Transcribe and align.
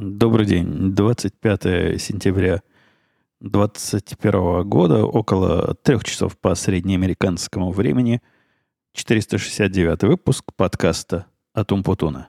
Добрый 0.00 0.46
день. 0.46 0.94
25 0.94 2.00
сентября 2.00 2.62
2021 3.40 4.62
года, 4.62 5.04
около 5.04 5.74
трех 5.74 6.04
часов 6.04 6.38
по 6.38 6.54
среднеамериканскому 6.54 7.72
времени, 7.72 8.22
469 8.92 10.04
выпуск 10.04 10.44
подкаста 10.54 11.26
«Атум 11.52 11.82
Путуна». 11.82 12.28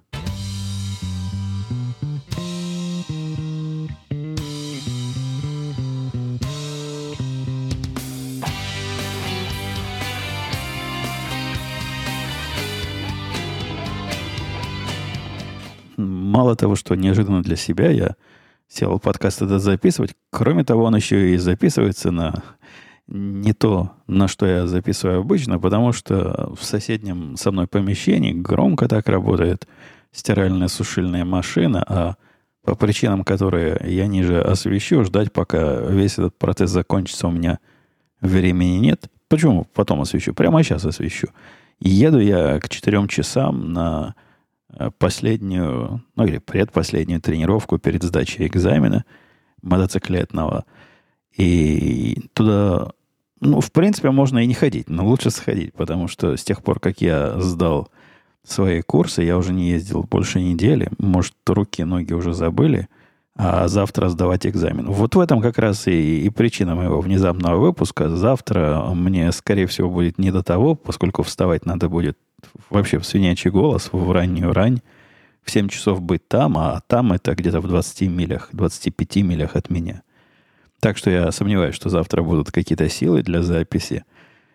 Мало 16.39 16.55
того, 16.55 16.75
что 16.75 16.95
неожиданно 16.95 17.43
для 17.43 17.57
себя 17.57 17.91
я 17.91 18.15
сел 18.69 18.97
подкаст 18.97 19.41
этот 19.41 19.61
записывать, 19.61 20.15
кроме 20.31 20.63
того, 20.63 20.85
он 20.85 20.95
еще 20.95 21.33
и 21.33 21.37
записывается 21.37 22.11
на 22.11 22.43
не 23.07 23.51
то, 23.51 23.91
на 24.07 24.29
что 24.29 24.45
я 24.45 24.65
записываю 24.65 25.19
обычно, 25.19 25.59
потому 25.59 25.91
что 25.91 26.53
в 26.57 26.63
соседнем 26.63 27.35
со 27.35 27.51
мной 27.51 27.67
помещении 27.67 28.31
громко 28.31 28.87
так 28.87 29.09
работает 29.09 29.67
стиральная 30.13 30.69
сушильная 30.69 31.25
машина, 31.25 31.83
а 31.85 32.15
по 32.63 32.75
причинам, 32.75 33.25
которые 33.25 33.81
я 33.83 34.07
ниже 34.07 34.39
освещу, 34.39 35.03
ждать, 35.03 35.33
пока 35.33 35.81
весь 35.81 36.13
этот 36.13 36.37
процесс 36.37 36.69
закончится, 36.69 37.27
у 37.27 37.31
меня 37.31 37.59
времени 38.21 38.77
нет. 38.77 39.09
Почему 39.27 39.67
потом 39.73 39.99
освещу? 39.99 40.33
Прямо 40.33 40.63
сейчас 40.63 40.85
освещу. 40.85 41.27
Еду 41.81 42.19
я 42.19 42.59
к 42.59 42.69
четырем 42.69 43.09
часам 43.09 43.73
на 43.73 44.15
последнюю, 44.97 46.03
ну 46.15 46.25
или 46.25 46.37
предпоследнюю 46.37 47.21
тренировку 47.21 47.77
перед 47.77 48.03
сдачей 48.03 48.47
экзамена 48.47 49.05
мотоциклетного. 49.61 50.65
И 51.35 52.29
туда, 52.33 52.91
ну, 53.39 53.61
в 53.61 53.71
принципе, 53.71 54.11
можно 54.11 54.39
и 54.39 54.47
не 54.47 54.53
ходить, 54.53 54.89
но 54.89 55.05
лучше 55.05 55.29
сходить, 55.31 55.73
потому 55.73 56.07
что 56.07 56.35
с 56.35 56.43
тех 56.43 56.63
пор, 56.63 56.79
как 56.79 57.01
я 57.01 57.39
сдал 57.39 57.89
свои 58.43 58.81
курсы, 58.81 59.23
я 59.23 59.37
уже 59.37 59.53
не 59.53 59.69
ездил 59.69 60.03
больше 60.03 60.41
недели. 60.41 60.89
Может, 60.97 61.35
руки, 61.47 61.83
ноги 61.83 62.13
уже 62.13 62.33
забыли, 62.33 62.87
а 63.35 63.67
завтра 63.67 64.09
сдавать 64.09 64.45
экзамен. 64.45 64.87
Вот 64.87 65.15
в 65.15 65.19
этом 65.19 65.41
как 65.41 65.57
раз 65.57 65.87
и, 65.87 66.25
и 66.25 66.29
причина 66.29 66.75
моего 66.75 66.99
внезапного 66.99 67.57
выпуска. 67.57 68.09
Завтра 68.09 68.91
мне, 68.93 69.31
скорее 69.31 69.67
всего, 69.67 69.89
будет 69.89 70.17
не 70.17 70.31
до 70.31 70.43
того, 70.43 70.75
поскольку 70.75 71.23
вставать 71.23 71.65
надо 71.65 71.89
будет 71.89 72.17
вообще 72.69 72.99
в 72.99 73.05
свинячий 73.05 73.51
голос, 73.51 73.89
в 73.91 74.11
раннюю 74.11 74.53
рань, 74.53 74.81
в 75.43 75.51
7 75.51 75.67
часов 75.69 76.01
быть 76.01 76.27
там, 76.27 76.57
а 76.57 76.81
там 76.87 77.13
это 77.13 77.35
где-то 77.35 77.61
в 77.61 77.67
20 77.67 78.01
милях, 78.09 78.49
25 78.51 79.15
милях 79.17 79.55
от 79.55 79.69
меня. 79.69 80.03
Так 80.79 80.97
что 80.97 81.09
я 81.09 81.31
сомневаюсь, 81.31 81.75
что 81.75 81.89
завтра 81.89 82.21
будут 82.23 82.51
какие-то 82.51 82.87
силы 82.89 83.21
для 83.21 83.41
записи. 83.41 84.05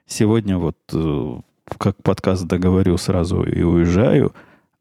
Сегодня 0.07 0.57
вот 0.59 0.77
э, 0.93 1.41
как 1.79 2.03
подкаст 2.03 2.45
договорю 2.45 2.97
сразу 2.97 3.43
и 3.43 3.63
уезжаю, 3.63 4.35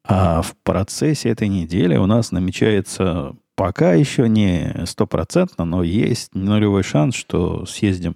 а 0.05 0.41
в 0.41 0.55
процессе 0.63 1.29
этой 1.29 1.47
недели 1.47 1.95
у 1.97 2.05
нас 2.05 2.31
намечается 2.31 3.35
пока 3.55 3.93
еще 3.93 4.27
не 4.27 4.85
стопроцентно, 4.85 5.65
но 5.65 5.83
есть 5.83 6.33
нулевой 6.33 6.83
шанс, 6.83 7.15
что 7.15 7.65
съездим 7.65 8.15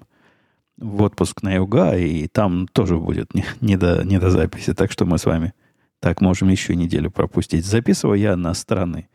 в 0.78 1.02
отпуск 1.02 1.42
на 1.42 1.56
юга, 1.56 1.97
и 1.97 2.28
там 2.28 2.67
тоже 2.67 2.97
будет 2.97 3.33
не, 3.33 3.45
не, 3.61 3.78
до, 3.78 4.03
не 4.03 4.20
до 4.20 4.30
записи. 4.30 4.73
Так 4.73 4.92
что 4.92 5.06
мы 5.06 5.17
с 5.17 5.25
вами 5.25 5.53
так 6.00 6.22
можем 6.22 6.50
еще 6.50 6.75
неделю 6.75 7.11
пропустить. 7.11 7.66
Записываю 7.66 8.20
я 8.20 8.36
на 8.36 8.53
странный 8.53 9.08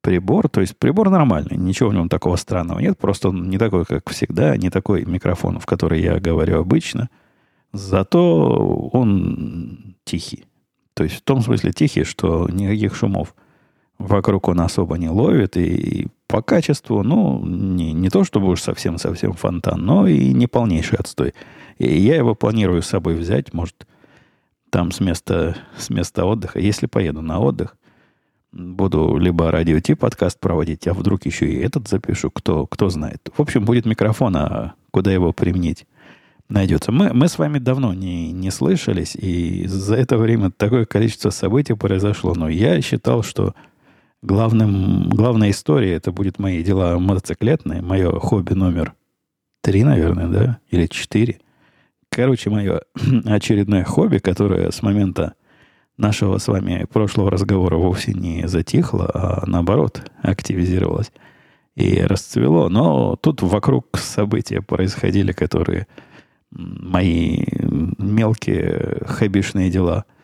прибор. 0.00 0.48
То 0.48 0.60
есть 0.60 0.76
прибор 0.76 1.10
нормальный, 1.10 1.56
ничего 1.56 1.90
в 1.90 1.94
нем 1.94 2.08
такого 2.08 2.36
странного 2.36 2.80
нет. 2.80 2.98
Просто 2.98 3.28
он 3.28 3.48
не 3.48 3.58
такой, 3.58 3.84
как 3.84 4.08
всегда, 4.10 4.56
не 4.56 4.70
такой 4.70 5.04
микрофон, 5.04 5.58
в 5.58 5.66
который 5.66 6.00
я 6.02 6.18
говорю 6.18 6.60
обычно. 6.60 7.08
Зато 7.72 8.90
он 8.92 9.96
тихий. 10.04 10.44
То 10.94 11.04
есть 11.04 11.16
в 11.16 11.22
том 11.22 11.40
смысле 11.40 11.72
тихий, 11.72 12.04
что 12.04 12.48
никаких 12.48 12.96
шумов 12.96 13.34
вокруг 13.98 14.48
он 14.48 14.60
особо 14.60 14.98
не 14.98 15.08
ловит, 15.08 15.56
и 15.56 16.08
по 16.30 16.42
качеству, 16.42 17.02
ну, 17.02 17.44
не, 17.44 17.92
не 17.92 18.08
то 18.08 18.22
чтобы 18.22 18.48
уж 18.48 18.62
совсем-совсем 18.62 19.32
фонтан, 19.32 19.84
но 19.84 20.06
и 20.06 20.32
не 20.32 20.46
полнейший 20.46 20.98
отстой. 20.98 21.34
И 21.78 21.98
я 21.98 22.14
его 22.14 22.36
планирую 22.36 22.82
с 22.82 22.86
собой 22.86 23.16
взять, 23.16 23.52
может, 23.52 23.86
там 24.70 24.92
с 24.92 25.00
места, 25.00 25.56
с 25.76 25.90
места 25.90 26.24
отдыха. 26.24 26.60
Если 26.60 26.86
поеду 26.86 27.20
на 27.20 27.40
отдых, 27.40 27.76
буду 28.52 29.16
либо 29.16 29.50
радио 29.50 29.80
Ти 29.80 29.94
подкаст 29.94 30.38
проводить, 30.38 30.86
а 30.86 30.94
вдруг 30.94 31.26
еще 31.26 31.48
и 31.48 31.58
этот 31.58 31.88
запишу, 31.88 32.30
кто, 32.30 32.64
кто 32.64 32.90
знает. 32.90 33.28
В 33.36 33.42
общем, 33.42 33.64
будет 33.64 33.84
микрофон, 33.84 34.36
а 34.36 34.74
куда 34.92 35.10
его 35.12 35.32
применить 35.32 35.84
найдется. 36.48 36.92
Мы, 36.92 37.12
мы 37.12 37.26
с 37.26 37.38
вами 37.38 37.58
давно 37.58 37.92
не, 37.92 38.30
не 38.30 38.52
слышались, 38.52 39.16
и 39.16 39.66
за 39.66 39.96
это 39.96 40.16
время 40.16 40.52
такое 40.52 40.84
количество 40.84 41.30
событий 41.30 41.74
произошло. 41.74 42.34
Но 42.36 42.48
я 42.48 42.80
считал, 42.82 43.24
что 43.24 43.54
Главным, 44.22 45.08
главная 45.08 45.50
история 45.50 45.94
это 45.94 46.12
будет 46.12 46.38
мои 46.38 46.62
дела 46.62 46.98
мотоциклетные, 46.98 47.80
мое 47.80 48.10
хобби 48.18 48.52
номер 48.52 48.94
три, 49.62 49.82
наверное, 49.82 50.28
да, 50.28 50.58
или 50.68 50.86
четыре. 50.86 51.40
Короче, 52.10 52.50
мое 52.50 52.82
очередное 53.24 53.82
хобби, 53.84 54.18
которое 54.18 54.72
с 54.72 54.82
момента 54.82 55.34
нашего 55.96 56.36
с 56.36 56.48
вами 56.48 56.86
прошлого 56.92 57.30
разговора 57.30 57.76
вовсе 57.76 58.12
не 58.12 58.46
затихло, 58.46 59.10
а 59.14 59.46
наоборот 59.46 60.02
активизировалось 60.22 61.12
и 61.74 62.02
расцвело. 62.02 62.68
Но 62.68 63.16
тут 63.16 63.40
вокруг 63.40 63.96
события 63.96 64.60
происходили, 64.60 65.32
которые 65.32 65.86
мои 66.50 67.46
мелкие 67.98 69.02
хоббишные 69.06 69.70
дела– 69.70 70.04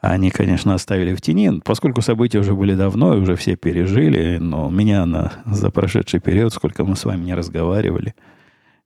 они, 0.00 0.30
конечно, 0.30 0.74
оставили 0.74 1.14
в 1.14 1.20
тени, 1.20 1.60
поскольку 1.64 2.02
события 2.02 2.38
уже 2.38 2.54
были 2.54 2.74
давно 2.74 3.14
и 3.14 3.20
уже 3.20 3.34
все 3.34 3.56
пережили, 3.56 4.38
но 4.38 4.70
меня 4.70 5.04
на, 5.06 5.32
за 5.44 5.70
прошедший 5.70 6.20
период, 6.20 6.52
сколько 6.52 6.84
мы 6.84 6.94
с 6.94 7.04
вами 7.04 7.24
не 7.24 7.34
разговаривали, 7.34 8.14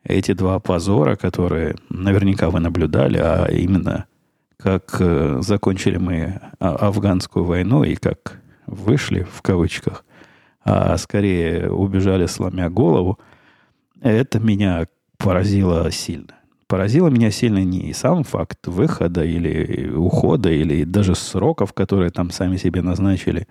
эти 0.04 0.32
два 0.32 0.58
позора, 0.58 1.16
которые 1.16 1.76
наверняка 1.90 2.50
вы 2.50 2.60
наблюдали, 2.60 3.18
а 3.18 3.46
именно 3.46 4.06
как 4.56 4.96
э, 5.00 5.40
закончили 5.42 5.98
мы 5.98 6.40
а, 6.58 6.76
афганскую 6.76 7.44
войну 7.44 7.84
и 7.84 7.94
как 7.94 8.40
вышли, 8.66 9.26
в 9.30 9.42
кавычках, 9.42 10.04
а 10.64 10.96
скорее 10.96 11.70
убежали, 11.70 12.26
сломя 12.26 12.70
голову, 12.70 13.18
это 14.00 14.38
меня 14.40 14.86
поразило 15.18 15.90
сильно 15.90 16.41
поразило 16.72 17.08
меня 17.08 17.30
сильно 17.30 17.62
не 17.62 17.92
сам 17.92 18.24
факт 18.24 18.66
выхода 18.66 19.22
или 19.22 19.90
ухода, 19.90 20.50
или 20.50 20.84
даже 20.84 21.14
сроков, 21.14 21.74
которые 21.74 22.08
там 22.08 22.30
сами 22.30 22.56
себе 22.56 22.80
назначили 22.80 23.46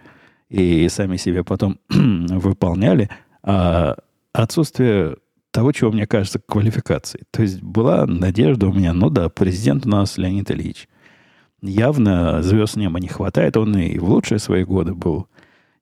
и 0.49 0.89
сами 0.89 1.17
себе 1.17 1.43
потом 1.43 1.77
выполняли, 1.89 3.11
а 3.43 3.95
отсутствие 4.33 5.17
того, 5.51 5.71
чего 5.71 5.91
мне 5.91 6.07
кажется 6.07 6.39
квалификацией. 6.43 7.25
То 7.29 7.43
есть 7.43 7.61
была 7.61 8.07
надежда 8.07 8.69
у 8.69 8.73
меня, 8.73 8.91
ну 8.91 9.11
да, 9.11 9.29
президент 9.29 9.85
у 9.85 9.89
нас 9.89 10.17
Леонид 10.17 10.49
Ильич. 10.49 10.89
Явно 11.61 12.41
звезд 12.41 12.75
неба 12.75 12.99
не 12.99 13.07
хватает, 13.07 13.55
он 13.55 13.77
и 13.77 13.99
в 13.99 14.05
лучшие 14.05 14.39
свои 14.39 14.63
годы 14.63 14.95
был 14.95 15.27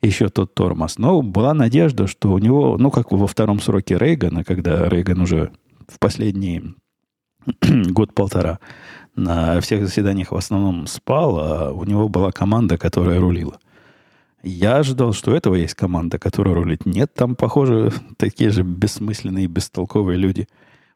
еще 0.02 0.28
тот 0.28 0.54
тормоз. 0.54 0.98
Но 0.98 1.22
была 1.22 1.54
надежда, 1.54 2.06
что 2.06 2.34
у 2.34 2.38
него, 2.38 2.76
ну 2.78 2.92
как 2.92 3.14
во 3.14 3.28
втором 3.28 3.62
сроке 3.62 3.98
Рейгана, 3.98 4.44
когда 4.44 4.90
Рейган 4.90 5.22
уже 5.22 5.52
в 5.88 6.00
последние 6.00 6.74
год-полтора 7.62 8.60
на 9.16 9.60
всех 9.62 9.86
заседаниях 9.86 10.32
в 10.32 10.36
основном 10.36 10.88
спал, 10.88 11.40
а 11.40 11.72
у 11.72 11.84
него 11.84 12.10
была 12.10 12.32
команда, 12.32 12.78
которая 12.78 13.20
рулила. 13.20 13.60
Я 14.42 14.78
ожидал, 14.78 15.14
что 15.14 15.32
у 15.32 15.34
этого 15.34 15.56
есть 15.56 15.76
команда, 15.76 16.18
которая 16.18 16.56
рулит. 16.56 16.86
Нет, 16.86 17.14
там, 17.14 17.36
похоже, 17.36 17.92
такие 18.18 18.50
же 18.50 18.64
бессмысленные, 18.64 19.48
бестолковые 19.48 20.18
люди 20.18 20.48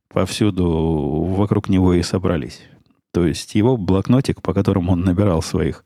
повсюду 0.07 1.25
вокруг 1.35 1.69
него 1.69 1.93
и 1.93 2.03
собрались. 2.03 2.61
То 3.11 3.25
есть 3.25 3.55
его 3.55 3.77
блокнотик, 3.77 4.41
по 4.41 4.53
которому 4.53 4.93
он 4.93 5.01
набирал 5.01 5.41
своих 5.41 5.83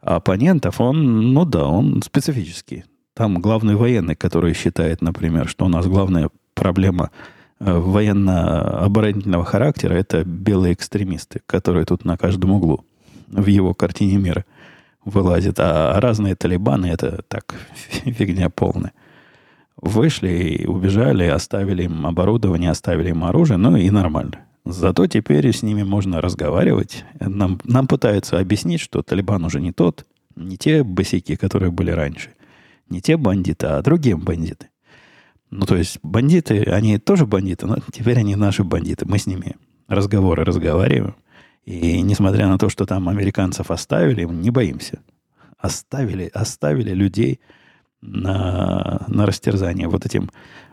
оппонентов, 0.00 0.80
он, 0.80 1.32
ну 1.32 1.44
да, 1.44 1.66
он 1.66 2.02
специфический. 2.02 2.84
Там 3.14 3.40
главный 3.40 3.74
военный, 3.74 4.14
который 4.14 4.54
считает, 4.54 5.02
например, 5.02 5.48
что 5.48 5.66
у 5.66 5.68
нас 5.68 5.86
главная 5.86 6.30
проблема– 6.54 7.10
военно-оборонительного 7.60 9.44
характера 9.44 9.94
это 9.94 10.24
белые 10.24 10.74
экстремисты, 10.74 11.40
которые 11.46 11.84
тут 11.84 12.04
на 12.04 12.16
каждом 12.16 12.52
углу 12.52 12.84
в 13.28 13.46
его 13.46 13.74
картине 13.74 14.16
мира 14.16 14.44
вылазят. 15.04 15.58
А 15.58 15.98
разные 16.00 16.34
талибаны 16.34 16.86
это 16.86 17.22
так, 17.28 17.54
фигня 18.04 18.50
полная. 18.50 18.92
Вышли 19.76 20.28
и 20.28 20.66
убежали, 20.66 21.24
оставили 21.24 21.84
им 21.84 22.06
оборудование, 22.06 22.70
оставили 22.70 23.10
им 23.10 23.24
оружие, 23.24 23.58
ну 23.58 23.76
и 23.76 23.90
нормально. 23.90 24.40
Зато 24.64 25.06
теперь 25.06 25.50
с 25.50 25.62
ними 25.62 25.82
можно 25.82 26.20
разговаривать. 26.20 27.04
Нам, 27.20 27.60
нам 27.64 27.86
пытаются 27.86 28.38
объяснить, 28.38 28.80
что 28.80 29.02
Талибан 29.02 29.44
уже 29.44 29.60
не 29.60 29.72
тот, 29.72 30.04
не 30.36 30.58
те 30.58 30.82
босики, 30.82 31.36
которые 31.36 31.70
были 31.70 31.90
раньше. 31.90 32.30
Не 32.90 33.00
те 33.00 33.16
бандиты, 33.16 33.66
а 33.66 33.82
другие 33.82 34.16
бандиты. 34.16 34.67
Ну, 35.50 35.64
то 35.66 35.76
есть 35.76 35.98
бандиты, 36.02 36.62
они 36.64 36.98
тоже 36.98 37.26
бандиты, 37.26 37.66
но 37.66 37.76
теперь 37.92 38.18
они 38.18 38.36
наши 38.36 38.64
бандиты. 38.64 39.06
Мы 39.06 39.18
с 39.18 39.26
ними 39.26 39.56
разговоры 39.88 40.44
разговариваем. 40.44 41.14
И 41.64 42.00
несмотря 42.02 42.48
на 42.48 42.58
то, 42.58 42.68
что 42.68 42.86
там 42.86 43.08
американцев 43.08 43.70
оставили, 43.70 44.24
не 44.24 44.50
боимся. 44.50 45.00
Оставили, 45.58 46.30
оставили 46.32 46.92
людей 46.92 47.40
на, 48.00 49.04
на 49.08 49.26
растерзание 49.26 49.88
вот 49.88 50.06
этим 50.06 50.30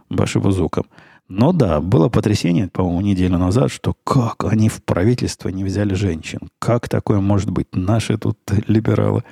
башевузуком. 0.09 0.85
Но 1.27 1.53
да, 1.53 1.81
было 1.81 2.07
потрясение, 2.07 2.67
по-моему, 2.67 3.01
неделю 3.01 3.37
назад, 3.37 3.71
что 3.71 3.95
как 4.03 4.43
они 4.45 4.69
в 4.69 4.83
правительство 4.83 5.49
не 5.49 5.63
взяли 5.63 5.95
женщин. 5.95 6.39
Как 6.59 6.87
такое 6.87 7.19
может 7.19 7.49
быть? 7.49 7.67
Наши 7.73 8.17
тут 8.17 8.37
либералы 8.67 9.23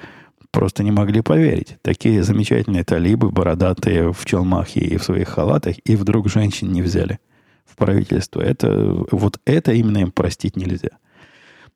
просто 0.54 0.84
не 0.84 0.92
могли 0.92 1.22
поверить. 1.22 1.78
Такие 1.82 2.24
замечательные 2.24 2.84
талибы, 2.84 3.32
бородатые 3.32 4.14
в 4.14 4.24
челмах 4.24 4.78
и 4.78 4.96
в 4.98 5.04
своих 5.04 5.28
халатах, 5.28 5.76
и 5.84 5.96
вдруг 5.96 6.30
женщин 6.30 6.72
не 6.72 6.82
взяли 6.82 7.20
в 7.66 7.76
правительство. 7.76 8.40
Это, 8.40 9.04
вот 9.12 9.40
это 9.46 9.74
именно 9.74 9.98
им 9.98 10.12
простить 10.12 10.56
нельзя. 10.56 10.92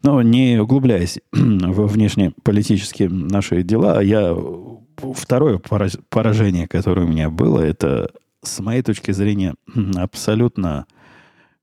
Но 0.04 0.22
не 0.22 0.60
углубляясь 0.60 1.20
во 1.34 1.88
внешнеполитические 1.88 3.10
наши 3.10 3.64
дела, 3.64 4.00
я 4.00 4.38
второе 4.96 5.60
поражение, 6.10 6.68
которое 6.68 7.06
у 7.08 7.10
меня 7.10 7.32
было, 7.32 7.60
это 7.60 8.12
с 8.44 8.60
моей 8.60 8.84
точки 8.84 9.12
зрения 9.12 9.56
абсолютно 9.96 10.86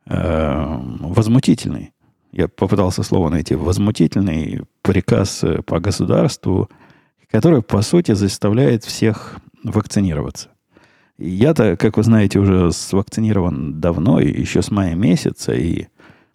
э, 0.07 0.79
возмутительный. 0.99 1.93
Я 2.33 2.49
попытался 2.49 3.05
слово 3.05 3.29
найти. 3.29 3.55
Возмутительный 3.55 4.63
приказ 4.83 5.45
по 5.67 5.79
государству, 5.79 6.69
который, 7.31 7.63
по 7.63 7.83
сути, 7.83 8.13
заставляет 8.13 8.85
всех 8.85 9.37
вакцинироваться. 9.63 10.51
Я-то, 11.19 11.77
как 11.77 11.97
вы 11.97 12.03
знаете, 12.03 12.39
уже 12.39 12.73
свакцинирован 12.73 13.81
давно, 13.81 14.21
еще 14.21 14.63
с 14.63 14.71
мая 14.71 14.95
месяца, 14.95 15.53
и 15.53 15.87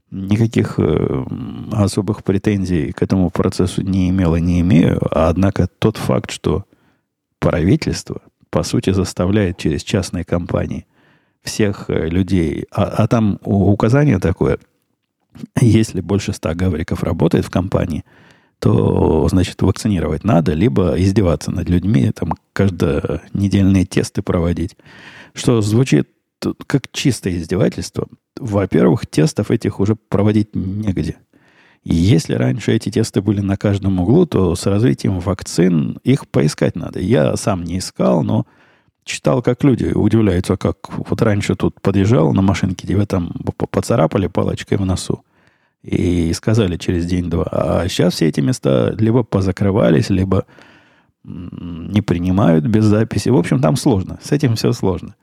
никаких 0.10 0.76
э, 0.80 1.26
особых 1.72 2.24
претензий 2.24 2.92
к 2.94 3.04
этому 3.04 3.30
процессу 3.30 3.82
не 3.82 4.10
имел 4.10 4.36
и 4.36 4.42
не 4.42 4.62
имею. 4.62 5.00
Однако 5.12 5.68
тот 5.80 5.98
факт, 5.98 6.32
что 6.32 6.66
правительство, 7.40 8.22
по 8.50 8.64
сути, 8.64 8.92
заставляет 8.92 9.58
через 9.58 9.84
частные 9.84 10.24
компании 10.24 10.88
всех 11.44 11.90
э, 11.90 12.08
людей, 12.08 12.66
а, 12.72 12.86
а 12.86 13.08
там 13.08 13.40
указание 13.44 14.20
такое, 14.20 14.60
если 15.60 16.00
больше 16.02 16.34
ста 16.34 16.56
гавриков 16.56 17.04
работает 17.04 17.46
в 17.46 17.52
компании– 17.52 18.06
то, 18.60 19.28
значит, 19.30 19.62
вакцинировать 19.62 20.24
надо, 20.24 20.54
либо 20.54 20.96
издеваться 20.98 21.52
над 21.52 21.70
людьми, 21.70 22.12
там, 22.12 22.34
каждонедельные 22.54 23.86
тесты 23.86 24.22
проводить. 24.22 24.76
Что 25.34 25.62
звучит 25.62 26.10
как 26.68 26.92
чистое 26.92 27.34
издевательство. 27.38 28.08
Во-первых, 28.38 29.08
тестов 29.08 29.52
этих 29.52 29.80
уже 29.80 29.96
проводить 29.96 30.56
негде. 30.56 31.18
И 31.84 31.96
если 31.96 32.34
раньше 32.34 32.74
эти 32.74 32.90
тесты 32.90 33.22
были 33.22 33.42
на 33.42 33.58
каждом 33.58 34.00
углу, 34.00 34.26
то 34.26 34.56
с 34.56 34.66
развитием 34.66 35.20
вакцин 35.20 36.00
их 36.04 36.28
поискать 36.28 36.76
надо. 36.76 37.00
Я 37.00 37.36
сам 37.38 37.64
не 37.64 37.80
искал, 37.80 38.24
но 38.24 38.46
читал, 39.04 39.42
как 39.42 39.64
люди 39.64 39.86
удивляются, 39.86 40.58
как 40.58 40.78
вот 40.90 41.22
раньше 41.22 41.56
тут 41.56 41.82
подъезжал 41.82 42.34
на 42.34 42.42
машинке, 42.42 42.88
тебя 42.88 43.06
там 43.06 43.34
поцарапали 43.72 44.28
палочкой 44.28 44.78
в 44.78 44.86
носу. 44.86 45.24
И 45.84 46.34
сказали 46.34 46.78
через 46.78 47.06
день-два. 47.06 47.48
А 47.52 47.88
сейчас 47.88 48.16
все 48.16 48.28
эти 48.28 48.42
места 48.42 48.94
либо 48.98 49.24
позакрывались, 49.24 50.10
либо 50.10 50.46
не 51.24 52.02
принимают 52.02 52.66
без 52.66 52.86
записи. 52.86 53.30
В 53.30 53.38
общем, 53.38 53.62
там 53.62 53.76
сложно. 53.76 54.20
С 54.22 54.32
этим 54.32 54.56
все 54.56 54.72
сложно. 54.74 55.16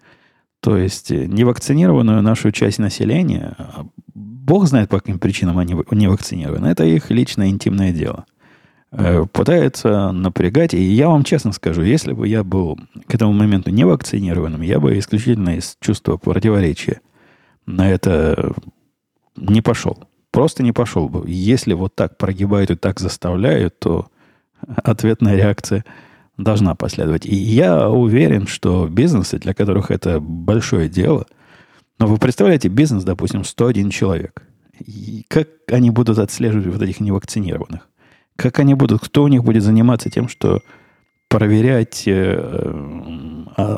То 0.61 0.76
есть 0.76 1.11
э, 1.11 1.26
невакцинированную 1.26 2.23
нашу 2.23 2.53
часть 2.53 2.79
населения, 2.79 3.55
а 3.58 3.87
Бог 4.14 4.67
знает, 4.67 4.88
по 4.88 4.99
каким 5.00 5.19
причинам 5.19 5.58
они 5.58 5.76
не 5.91 6.08
вакцинированы. 6.08 6.67
Это 6.67 6.85
их 6.85 7.11
личное 7.11 7.49
интимное 7.49 7.93
дело. 7.93 8.25
Э, 8.93 9.26
пытаются 9.31 10.12
напрягать. 10.12 10.75
И 10.75 10.81
я 10.81 11.08
вам 11.08 11.25
честно 11.25 11.53
скажу, 11.53 11.82
если 11.82 12.12
бы 12.12 12.26
я 12.26 12.44
был 12.44 12.79
к 13.06 13.14
этому 13.14 13.32
моменту 13.32 13.70
не 13.70 13.85
вакцинированным, 13.85 14.62
я 14.62 14.81
бы 14.81 14.99
исключительно 14.99 15.56
из 15.56 15.76
чувства 15.81 16.17
противоречия 16.17 17.00
на 17.67 17.91
это 17.91 18.55
не 19.37 19.61
пошел 19.61 19.99
просто 20.36 20.62
не 20.62 20.72
пошел 20.72 21.08
бы. 21.08 21.24
Если 21.26 21.72
вот 21.72 21.94
так 21.94 22.18
прогибают 22.18 22.70
и 22.70 22.74
так 22.74 23.00
заставляют, 23.00 23.78
то 23.78 24.08
ответная 24.84 25.34
реакция 25.34 25.82
должна 26.36 26.74
последовать. 26.74 27.24
И 27.24 27.34
я 27.34 27.88
уверен, 27.88 28.46
что 28.46 28.86
бизнесы, 28.86 29.38
для 29.38 29.54
которых 29.54 29.90
это 29.90 30.20
большое 30.20 30.90
дело, 30.90 31.24
но 31.98 32.06
вы 32.06 32.18
представляете, 32.18 32.68
бизнес, 32.68 33.02
допустим, 33.02 33.44
101 33.44 33.88
человек. 33.88 34.42
И 34.78 35.24
как 35.28 35.48
они 35.68 35.88
будут 35.88 36.18
отслеживать 36.18 36.66
вот 36.66 36.82
этих 36.82 37.00
невакцинированных? 37.00 37.88
Как 38.36 38.58
они 38.58 38.74
будут, 38.74 39.02
кто 39.02 39.22
у 39.22 39.28
них 39.28 39.42
будет 39.42 39.62
заниматься 39.62 40.10
тем, 40.10 40.28
что 40.28 40.60
проверять, 41.30 42.02
э, 42.06 42.74
э, 43.56 43.76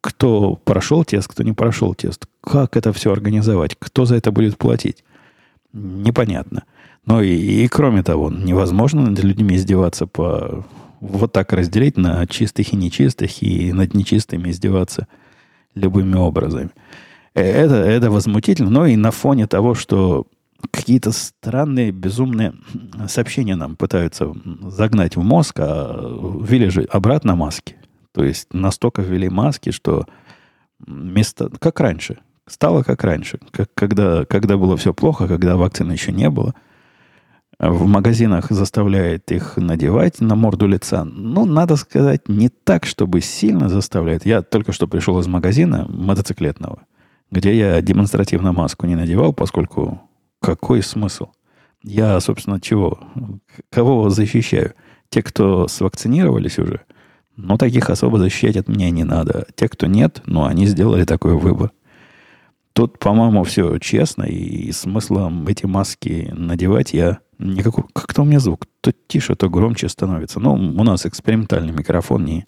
кто 0.00 0.56
прошел 0.64 1.04
тест, 1.04 1.28
кто 1.28 1.42
не 1.42 1.52
прошел 1.52 1.94
тест? 1.94 2.24
Как 2.40 2.74
это 2.78 2.94
все 2.94 3.12
организовать? 3.12 3.76
Кто 3.78 4.06
за 4.06 4.14
это 4.14 4.32
будет 4.32 4.56
платить? 4.56 5.04
Непонятно. 5.74 6.64
Но 7.04 7.20
и, 7.20 7.34
и 7.34 7.68
кроме 7.68 8.02
того, 8.02 8.30
невозможно 8.30 9.10
над 9.10 9.22
людьми 9.22 9.56
издеваться 9.56 10.06
по 10.06 10.64
вот 11.00 11.32
так 11.32 11.52
разделить 11.52 11.98
на 11.98 12.26
чистых 12.26 12.72
и 12.72 12.76
нечистых, 12.76 13.42
и 13.42 13.72
над 13.72 13.92
нечистыми 13.92 14.50
издеваться 14.50 15.06
любыми 15.74 16.16
образами. 16.16 16.70
Э, 17.34 17.42
это, 17.42 17.74
это 17.74 18.10
возмутительно, 18.10 18.70
но 18.70 18.86
и 18.86 18.96
на 18.96 19.10
фоне 19.10 19.46
того, 19.46 19.74
что 19.74 20.26
какие-то 20.70 21.12
странные, 21.12 21.90
безумные 21.90 22.54
сообщения 23.06 23.54
нам 23.54 23.76
пытаются 23.76 24.32
загнать 24.62 25.16
в 25.16 25.22
мозг, 25.22 25.56
а 25.58 26.40
ввели 26.42 26.70
же 26.70 26.82
обратно 26.84 27.36
маски. 27.36 27.76
То 28.12 28.24
есть 28.24 28.54
настолько 28.54 29.02
ввели 29.02 29.28
маски, 29.28 29.70
что 29.72 30.06
место, 30.86 31.50
как 31.58 31.80
раньше, 31.80 32.18
Стало 32.46 32.82
как 32.82 33.02
раньше, 33.04 33.38
как 33.50 33.70
когда, 33.74 34.24
когда 34.26 34.56
было 34.56 34.76
все 34.76 34.92
плохо, 34.92 35.26
когда 35.26 35.56
вакцины 35.56 35.92
еще 35.92 36.12
не 36.12 36.28
было. 36.28 36.54
В 37.58 37.86
магазинах 37.86 38.50
заставляет 38.50 39.30
их 39.32 39.56
надевать 39.56 40.20
на 40.20 40.34
морду 40.34 40.66
лица. 40.66 41.04
Ну, 41.04 41.46
надо 41.46 41.76
сказать, 41.76 42.28
не 42.28 42.48
так, 42.48 42.84
чтобы 42.84 43.20
сильно 43.20 43.68
заставляет. 43.68 44.26
Я 44.26 44.42
только 44.42 44.72
что 44.72 44.88
пришел 44.88 45.18
из 45.20 45.26
магазина 45.26 45.86
мотоциклетного, 45.88 46.80
где 47.30 47.56
я 47.56 47.80
демонстративно 47.80 48.52
маску 48.52 48.86
не 48.86 48.96
надевал, 48.96 49.32
поскольку 49.32 50.02
какой 50.40 50.82
смысл? 50.82 51.28
Я, 51.82 52.20
собственно, 52.20 52.60
чего? 52.60 52.98
Кого 53.70 54.10
защищаю? 54.10 54.74
Те, 55.08 55.22
кто 55.22 55.68
свакцинировались 55.68 56.58
уже? 56.58 56.80
Ну, 57.36 57.56
таких 57.56 57.88
особо 57.88 58.18
защищать 58.18 58.56
от 58.56 58.68
меня 58.68 58.90
не 58.90 59.04
надо. 59.04 59.46
Те, 59.54 59.68
кто 59.68 59.86
нет, 59.86 60.22
ну, 60.26 60.44
они 60.44 60.66
сделали 60.66 61.04
такой 61.04 61.34
выбор. 61.36 61.72
Тут, 62.74 62.98
по-моему, 62.98 63.44
все 63.44 63.78
честно, 63.78 64.24
и 64.24 64.72
смыслом 64.72 65.46
эти 65.46 65.64
маски 65.64 66.32
надевать 66.36 66.92
я 66.92 67.20
никакого... 67.38 67.86
Как-то 67.92 68.22
у 68.22 68.24
меня 68.24 68.40
звук 68.40 68.66
то 68.80 68.92
тише, 69.06 69.36
то 69.36 69.48
громче 69.48 69.88
становится. 69.88 70.40
Но 70.40 70.54
у 70.54 70.84
нас 70.84 71.06
экспериментальный 71.06 71.72
микрофон, 71.72 72.24
не, 72.24 72.46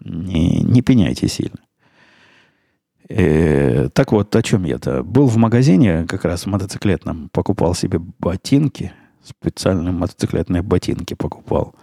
не, 0.00 0.60
не 0.62 0.82
пеняйте 0.82 1.28
сильно. 1.28 1.58
Э, 3.08 3.88
так 3.90 4.10
вот, 4.10 4.34
о 4.34 4.42
чем 4.42 4.64
я-то? 4.64 5.04
Был 5.04 5.28
в 5.28 5.36
магазине, 5.36 6.04
как 6.08 6.24
раз 6.24 6.44
мотоциклетном, 6.46 7.28
покупал 7.28 7.76
себе 7.76 8.00
ботинки, 8.00 8.92
специальные 9.22 9.92
мотоциклетные 9.92 10.62
ботинки 10.62 11.14
покупал. 11.14 11.76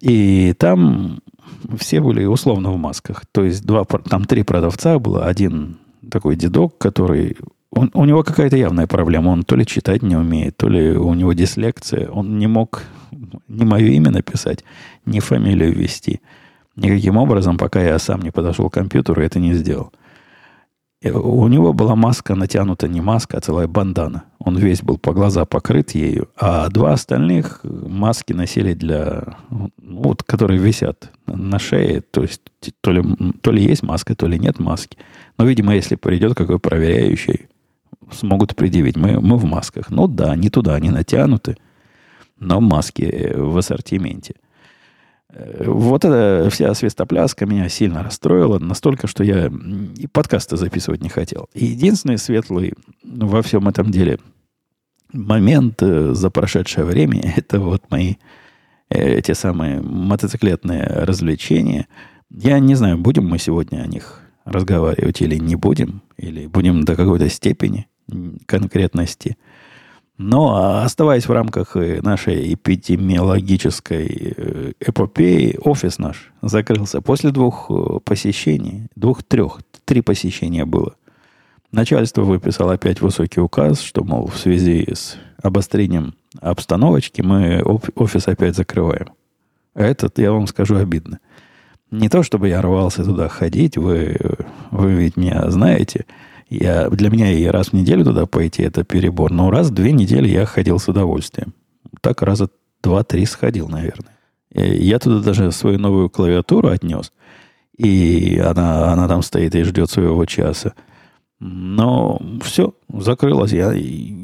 И 0.00 0.52
там 0.58 1.20
все 1.78 2.00
были 2.00 2.24
условно 2.24 2.72
в 2.72 2.76
масках. 2.76 3.24
То 3.30 3.44
есть 3.44 3.64
два, 3.64 3.84
там 3.84 4.24
три 4.24 4.42
продавца 4.42 4.98
было. 4.98 5.26
Один 5.26 5.78
такой 6.10 6.36
дедок, 6.36 6.78
который... 6.78 7.36
Он, 7.70 7.90
у 7.94 8.04
него 8.04 8.22
какая-то 8.22 8.56
явная 8.56 8.86
проблема. 8.86 9.28
Он 9.28 9.42
то 9.42 9.56
ли 9.56 9.66
читать 9.66 10.02
не 10.02 10.16
умеет, 10.16 10.56
то 10.56 10.68
ли 10.68 10.96
у 10.96 11.12
него 11.14 11.32
дислекция. 11.34 12.08
Он 12.08 12.38
не 12.38 12.46
мог 12.46 12.84
ни 13.48 13.64
мое 13.64 13.88
имя 13.88 14.10
написать, 14.10 14.64
ни 15.04 15.20
фамилию 15.20 15.72
ввести. 15.72 16.20
Никаким 16.76 17.16
образом, 17.16 17.58
пока 17.58 17.82
я 17.82 17.98
сам 17.98 18.22
не 18.22 18.30
подошел 18.30 18.70
к 18.70 18.74
компьютеру, 18.74 19.22
это 19.22 19.38
не 19.38 19.54
сделал. 19.54 19.92
У 21.04 21.46
него 21.46 21.72
была 21.72 21.94
маска 21.94 22.34
натянута, 22.34 22.88
не 22.88 23.00
маска, 23.00 23.38
а 23.38 23.40
целая 23.40 23.68
бандана. 23.68 24.24
Он 24.40 24.56
весь 24.56 24.82
был 24.82 24.98
по 24.98 25.12
глаза 25.12 25.44
покрыт 25.44 25.92
ею, 25.92 26.28
а 26.36 26.68
два 26.70 26.92
остальных 26.92 27.60
маски 27.62 28.32
носили 28.32 28.74
для... 28.74 29.36
Ну, 29.48 29.70
вот, 29.78 30.24
которые 30.24 30.58
висят 30.58 31.12
на 31.26 31.60
шее, 31.60 32.00
то 32.00 32.22
есть 32.22 32.42
то 32.80 32.90
ли, 32.90 33.04
то 33.42 33.52
ли 33.52 33.62
есть 33.62 33.84
маска, 33.84 34.16
то 34.16 34.26
ли 34.26 34.40
нет 34.40 34.58
маски. 34.58 34.98
Но, 35.38 35.44
видимо, 35.44 35.72
если 35.72 35.94
придет 35.94 36.34
какой 36.34 36.58
проверяющий, 36.58 37.46
смогут 38.12 38.56
предъявить. 38.56 38.96
Мы, 38.96 39.20
мы 39.20 39.36
в 39.36 39.44
масках. 39.44 39.90
Ну 39.90 40.08
да, 40.08 40.34
не 40.34 40.50
туда, 40.50 40.74
они 40.74 40.90
натянуты, 40.90 41.56
но 42.40 42.60
маски 42.60 43.34
в 43.36 43.56
ассортименте. 43.56 44.34
Вот 45.34 46.06
эта 46.06 46.48
вся 46.50 46.72
свистопляска 46.72 47.44
меня 47.44 47.68
сильно 47.68 48.02
расстроила, 48.02 48.58
настолько, 48.58 49.06
что 49.06 49.22
я 49.22 49.50
и 49.96 50.06
подкасты 50.06 50.56
записывать 50.56 51.02
не 51.02 51.10
хотел. 51.10 51.50
И 51.52 51.66
единственный 51.66 52.16
светлый 52.16 52.72
во 53.04 53.42
всем 53.42 53.68
этом 53.68 53.90
деле 53.90 54.18
момент 55.12 55.82
э, 55.82 56.14
за 56.14 56.30
прошедшее 56.30 56.84
время, 56.86 57.34
это 57.36 57.60
вот 57.60 57.90
мои 57.90 58.14
э, 58.88 59.20
те 59.20 59.34
самые 59.34 59.82
мотоциклетные 59.82 60.84
развлечения. 60.86 61.88
Я 62.30 62.58
не 62.58 62.74
знаю, 62.74 62.96
будем 62.96 63.26
мы 63.26 63.38
сегодня 63.38 63.82
о 63.82 63.86
них 63.86 64.22
разговаривать 64.46 65.20
или 65.20 65.36
не 65.36 65.56
будем, 65.56 66.02
или 66.16 66.46
будем 66.46 66.84
до 66.84 66.96
какой-то 66.96 67.28
степени 67.28 67.86
конкретности– 68.46 69.36
но 70.18 70.82
оставаясь 70.82 71.28
в 71.28 71.32
рамках 71.32 71.76
э, 71.76 72.00
нашей 72.02 72.52
эпидемиологической 72.54 74.34
э, 74.36 74.72
эпопеи, 74.80 75.56
офис 75.62 75.98
наш 75.98 76.32
закрылся 76.42 77.00
после 77.00 77.30
двух 77.30 77.70
э, 77.70 78.00
посещений, 78.04 78.88
двух-трех, 78.96 79.60
три 79.84 80.02
посещения 80.02 80.64
было. 80.64 80.94
Начальство 81.70 82.22
выписало 82.22 82.72
опять 82.72 83.00
высокий 83.00 83.40
указ, 83.40 83.80
что, 83.80 84.02
мол, 84.02 84.26
в 84.26 84.36
связи 84.36 84.88
с 84.92 85.16
обострением 85.40 86.14
обстановочки 86.40 87.22
мы 87.22 87.62
офис 87.62 88.26
опять 88.26 88.56
закрываем. 88.56 89.10
Этот, 89.74 90.18
я 90.18 90.32
вам 90.32 90.48
скажу, 90.48 90.76
обидно. 90.76 91.20
Не 91.92 92.08
то, 92.08 92.24
чтобы 92.24 92.48
я 92.48 92.60
рвался 92.60 93.04
туда 93.04 93.28
ходить, 93.28 93.76
вы, 93.76 94.16
вы 94.72 94.92
ведь 94.94 95.16
меня 95.16 95.48
знаете– 95.48 96.06
я, 96.50 96.88
для 96.88 97.10
меня 97.10 97.30
и 97.30 97.44
раз 97.46 97.68
в 97.68 97.72
неделю 97.74 98.04
туда 98.04 98.26
пойти 98.26 98.62
это 98.62 98.84
перебор. 98.84 99.30
Но 99.30 99.50
раз 99.50 99.68
в 99.68 99.74
две 99.74 99.92
недели 99.92 100.28
я 100.28 100.46
ходил 100.46 100.78
с 100.78 100.88
удовольствием. 100.88 101.54
Так 102.00 102.22
раза 102.22 102.48
два-три 102.82 103.26
сходил, 103.26 103.68
наверное. 103.68 104.16
Я 104.50 104.98
туда 104.98 105.20
даже 105.20 105.52
свою 105.52 105.78
новую 105.78 106.08
клавиатуру 106.08 106.68
отнес. 106.68 107.12
И 107.76 108.38
она, 108.38 108.92
она 108.92 109.08
там 109.08 109.22
стоит 109.22 109.54
и 109.54 109.62
ждет 109.62 109.90
своего 109.90 110.24
часа. 110.24 110.74
Но 111.38 112.20
все, 112.42 112.74
закрылось. 112.92 113.52
Я, 113.52 113.72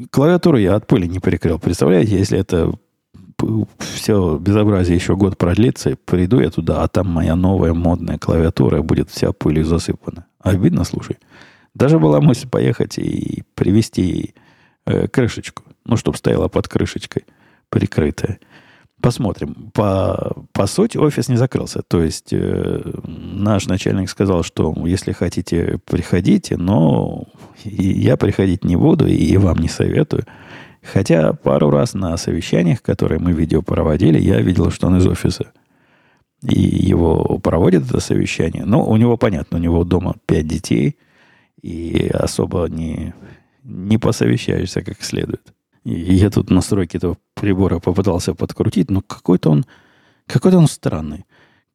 клавиатуру 0.09 0.57
я 0.57 0.75
от 0.75 0.87
пыли 0.87 1.07
не 1.07 1.19
прикрыл. 1.19 1.59
Представляете, 1.59 2.17
если 2.17 2.37
это 2.37 2.73
все 3.79 4.37
безобразие 4.37 4.95
еще 4.95 5.15
год 5.15 5.37
продлится, 5.37 5.95
приду 6.05 6.39
я 6.39 6.49
туда, 6.49 6.83
а 6.83 6.87
там 6.87 7.07
моя 7.07 7.35
новая 7.35 7.73
модная 7.73 8.17
клавиатура 8.17 8.81
будет 8.81 9.09
вся 9.09 9.31
пылью 9.31 9.65
засыпана. 9.65 10.25
Обидно, 10.41 10.83
слушай. 10.83 11.17
Даже 11.75 11.99
была 11.99 12.21
мысль 12.21 12.47
поехать 12.47 12.97
и 12.97 13.43
привезти 13.53 14.33
э, 14.85 15.07
крышечку. 15.09 15.63
Ну, 15.83 15.97
чтобы 15.97 16.17
стояла 16.17 16.47
под 16.47 16.67
крышечкой, 16.69 17.25
прикрытая. 17.69 18.39
Посмотрим. 19.01 19.71
По, 19.73 20.45
по 20.53 20.67
сути, 20.67 20.97
офис 20.97 21.27
не 21.27 21.35
закрылся. 21.35 21.81
То 21.85 22.01
есть, 22.01 22.31
э, 22.31 22.81
наш 23.03 23.67
начальник 23.67 24.09
сказал, 24.09 24.43
что 24.43 24.73
если 24.85 25.11
хотите, 25.11 25.79
приходите, 25.85 26.55
но 26.55 27.27
я 27.65 28.15
приходить 28.15 28.63
не 28.63 28.77
буду 28.77 29.05
и 29.05 29.35
вам 29.35 29.57
не 29.57 29.67
советую. 29.67 30.25
Хотя 30.81 31.33
пару 31.33 31.71
раз 31.71 31.93
на 31.93 32.15
совещаниях, 32.15 32.81
которые 32.81 33.19
мы 33.19 33.33
видео 33.33 33.61
проводили, 33.61 34.17
я 34.17 34.39
видел, 34.39 34.71
что 34.71 34.87
он 34.87 34.97
из 34.97 35.07
офиса. 35.07 35.51
И 36.41 36.61
его 36.61 37.37
проводит 37.39 37.89
это 37.89 37.99
совещание. 37.99 38.63
Но 38.63 38.85
у 38.85 38.95
него, 38.95 39.17
понятно, 39.17 39.57
у 39.57 39.61
него 39.61 39.83
дома 39.83 40.15
пять 40.25 40.47
детей– 40.47 40.95
и 41.61 42.09
особо 42.13 42.67
не, 42.67 43.13
не 43.63 43.97
посовещаешься 43.97 44.81
как 44.81 45.01
следует. 45.01 45.53
И 45.83 46.15
я 46.15 46.29
тут 46.29 46.49
настройки 46.49 46.97
этого 46.97 47.17
прибора 47.35 47.79
попытался 47.79 48.33
подкрутить, 48.33 48.89
но 48.89 49.01
какой-то 49.01 49.51
он, 49.51 49.65
какой-то 50.25 50.57
он 50.57 50.67
странный. 50.67 51.25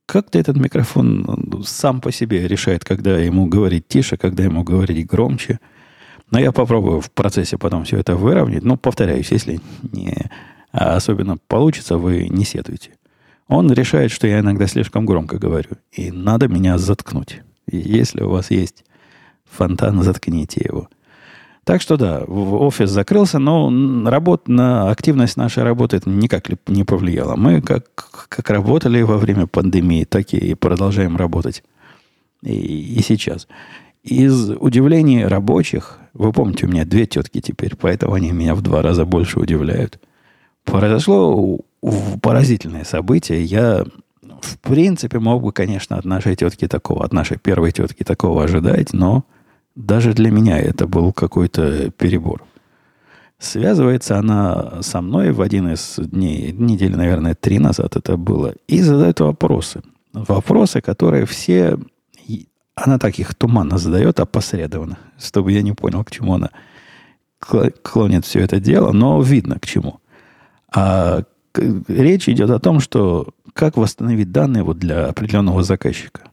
Как-то 0.07 0.39
этот 0.41 0.57
микрофон 0.57 1.63
сам 1.65 2.01
по 2.01 2.11
себе 2.11 2.49
решает, 2.49 2.85
когда 2.85 3.17
ему 3.19 3.47
говорить 3.47 3.87
тише, 3.87 4.17
когда 4.17 4.43
ему 4.43 4.65
говорить 4.65 5.07
громче. 5.07 5.61
Но 6.33 6.41
я 6.41 6.51
попробую 6.51 7.01
в 7.01 7.13
процессе 7.13 7.59
потом 7.59 7.85
все 7.85 7.99
это 7.99 8.17
выровнять. 8.17 8.65
Но, 8.65 8.77
повторяюсь, 8.77 9.31
если 9.31 9.61
не 9.83 10.31
особенно 10.73 11.37
получится, 11.37 11.97
вы 11.97 12.29
не 12.29 12.45
сетуете. 12.45 12.93
Он 13.47 13.73
решает, 13.73 14.11
что 14.11 14.27
я 14.27 14.41
иногда 14.41 14.67
слишком 14.67 15.07
громко 15.07 15.39
говорю. 15.39 15.71
И 15.93 16.11
надо 16.11 16.49
меня 16.49 16.79
заткнуть. 16.79 17.43
Если 17.71 18.23
у 18.23 18.31
вас 18.31 18.51
есть 18.51 18.85
фонтан, 19.51 20.03
заткните 20.03 20.63
его. 20.65 20.89
Так 21.65 21.83
что 21.83 21.97
да, 21.97 22.21
офис 22.21 22.91
закрылся, 22.91 23.39
но 23.39 23.71
работ, 24.09 24.49
на 24.49 24.91
активность 24.91 25.37
нашей 25.37 25.63
работы 25.63 25.99
это 25.99 26.09
никак 26.09 26.49
не 26.69 26.85
повлияло. 26.85 27.37
Мы 27.37 27.61
как, 27.61 27.85
как 28.29 28.51
работали 28.51 29.03
во 29.03 29.19
время 29.19 29.47
пандемии, 29.47 30.05
так 30.05 30.33
и 30.33 30.55
продолжаем 30.55 31.17
работать 31.17 31.63
и, 32.43 32.97
и 32.97 33.03
сейчас. 33.03 33.47
Из 34.03 34.51
удивлений 34.51 35.25
рабочих, 35.27 35.99
вы 36.15 36.33
помните, 36.33 36.67
у 36.67 36.71
меня 36.71 36.85
две 36.85 37.07
тетки 37.07 37.41
теперь, 37.41 37.77
поэтому 37.77 38.15
они 38.15 38.33
меня 38.33 38.55
в 38.55 38.63
два 38.63 38.83
раза 38.83 39.05
больше 39.05 39.39
удивляют. 39.39 40.01
Произошло 40.65 41.61
поразительное 42.23 42.85
событие. 42.85 43.45
Я, 43.45 43.85
в 44.41 44.59
принципе, 44.59 45.19
мог 45.19 45.43
бы, 45.43 45.53
конечно, 45.53 45.97
от 45.97 46.05
нашей 46.05 46.35
тетки 46.35 46.67
такого, 46.67 47.05
от 47.05 47.13
нашей 47.13 47.39
первой 47.39 47.73
тетки 47.73 48.03
такого 48.03 48.45
ожидать, 48.45 48.93
но 48.93 49.25
даже 49.87 50.13
для 50.13 50.31
меня 50.31 50.59
это 50.59 50.87
был 50.87 51.13
какой-то 51.13 51.91
перебор. 51.91 52.45
Связывается 53.39 54.19
она 54.19 54.83
со 54.83 55.01
мной 55.01 55.33
в 55.33 55.41
один 55.41 55.73
из 55.73 55.97
дней, 55.97 56.53
недели, 56.53 56.95
наверное, 56.95 57.35
три 57.35 57.59
назад 57.59 57.97
это 57.97 58.17
было, 58.17 58.55
и 58.69 58.83
задает 58.83 59.21
вопросы. 59.21 59.83
Вопросы, 60.13 60.81
которые 60.81 61.25
все... 61.27 61.79
Она 62.75 62.99
так 62.99 63.19
их 63.19 63.35
туманно 63.35 63.79
задает, 63.79 64.21
опосредованно, 64.21 64.99
чтобы 65.19 65.53
я 65.53 65.63
не 65.63 65.73
понял, 65.73 66.05
к 66.05 66.11
чему 66.11 66.35
она 66.35 66.51
клонит 67.83 68.25
все 68.25 68.41
это 68.41 68.61
дело, 68.61 68.93
но 68.93 69.21
видно 69.23 69.59
к 69.59 69.67
чему. 69.67 70.01
А 70.75 71.25
речь 71.55 72.29
идет 72.29 72.51
о 72.51 72.59
том, 72.59 72.81
что 72.81 73.35
как 73.55 73.77
восстановить 73.77 74.31
данные 74.31 74.63
вот 74.63 74.79
для 74.79 75.07
определенного 75.07 75.63
заказчика 75.63 76.30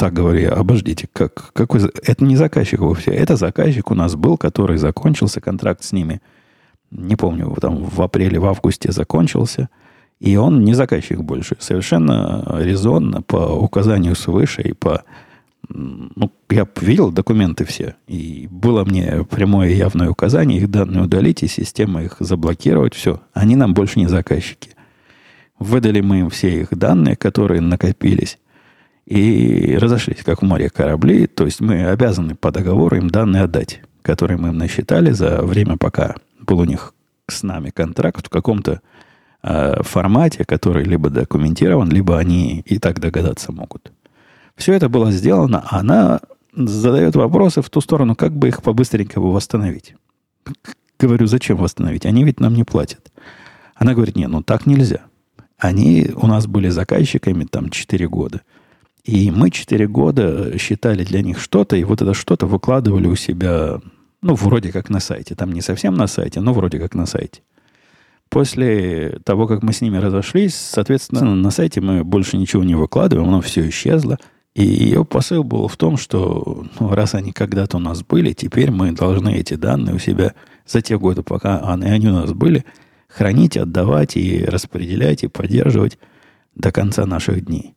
так 0.00 0.14
говоря, 0.14 0.54
обождите, 0.54 1.10
как, 1.12 1.52
какой, 1.52 1.82
это 1.82 2.24
не 2.24 2.34
заказчик 2.34 2.80
вовсе, 2.80 3.10
это 3.10 3.36
заказчик 3.36 3.90
у 3.90 3.94
нас 3.94 4.16
был, 4.16 4.38
который 4.38 4.78
закончился, 4.78 5.42
контракт 5.42 5.84
с 5.84 5.92
ними, 5.92 6.22
не 6.90 7.16
помню, 7.16 7.54
там 7.60 7.84
в 7.84 8.00
апреле, 8.00 8.40
в 8.40 8.46
августе 8.46 8.92
закончился, 8.92 9.68
и 10.18 10.36
он 10.36 10.64
не 10.64 10.72
заказчик 10.72 11.20
больше. 11.20 11.58
Совершенно 11.60 12.46
резонно, 12.60 13.20
по 13.20 13.54
указанию 13.54 14.14
свыше 14.14 14.62
и 14.62 14.72
по... 14.72 15.04
Ну, 15.68 16.32
я 16.48 16.66
видел 16.80 17.12
документы 17.12 17.66
все, 17.66 17.96
и 18.06 18.48
было 18.50 18.86
мне 18.86 19.26
прямое 19.28 19.68
явное 19.68 20.08
указание 20.08 20.60
их 20.60 20.70
данные 20.70 21.04
удалить, 21.04 21.42
и 21.42 21.46
система 21.46 22.02
их 22.02 22.16
заблокировать, 22.20 22.94
все. 22.94 23.20
Они 23.34 23.54
нам 23.54 23.74
больше 23.74 23.98
не 23.98 24.06
заказчики. 24.06 24.70
Выдали 25.58 26.00
мы 26.00 26.20
им 26.20 26.30
все 26.30 26.62
их 26.62 26.70
данные, 26.70 27.16
которые 27.16 27.60
накопились, 27.60 28.38
и 29.10 29.76
разошлись, 29.76 30.22
как 30.24 30.40
в 30.40 30.44
море 30.46 30.70
корабли. 30.70 31.26
То 31.26 31.44
есть 31.44 31.60
мы 31.60 31.84
обязаны 31.86 32.36
по 32.36 32.52
договору 32.52 32.96
им 32.96 33.10
данные 33.10 33.42
отдать, 33.42 33.80
которые 34.02 34.38
мы 34.38 34.48
им 34.48 34.58
насчитали 34.58 35.10
за 35.10 35.42
время, 35.42 35.76
пока 35.76 36.14
был 36.38 36.60
у 36.60 36.64
них 36.64 36.94
с 37.26 37.42
нами 37.42 37.70
контракт 37.70 38.26
в 38.26 38.30
каком-то 38.30 38.80
э, 39.42 39.82
формате, 39.82 40.44
который 40.44 40.84
либо 40.84 41.10
документирован, 41.10 41.90
либо 41.90 42.18
они 42.18 42.60
и 42.64 42.78
так 42.78 43.00
догадаться 43.00 43.50
могут. 43.50 43.92
Все 44.54 44.74
это 44.74 44.88
было 44.88 45.10
сделано, 45.10 45.64
а 45.68 45.80
она 45.80 46.20
задает 46.54 47.16
вопросы 47.16 47.62
в 47.62 47.70
ту 47.70 47.80
сторону, 47.80 48.14
как 48.14 48.32
бы 48.32 48.46
их 48.46 48.62
побыстренько 48.62 49.20
восстановить. 49.20 49.96
Говорю, 51.00 51.26
зачем 51.26 51.56
восстановить? 51.56 52.06
Они 52.06 52.22
ведь 52.22 52.38
нам 52.38 52.54
не 52.54 52.62
платят. 52.62 53.10
Она 53.74 53.94
говорит, 53.94 54.14
не, 54.14 54.28
ну 54.28 54.40
так 54.40 54.66
нельзя. 54.66 55.00
Они 55.58 56.10
у 56.14 56.28
нас 56.28 56.46
были 56.46 56.68
заказчиками 56.68 57.42
там 57.44 57.70
4 57.70 58.06
года– 58.06 58.42
и 59.10 59.32
мы 59.32 59.50
4 59.50 59.88
года 59.88 60.56
считали 60.56 61.02
для 61.02 61.20
них 61.20 61.40
что-то, 61.40 61.74
и 61.74 61.82
вот 61.82 62.00
это 62.00 62.14
что-то 62.14 62.46
выкладывали 62.46 63.08
у 63.08 63.16
себя, 63.16 63.80
ну, 64.22 64.34
вроде 64.34 64.70
как 64.70 64.88
на 64.88 65.00
сайте. 65.00 65.34
Там 65.34 65.50
не 65.50 65.62
совсем 65.62 65.94
на 65.94 66.06
сайте, 66.06 66.40
но 66.40 66.52
вроде 66.52 66.78
как 66.78 66.94
на 66.94 67.06
сайте. 67.06 67.42
После 68.28 69.18
того, 69.24 69.48
как 69.48 69.64
мы 69.64 69.72
с 69.72 69.80
ними 69.80 69.96
разошлись, 69.96 70.54
соответственно, 70.54 71.34
на 71.34 71.50
сайте 71.50 71.80
мы 71.80 72.04
больше 72.04 72.36
ничего 72.36 72.62
не 72.62 72.76
выкладываем, 72.76 73.28
оно 73.28 73.40
все 73.40 73.68
исчезло. 73.68 74.16
И 74.54 74.64
ее 74.64 75.04
посыл 75.04 75.42
был 75.42 75.66
в 75.66 75.76
том, 75.76 75.96
что 75.96 76.64
ну, 76.78 76.90
раз 76.90 77.16
они 77.16 77.32
когда-то 77.32 77.78
у 77.78 77.80
нас 77.80 78.04
были, 78.04 78.32
теперь 78.32 78.70
мы 78.70 78.92
должны 78.92 79.34
эти 79.34 79.54
данные 79.54 79.96
у 79.96 79.98
себя 79.98 80.34
за 80.66 80.82
те 80.82 80.96
годы, 80.96 81.24
пока 81.24 81.58
они 81.58 82.08
у 82.08 82.12
нас 82.12 82.32
были, 82.32 82.64
хранить, 83.08 83.56
отдавать 83.56 84.16
и 84.16 84.44
распределять 84.44 85.24
и 85.24 85.28
поддерживать 85.28 85.98
до 86.54 86.70
конца 86.70 87.06
наших 87.06 87.44
дней. 87.44 87.74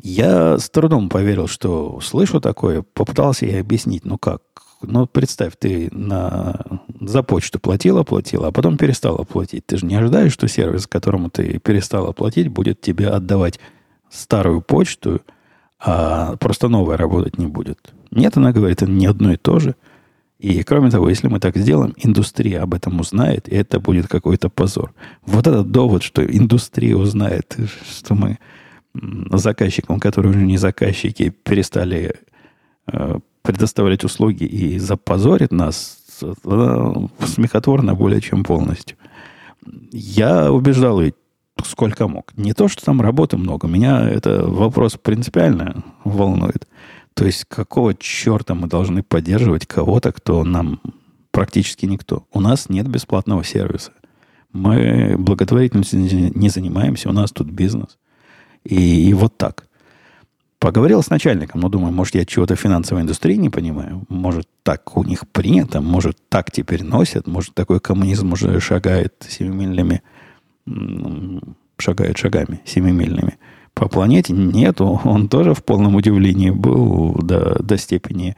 Я 0.00 0.58
с 0.58 0.70
трудом 0.70 1.08
поверил, 1.08 1.48
что 1.48 2.00
слышу 2.00 2.40
такое. 2.40 2.82
Попытался 2.82 3.46
ей 3.46 3.60
объяснить, 3.60 4.04
ну 4.04 4.16
как? 4.16 4.42
Ну, 4.80 5.06
представь, 5.06 5.54
ты 5.58 5.88
на, 5.90 6.64
за 7.00 7.24
почту 7.24 7.58
платила, 7.58 8.04
платила, 8.04 8.48
а 8.48 8.52
потом 8.52 8.76
перестала 8.76 9.24
платить. 9.24 9.66
Ты 9.66 9.76
же 9.76 9.86
не 9.86 9.96
ожидаешь, 9.96 10.32
что 10.32 10.46
сервис, 10.46 10.86
которому 10.86 11.30
ты 11.30 11.58
перестала 11.58 12.12
платить, 12.12 12.48
будет 12.48 12.80
тебе 12.80 13.08
отдавать 13.08 13.58
старую 14.08 14.62
почту, 14.62 15.20
а 15.80 16.36
просто 16.36 16.68
новая 16.68 16.96
работать 16.96 17.36
не 17.38 17.46
будет. 17.46 17.92
Нет, 18.12 18.36
она 18.36 18.52
говорит, 18.52 18.82
это 18.82 18.90
не 18.90 19.06
одно 19.06 19.32
и 19.32 19.36
то 19.36 19.58
же. 19.58 19.74
И 20.38 20.62
кроме 20.62 20.90
того, 20.90 21.08
если 21.08 21.26
мы 21.26 21.40
так 21.40 21.56
сделаем, 21.56 21.94
индустрия 21.96 22.62
об 22.62 22.72
этом 22.72 23.00
узнает, 23.00 23.48
и 23.48 23.56
это 23.56 23.80
будет 23.80 24.06
какой-то 24.06 24.48
позор. 24.48 24.94
Вот 25.26 25.48
этот 25.48 25.72
довод, 25.72 26.04
что 26.04 26.24
индустрия 26.24 26.94
узнает, 26.94 27.56
что 27.90 28.14
мы 28.14 28.38
заказчикам, 29.32 30.00
которые 30.00 30.30
уже 30.30 30.44
не 30.44 30.58
заказчики, 30.58 31.30
перестали 31.30 32.14
э, 32.86 33.18
предоставлять 33.42 34.04
услуги 34.04 34.44
и 34.44 34.78
запозорит 34.78 35.52
нас, 35.52 35.98
смехотворно 37.24 37.94
более 37.94 38.20
чем 38.20 38.44
полностью. 38.44 38.96
Я 39.92 40.52
убеждал 40.52 41.00
ведь 41.00 41.14
сколько 41.64 42.08
мог. 42.08 42.36
Не 42.36 42.52
то, 42.52 42.68
что 42.68 42.84
там 42.84 43.00
работы 43.00 43.36
много. 43.36 43.68
Меня 43.68 44.08
это 44.08 44.44
вопрос 44.46 44.96
принципиально 44.96 45.82
волнует. 46.04 46.66
То 47.14 47.24
есть, 47.24 47.44
какого 47.48 47.94
черта 47.94 48.54
мы 48.54 48.68
должны 48.68 49.02
поддерживать 49.02 49.66
кого-то, 49.66 50.12
кто 50.12 50.44
нам 50.44 50.80
практически 51.30 51.86
никто? 51.86 52.26
У 52.32 52.40
нас 52.40 52.68
нет 52.68 52.86
бесплатного 52.88 53.42
сервиса. 53.44 53.92
Мы 54.52 55.16
благотворительностью 55.18 56.00
не 56.00 56.48
занимаемся, 56.48 57.08
у 57.08 57.12
нас 57.12 57.32
тут 57.32 57.48
бизнес. 57.50 57.98
И, 58.68 59.08
и 59.08 59.14
вот 59.14 59.36
так. 59.38 59.64
Поговорил 60.58 61.02
с 61.02 61.08
начальником, 61.08 61.60
но 61.60 61.68
думаю, 61.68 61.92
может, 61.92 62.16
я 62.16 62.26
чего-то 62.26 62.54
финансовой 62.54 63.02
индустрии 63.02 63.36
не 63.36 63.48
понимаю. 63.48 64.02
Может, 64.08 64.46
так 64.62 64.96
у 64.96 65.04
них 65.04 65.26
принято, 65.28 65.80
может, 65.80 66.18
так 66.28 66.50
теперь 66.50 66.82
носят, 66.82 67.26
может, 67.26 67.54
такой 67.54 67.80
коммунизм 67.80 68.32
уже 68.32 68.60
шагает 68.60 69.14
семимильными, 69.26 70.02
шагает 71.78 72.18
шагами 72.18 72.60
семимильными 72.64 73.38
по 73.72 73.88
планете. 73.88 74.34
Нет, 74.34 74.80
он 74.80 75.28
тоже 75.28 75.54
в 75.54 75.64
полном 75.64 75.94
удивлении 75.94 76.50
был 76.50 77.14
до, 77.22 77.62
до 77.62 77.78
степени... 77.78 78.36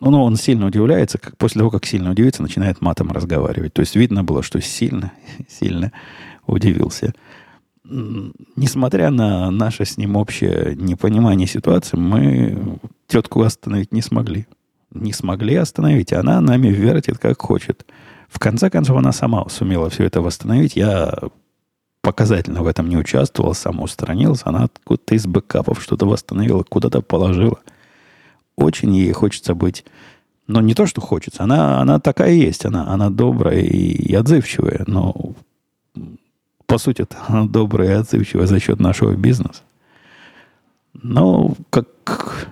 Ну, 0.00 0.22
он 0.22 0.36
сильно 0.36 0.66
удивляется, 0.66 1.18
как 1.18 1.36
после 1.36 1.60
того, 1.60 1.70
как 1.70 1.84
сильно 1.84 2.10
удивится, 2.10 2.42
начинает 2.42 2.80
матом 2.80 3.12
разговаривать. 3.12 3.74
То 3.74 3.80
есть 3.80 3.94
видно 3.94 4.24
было, 4.24 4.42
что 4.42 4.60
сильно, 4.60 5.12
сильно 5.48 5.92
удивился. 6.46 7.12
Несмотря 7.88 9.10
на 9.10 9.50
наше 9.50 9.84
с 9.84 9.96
ним 9.96 10.16
общее 10.16 10.74
непонимание 10.76 11.46
ситуации, 11.46 11.96
мы 11.96 12.78
тетку 13.06 13.42
остановить 13.42 13.92
не 13.92 14.02
смогли. 14.02 14.46
Не 14.90 15.12
смогли 15.12 15.54
остановить. 15.56 16.12
Она 16.12 16.40
нами 16.40 16.68
вертит, 16.68 17.18
как 17.18 17.40
хочет. 17.40 17.86
В 18.28 18.38
конце 18.38 18.70
концов, 18.70 18.96
она 18.96 19.12
сама 19.12 19.48
сумела 19.48 19.88
все 19.88 20.04
это 20.04 20.20
восстановить. 20.20 20.74
Я 20.74 21.14
показательно 22.00 22.62
в 22.62 22.66
этом 22.66 22.88
не 22.88 22.96
участвовал, 22.96 23.54
сам 23.54 23.80
устранился, 23.82 24.44
она 24.46 24.64
откуда-то 24.64 25.14
из 25.16 25.26
бэкапов 25.26 25.82
что-то 25.82 26.06
восстановила, 26.06 26.62
куда-то 26.62 27.02
положила. 27.02 27.58
Очень 28.56 28.94
ей 28.94 29.12
хочется 29.12 29.54
быть... 29.54 29.84
Но 30.48 30.60
не 30.60 30.74
то, 30.74 30.86
что 30.86 31.00
хочется. 31.00 31.42
Она, 31.42 31.80
она 31.80 31.98
такая 31.98 32.30
есть. 32.30 32.64
Она, 32.64 32.86
она 32.86 33.10
добрая 33.10 33.58
и, 33.58 33.90
и 33.90 34.14
отзывчивая. 34.14 34.84
Но 34.86 35.34
по 36.66 36.78
сути, 36.78 37.06
она 37.28 37.44
добрая 37.48 37.90
и 37.90 38.00
отзывчивая 38.00 38.46
за 38.46 38.60
счет 38.60 38.80
нашего 38.80 39.14
бизнеса. 39.14 39.62
Но 40.92 41.54
как, 41.70 42.48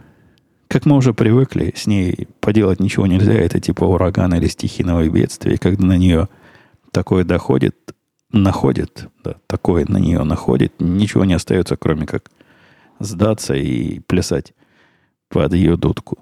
как 0.69 0.87
мы 0.87 0.97
уже 0.97 1.15
привыкли, 1.15 1.73
с 1.77 1.87
ней 1.87 2.29
поделать 2.41 2.81
ничего 2.81 3.07
нельзя. 3.07 3.33
Это 3.33 3.61
типа 3.61 3.85
урагана 3.85 4.35
или 4.35 4.49
стихийного 4.49 5.09
бедствия. 5.09 5.57
Когда 5.57 5.87
на 5.87 5.97
нее 5.97 6.29
такое 6.91 7.25
доходит, 7.25 7.77
находит, 8.33 9.09
да, 9.23 9.37
такое 9.47 9.87
на 9.89 9.99
нее 9.99 10.23
находит, 10.25 10.75
ничего 10.79 11.25
не 11.25 11.35
остается, 11.35 11.77
кроме 11.77 12.07
как 12.07 12.31
сдаться 13.01 13.55
и 13.55 14.01
плясать 14.01 14.53
под 15.29 15.55
ее 15.55 15.77
дудку. 15.77 16.19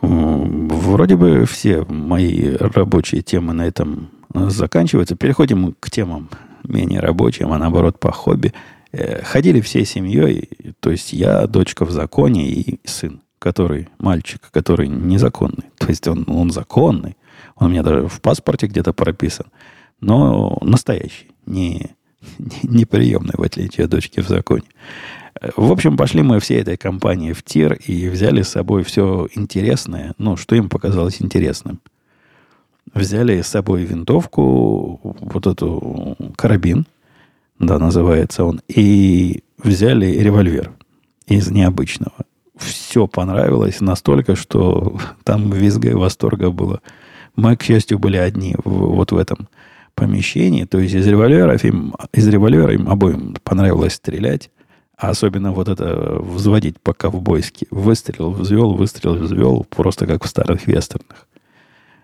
Вроде 0.00 1.16
бы 1.16 1.44
все 1.44 1.84
мои 1.84 2.54
рабочие 2.56 3.22
темы 3.22 3.52
на 3.52 3.66
этом 3.66 4.10
заканчиваются. 4.32 5.16
Переходим 5.16 5.74
к 5.78 5.90
темам 5.90 6.30
менее 6.64 7.00
рабочим, 7.00 7.52
а 7.52 7.58
наоборот 7.58 7.98
по 7.98 8.12
хобби. 8.12 8.52
Э, 8.92 9.22
ходили 9.22 9.60
всей 9.60 9.84
семьей, 9.84 10.48
то 10.80 10.90
есть 10.90 11.12
я, 11.12 11.46
дочка 11.46 11.84
в 11.84 11.90
законе 11.90 12.48
и 12.48 12.80
сын, 12.84 13.20
который, 13.38 13.88
мальчик, 13.98 14.40
который 14.50 14.88
незаконный. 14.88 15.70
То 15.78 15.88
есть 15.88 16.06
он, 16.08 16.24
он 16.28 16.50
законный. 16.50 17.16
Он 17.56 17.68
у 17.68 17.70
меня 17.70 17.82
даже 17.82 18.08
в 18.08 18.20
паспорте 18.20 18.66
где-то 18.66 18.92
прописан 18.92 19.46
но 20.00 20.58
настоящий, 20.62 21.28
не, 21.46 21.90
не 22.62 22.84
приемный, 22.84 23.34
в 23.36 23.42
отличие 23.42 23.84
от 23.84 23.90
дочки 23.90 24.20
в 24.20 24.28
законе. 24.28 24.64
В 25.56 25.70
общем, 25.70 25.96
пошли 25.96 26.22
мы 26.22 26.40
всей 26.40 26.60
этой 26.60 26.76
компании 26.76 27.32
в 27.32 27.42
тир 27.42 27.74
и 27.74 28.08
взяли 28.08 28.42
с 28.42 28.48
собой 28.48 28.82
все 28.82 29.28
интересное, 29.34 30.14
ну, 30.18 30.36
что 30.36 30.56
им 30.56 30.68
показалось 30.68 31.22
интересным. 31.22 31.80
Взяли 32.94 33.40
с 33.40 33.46
собой 33.46 33.84
винтовку, 33.84 35.00
вот 35.02 35.46
эту 35.46 36.16
карабин, 36.36 36.86
да, 37.58 37.78
называется 37.78 38.44
он, 38.44 38.60
и 38.68 39.42
взяли 39.58 40.06
револьвер 40.06 40.72
из 41.26 41.50
необычного. 41.50 42.14
Все 42.56 43.06
понравилось 43.06 43.80
настолько, 43.80 44.34
что 44.34 44.98
там 45.24 45.50
визга 45.50 45.90
и 45.90 45.94
восторга 45.94 46.50
было. 46.50 46.80
Мы, 47.36 47.56
к 47.56 47.62
счастью, 47.62 47.98
были 47.98 48.16
одни 48.16 48.56
вот 48.64 49.12
в 49.12 49.16
этом 49.16 49.48
помещении, 49.94 50.64
то 50.64 50.78
есть 50.78 50.94
из 50.94 51.06
револьверов 51.06 51.64
им, 51.64 51.94
из 52.12 52.26
револьвера 52.26 52.72
им 52.72 52.88
обоим 52.88 53.36
понравилось 53.44 53.94
стрелять, 53.94 54.50
а 54.96 55.10
особенно 55.10 55.52
вот 55.52 55.68
это 55.68 56.18
взводить 56.20 56.80
по-ковбойски. 56.80 57.66
Выстрел, 57.70 58.32
взвел, 58.32 58.74
выстрел, 58.74 59.14
взвел, 59.14 59.64
просто 59.64 60.06
как 60.06 60.24
в 60.24 60.28
старых 60.28 60.66
вестернах. 60.66 61.26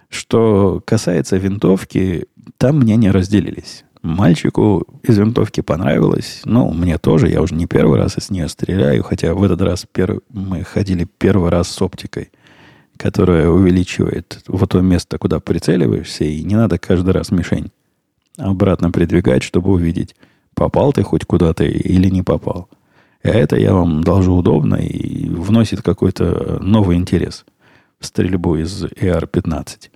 Что 0.08 0.82
касается 0.84 1.36
винтовки, 1.36 2.26
там 2.58 2.78
мнения 2.78 3.10
разделились. 3.10 3.84
Мальчику 4.02 4.86
из 5.02 5.18
винтовки 5.18 5.62
понравилось. 5.62 6.42
Ну, 6.44 6.70
мне 6.72 6.96
тоже. 6.98 7.28
Я 7.28 7.42
уже 7.42 7.54
не 7.54 7.66
первый 7.66 7.98
раз 7.98 8.18
из 8.18 8.30
нее 8.30 8.48
стреляю. 8.48 9.02
Хотя 9.02 9.34
в 9.34 9.42
этот 9.42 9.60
раз 9.62 9.86
пер... 9.90 10.20
мы 10.30 10.62
ходили 10.62 11.08
первый 11.18 11.50
раз 11.50 11.68
с 11.68 11.82
оптикой, 11.82 12.30
которая 12.96 13.48
увеличивает 13.48 14.42
вот 14.46 14.70
то 14.70 14.80
место, 14.80 15.18
куда 15.18 15.40
прицеливаешься. 15.40 16.24
И 16.24 16.44
не 16.44 16.54
надо 16.54 16.78
каждый 16.78 17.10
раз 17.10 17.30
мишень 17.30 17.70
обратно 18.38 18.90
придвигать, 18.90 19.42
чтобы 19.42 19.72
увидеть, 19.72 20.14
попал 20.54 20.92
ты 20.92 21.02
хоть 21.02 21.24
куда-то 21.24 21.64
или 21.64 22.08
не 22.08 22.22
попал. 22.22 22.68
А 23.22 23.28
это 23.28 23.56
я 23.56 23.74
вам 23.74 24.04
должу 24.04 24.34
удобно 24.34 24.76
и 24.76 25.28
вносит 25.28 25.82
какой-то 25.82 26.58
новый 26.60 26.96
интерес 26.96 27.44
в 27.98 28.06
стрельбу 28.06 28.56
из 28.56 28.84
AR-15. 28.84 29.90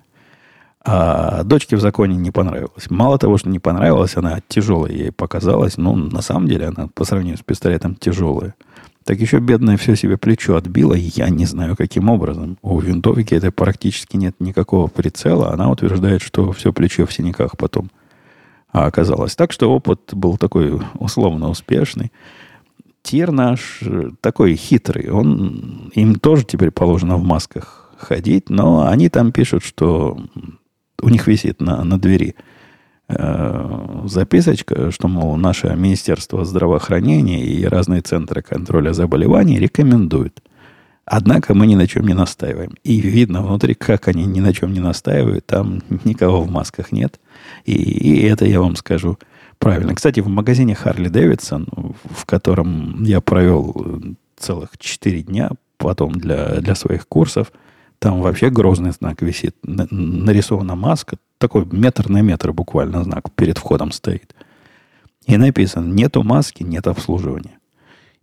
А 0.83 1.43
дочке 1.43 1.77
в 1.77 1.81
законе 1.81 2.16
не 2.16 2.31
понравилось. 2.31 2.88
Мало 2.88 3.19
того, 3.19 3.37
что 3.37 3.51
не 3.51 3.59
понравилось, 3.59 4.16
она 4.16 4.40
тяжелая 4.49 4.93
ей 4.93 5.12
показалась. 5.12 5.77
Но 5.77 5.95
на 5.95 6.23
самом 6.23 6.49
деле 6.49 6.69
она 6.69 6.88
по 6.95 7.05
сравнению 7.05 7.38
с 7.38 7.43
пистолетом 7.43 7.97
тяжелая. 7.97 8.55
Так 9.05 9.19
еще 9.19 9.40
бедная 9.40 9.77
все 9.77 9.97
себе 9.97 10.16
плечо 10.16 10.57
отбила. 10.57 10.95
Я 10.95 11.29
не 11.29 11.45
знаю, 11.45 11.77
каким 11.77 12.09
образом. 12.09 12.57
У 12.62 12.79
винтовки 12.81 13.35
это 13.35 13.51
практически 13.53 14.16
нет 14.16 14.37
никакого 14.40 14.87
прицела. 14.87 15.53
Она 15.53 15.71
утверждает, 15.71 16.23
что 16.23 16.53
все 16.53 16.73
плечо 16.73 17.07
в 17.07 17.12
синяках 17.12 17.57
потом 17.59 17.90
а 18.73 18.87
оказалось. 18.87 19.35
Так 19.35 19.53
что 19.53 19.73
опыт 19.73 20.01
был 20.12 20.37
такой 20.37 20.81
условно 20.95 21.49
успешный. 21.49 22.12
Тир 23.03 23.33
наш 23.33 23.81
э, 23.83 24.11
такой 24.21 24.55
хитрый. 24.55 25.11
Он, 25.11 25.90
им 25.95 26.16
тоже 26.16 26.45
теперь 26.45 26.71
положено 26.71 27.16
в 27.16 27.25
масках 27.25 27.90
ходить, 27.99 28.49
но 28.49 28.87
они 28.87 29.09
там 29.09 29.33
пишут, 29.33 29.64
что 29.64 30.19
у 31.02 31.08
них 31.08 31.26
висит 31.26 31.60
на, 31.60 31.84
на 31.84 31.98
двери 31.98 32.34
э, 33.08 34.02
записочка, 34.06 34.90
что, 34.90 35.08
мол, 35.08 35.36
наше 35.36 35.74
Министерство 35.76 36.44
здравоохранения 36.44 37.44
и 37.44 37.64
разные 37.64 38.00
центры 38.00 38.42
контроля 38.42 38.92
заболеваний 38.92 39.58
рекомендуют– 39.58 40.42
Однако 41.12 41.54
мы 41.54 41.66
ни 41.66 41.74
на 41.74 41.88
чем 41.88 42.06
не 42.06 42.14
настаиваем. 42.14 42.74
И 42.84 43.00
видно 43.00 43.42
внутри, 43.42 43.74
как 43.74 44.06
они 44.06 44.26
ни 44.26 44.38
на 44.38 44.52
чем 44.52 44.72
не 44.72 44.78
настаивают. 44.78 45.44
Там 45.44 45.82
никого 46.04 46.42
в 46.42 46.48
масках 46.48 46.92
нет. 46.92 47.18
И, 47.64 47.72
и 47.72 48.22
это 48.26 48.46
я 48.46 48.60
вам 48.60 48.76
скажу 48.76 49.18
правильно. 49.58 49.96
Кстати, 49.96 50.20
в 50.20 50.28
магазине 50.28 50.76
Харли 50.76 51.08
Дэвидсон, 51.08 51.66
в 52.14 52.26
котором 52.26 53.02
я 53.02 53.20
провел 53.20 54.00
целых 54.36 54.78
4 54.78 55.22
дня 55.22 55.50
потом 55.78 56.12
для, 56.12 56.60
для 56.60 56.76
своих 56.76 57.08
курсов, 57.08 57.50
там 58.00 58.20
вообще 58.22 58.50
грозный 58.50 58.90
знак 58.90 59.22
висит. 59.22 59.54
Нарисована 59.62 60.74
маска, 60.74 61.18
такой 61.38 61.66
метр 61.70 62.08
на 62.08 62.22
метр 62.22 62.52
буквально 62.52 63.04
знак 63.04 63.30
перед 63.32 63.58
входом 63.58 63.92
стоит. 63.92 64.34
И 65.26 65.36
написано, 65.36 65.92
нету 65.92 66.22
маски, 66.22 66.62
нет 66.62 66.86
обслуживания. 66.86 67.58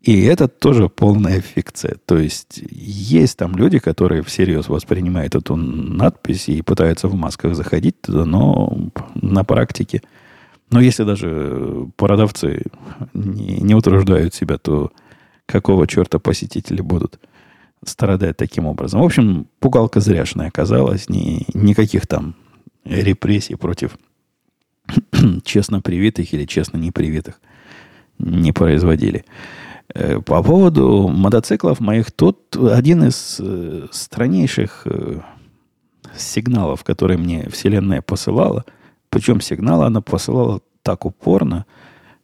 И 0.01 0.23
это 0.23 0.47
тоже 0.47 0.89
полная 0.89 1.41
фикция. 1.41 1.97
То 2.05 2.17
есть 2.17 2.59
есть 2.71 3.37
там 3.37 3.55
люди, 3.55 3.77
которые 3.77 4.23
всерьез 4.23 4.67
воспринимают 4.67 5.35
эту 5.35 5.55
надпись 5.55 6.49
и 6.49 6.61
пытаются 6.63 7.07
в 7.07 7.15
масках 7.15 7.55
заходить 7.55 8.01
туда, 8.01 8.25
но 8.25 8.89
на 9.15 9.43
практике, 9.43 10.01
но 10.71 10.81
если 10.81 11.03
даже 11.03 11.87
продавцы 11.95 12.63
не, 13.13 13.59
не 13.59 13.75
утруждают 13.75 14.33
себя, 14.33 14.57
то 14.57 14.91
какого 15.45 15.87
черта 15.87 16.19
посетители 16.19 16.81
будут 16.81 17.19
страдать 17.85 18.37
таким 18.37 18.65
образом? 18.65 19.01
В 19.01 19.05
общем, 19.05 19.47
пугалка 19.59 19.99
зряшная 19.99 20.47
оказалась, 20.47 21.09
ни, 21.09 21.45
никаких 21.53 22.07
там 22.07 22.35
репрессий 22.83 23.55
против 23.55 23.97
честно 25.43 25.81
привитых 25.81 26.33
или 26.33 26.45
честно 26.45 26.77
непривитых 26.77 27.39
не 28.19 28.51
производили. 28.51 29.25
Э, 29.93 30.19
по 30.19 30.43
поводу 30.43 31.07
мотоциклов 31.07 31.79
моих, 31.79 32.11
тут 32.11 32.55
один 32.55 33.03
из 33.03 33.37
э, 33.39 33.87
страннейших 33.91 34.83
э, 34.85 35.19
сигналов, 36.15 36.83
которые 36.83 37.17
мне 37.17 37.49
Вселенная 37.49 38.01
посылала, 38.01 38.65
причем 39.09 39.41
сигналы 39.41 39.85
она 39.85 40.01
посылала 40.01 40.61
так 40.81 41.05
упорно, 41.05 41.65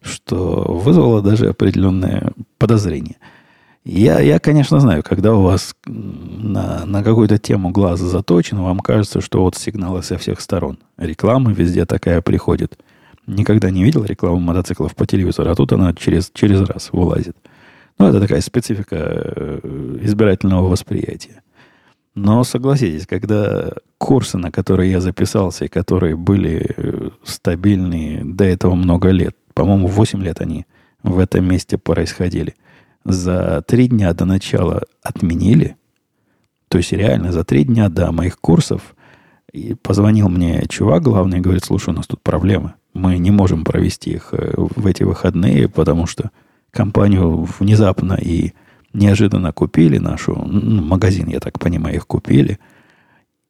что 0.02 0.64
вызвало 0.68 1.22
даже 1.22 1.50
определенное 1.50 2.34
подозрение. 2.58 3.18
Я, 3.86 4.22
я, 4.22 4.40
конечно, 4.40 4.80
знаю, 4.80 5.04
когда 5.04 5.34
у 5.34 5.42
вас 5.42 5.76
на, 5.86 6.86
на 6.86 7.04
какую-то 7.04 7.38
тему 7.38 7.72
глаз 7.72 8.00
заточен, 8.00 8.62
вам 8.62 8.80
кажется, 8.80 9.20
что 9.20 9.42
вот 9.42 9.56
сигналы 9.56 10.04
со 10.04 10.18
всех 10.18 10.40
сторон. 10.40 10.80
Реклама 10.98 11.52
везде 11.52 11.86
такая 11.86 12.22
приходит. 12.22 12.80
Никогда 13.28 13.70
не 13.72 13.84
видел 13.84 14.06
рекламу 14.06 14.40
мотоциклов 14.40 14.96
по 14.96 15.06
телевизору, 15.06 15.52
а 15.52 15.56
тут 15.56 15.74
она 15.74 15.94
через, 15.94 16.32
через 16.34 16.62
раз 16.62 16.90
вылазит. 16.94 17.36
Ну, 18.00 18.08
это 18.08 18.22
такая 18.22 18.40
специфика 18.40 18.96
э, 18.96 19.98
избирательного 20.02 20.70
восприятия. 20.70 21.42
Но 22.16 22.44
согласитесь, 22.44 23.06
когда 23.06 23.74
курсы, 23.98 24.38
на 24.38 24.52
которые 24.52 24.92
я 24.92 25.02
записался, 25.02 25.66
и 25.66 25.70
которые 25.70 26.16
были 26.16 26.74
э, 26.76 27.10
стабильные 27.24 28.24
до 28.24 28.46
этого 28.46 28.76
много 28.76 29.10
лет, 29.10 29.36
по-моему, 29.54 29.88
8 29.88 30.24
лет 30.24 30.40
они 30.40 30.66
в 31.02 31.20
этом 31.20 31.46
месте 31.46 31.78
происходили, 31.78 32.56
за 33.06 33.64
три 33.68 33.88
дня 33.88 34.14
до 34.14 34.26
начала 34.26 34.84
отменили, 35.02 35.76
то 36.68 36.78
есть 36.78 36.92
реально 36.92 37.32
за 37.32 37.44
три 37.44 37.64
дня 37.66 37.90
до 37.90 38.12
моих 38.12 38.40
курсов 38.40 38.96
и 39.52 39.76
позвонил 39.76 40.30
мне 40.30 40.64
чувак 40.68 41.04
главный 41.04 41.38
и 41.38 41.42
говорит, 41.42 41.64
слушай, 41.64 41.90
у 41.90 41.94
нас 41.94 42.08
тут 42.08 42.22
проблемы. 42.22 42.74
Мы 42.94 43.18
не 43.18 43.32
можем 43.32 43.64
провести 43.64 44.12
их 44.12 44.30
э, 44.34 44.54
в 44.56 44.88
эти 44.88 45.04
выходные, 45.04 45.70
потому 45.70 46.08
что 46.08 46.32
компанию 46.72 47.48
внезапно 47.60 48.14
и 48.14 48.54
неожиданно 48.94 49.52
купили 49.52 49.98
нашу, 49.98 50.36
ну, 50.36 50.82
магазин, 50.84 51.28
я 51.28 51.40
так 51.40 51.60
понимаю, 51.60 51.96
их 51.96 52.08
купили, 52.08 52.60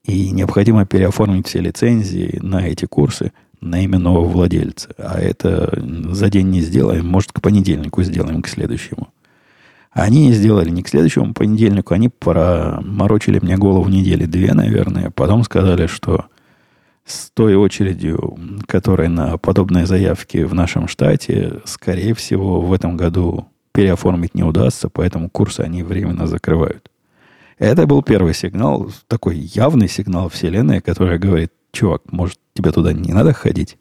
и 0.05 0.31
необходимо 0.31 0.85
переоформить 0.85 1.47
все 1.47 1.59
лицензии 1.59 2.39
на 2.41 2.67
эти 2.67 2.85
курсы 2.85 3.31
на 3.61 3.81
имя 3.81 3.97
нового 3.97 4.27
владельца. 4.27 4.89
А 4.97 5.19
это 5.19 5.81
за 6.09 6.29
день 6.29 6.49
не 6.49 6.61
сделаем, 6.61 7.07
может, 7.07 7.31
к 7.31 7.41
понедельнику 7.41 8.03
сделаем, 8.03 8.41
к 8.41 8.49
следующему. 8.49 9.07
Они 9.93 10.27
не 10.27 10.33
сделали 10.33 10.69
не 10.69 10.81
к 10.81 10.89
следующему 10.89 11.33
понедельнику, 11.33 11.93
они 11.93 12.09
проморочили 12.09 13.39
мне 13.39 13.57
голову 13.57 13.87
недели 13.89 14.25
две, 14.25 14.53
наверное. 14.53 15.11
Потом 15.11 15.43
сказали, 15.43 15.85
что 15.85 16.25
с 17.05 17.29
той 17.31 17.55
очередью, 17.55 18.37
которая 18.65 19.09
на 19.09 19.37
подобные 19.37 19.85
заявки 19.85 20.43
в 20.43 20.53
нашем 20.55 20.87
штате, 20.87 21.61
скорее 21.65 22.15
всего, 22.15 22.61
в 22.61 22.73
этом 22.73 22.97
году 22.97 23.47
переоформить 23.71 24.33
не 24.35 24.43
удастся, 24.43 24.89
поэтому 24.89 25.29
курсы 25.29 25.61
они 25.61 25.83
временно 25.83 26.25
закрывают. 26.25 26.89
Это 27.59 27.85
был 27.85 28.01
первый 28.01 28.33
сигнал, 28.33 28.91
такой 29.07 29.37
явный 29.37 29.87
сигнал 29.87 30.29
Вселенной, 30.29 30.81
которая 30.81 31.19
говорит, 31.19 31.51
чувак, 31.71 32.01
может, 32.11 32.39
тебе 32.53 32.71
туда 32.71 32.93
не 32.93 33.13
надо 33.13 33.33
ходить? 33.33 33.77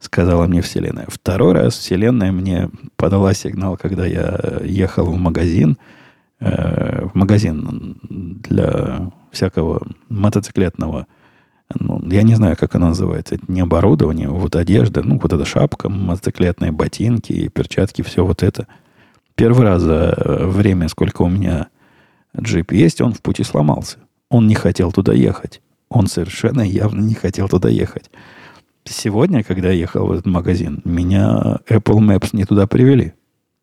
Сказала 0.00 0.46
мне 0.46 0.62
Вселенная. 0.62 1.06
Второй 1.08 1.54
раз 1.54 1.76
Вселенная 1.76 2.32
мне 2.32 2.70
подала 2.96 3.34
сигнал, 3.34 3.76
когда 3.76 4.06
я 4.06 4.60
ехал 4.62 5.06
в 5.06 5.16
магазин, 5.16 5.76
э, 6.40 7.06
в 7.06 7.14
магазин 7.14 7.98
для 8.08 9.10
всякого 9.32 9.86
мотоциклетного 10.08 11.06
ну, 11.78 12.02
я 12.10 12.22
не 12.22 12.34
знаю, 12.34 12.56
как 12.56 12.74
оно 12.74 12.88
называется. 12.88 13.34
Это 13.34 13.44
не 13.48 13.60
оборудование, 13.60 14.28
вот 14.28 14.56
одежда, 14.56 15.02
ну, 15.02 15.18
вот 15.18 15.32
эта 15.32 15.44
шапка, 15.44 15.88
мотоциклетные 15.88 16.72
ботинки, 16.72 17.48
перчатки, 17.48 18.02
все 18.02 18.24
вот 18.24 18.42
это. 18.42 18.66
Первый 19.34 19.64
раз 19.64 19.82
за 19.82 20.14
время, 20.18 20.88
сколько 20.88 21.22
у 21.22 21.28
меня 21.28 21.68
джип 22.38 22.72
есть, 22.72 23.00
он 23.00 23.12
в 23.12 23.20
пути 23.20 23.44
сломался. 23.44 23.98
Он 24.30 24.46
не 24.46 24.54
хотел 24.54 24.92
туда 24.92 25.12
ехать. 25.12 25.60
Он 25.90 26.06
совершенно 26.06 26.62
явно 26.62 27.02
не 27.02 27.14
хотел 27.14 27.48
туда 27.48 27.68
ехать. 27.68 28.10
Сегодня, 28.84 29.42
когда 29.42 29.68
я 29.68 29.80
ехал 29.80 30.06
в 30.06 30.12
этот 30.12 30.26
магазин, 30.26 30.80
меня 30.84 31.58
Apple 31.68 31.98
Maps 31.98 32.30
не 32.32 32.44
туда 32.44 32.66
привели. 32.66 33.12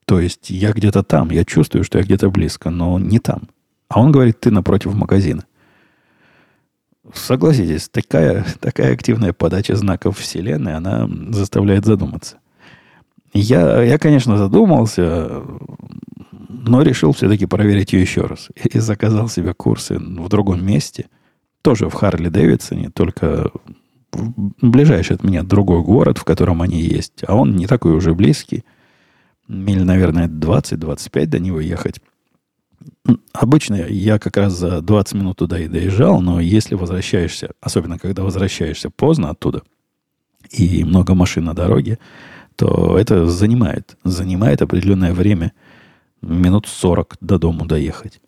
То 0.06 0.20
есть 0.20 0.50
я 0.50 0.72
где-то 0.72 1.04
там, 1.04 1.32
я 1.32 1.44
чувствую, 1.44 1.84
что 1.84 1.98
я 1.98 2.04
где-то 2.04 2.30
близко, 2.30 2.70
но 2.70 3.00
не 3.00 3.20
там. 3.20 3.50
А 3.88 4.02
он 4.02 4.12
говорит, 4.12 4.40
ты 4.40 4.52
напротив 4.52 4.94
магазина. 4.94 5.46
Согласитесь, 7.14 7.90
такая, 7.90 8.46
такая 8.60 8.94
активная 8.94 9.34
подача 9.34 9.76
знаков 9.76 10.18
Вселенной, 10.18 10.76
она 10.76 11.10
заставляет 11.30 11.86
задуматься. 11.86 12.38
Я, 13.34 13.82
я, 13.84 14.00
конечно, 14.00 14.38
задумался, 14.38 15.44
но 16.50 16.82
решил 16.82 17.12
все-таки 17.12 17.46
проверить 17.46 17.94
ее 17.94 18.02
еще 18.02 18.22
раз. 18.22 18.50
И 18.56 18.80
заказал 18.80 19.28
себе 19.28 19.54
курсы 19.54 20.00
в 20.00 20.30
другом 20.30 20.66
месте. 20.66 21.08
Тоже 21.62 21.90
в 21.90 21.94
Харли 21.94 22.30
Дэвидсоне, 22.30 22.92
только 22.92 23.52
ближайший 24.62 25.16
от 25.16 25.24
меня 25.24 25.44
другой 25.44 25.82
город, 25.82 26.18
в 26.18 26.24
котором 26.24 26.62
они 26.62 26.82
есть. 26.82 27.24
А 27.28 27.36
он 27.36 27.56
не 27.56 27.68
такой 27.68 27.94
уже 27.94 28.14
близкий. 28.14 28.64
Миль, 29.48 29.84
наверное, 29.84 30.28
20-25 30.28 31.26
до 31.28 31.40
него 31.40 31.60
ехать. 31.60 32.00
Обычно 33.34 33.76
я 33.76 34.20
как 34.20 34.38
раз 34.38 34.54
за 34.54 34.82
20 34.82 35.14
минут 35.16 35.38
туда 35.38 35.60
и 35.60 35.68
доезжал, 35.68 36.22
но 36.22 36.40
если 36.40 36.76
возвращаешься, 36.76 37.52
особенно 37.62 38.00
когда 38.00 38.24
возвращаешься 38.24 38.90
поздно 38.90 39.30
оттуда, 39.30 39.64
и 40.52 40.84
много 40.84 41.16
машин 41.16 41.46
на 41.46 41.54
дороге, 41.54 42.00
то 42.56 42.98
это 42.98 43.28
занимает, 43.28 43.98
занимает 44.04 44.62
определенное 44.62 45.14
время, 45.14 45.54
минут 46.22 46.68
40 46.68 47.18
до 47.22 47.38
дому 47.38 47.66
доехать. 47.66 48.22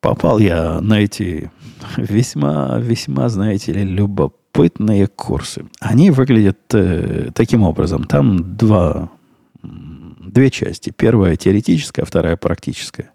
Попал 0.00 0.38
я 0.38 0.80
на 0.80 1.00
эти 1.00 1.50
весьма, 1.96 2.78
весьма, 2.78 3.28
знаете 3.28 3.72
ли, 3.72 3.82
любопытные 3.82 5.06
курсы. 5.08 5.66
Они 5.80 6.10
выглядят 6.10 6.58
э, 6.72 7.30
таким 7.34 7.62
образом. 7.62 8.04
Там 8.04 8.56
два 8.56 9.10
две 9.62 10.50
части. 10.50 10.90
Первая 10.90 11.36
теоретическая, 11.36 12.04
вторая 12.04 12.36
практическая. 12.36 13.10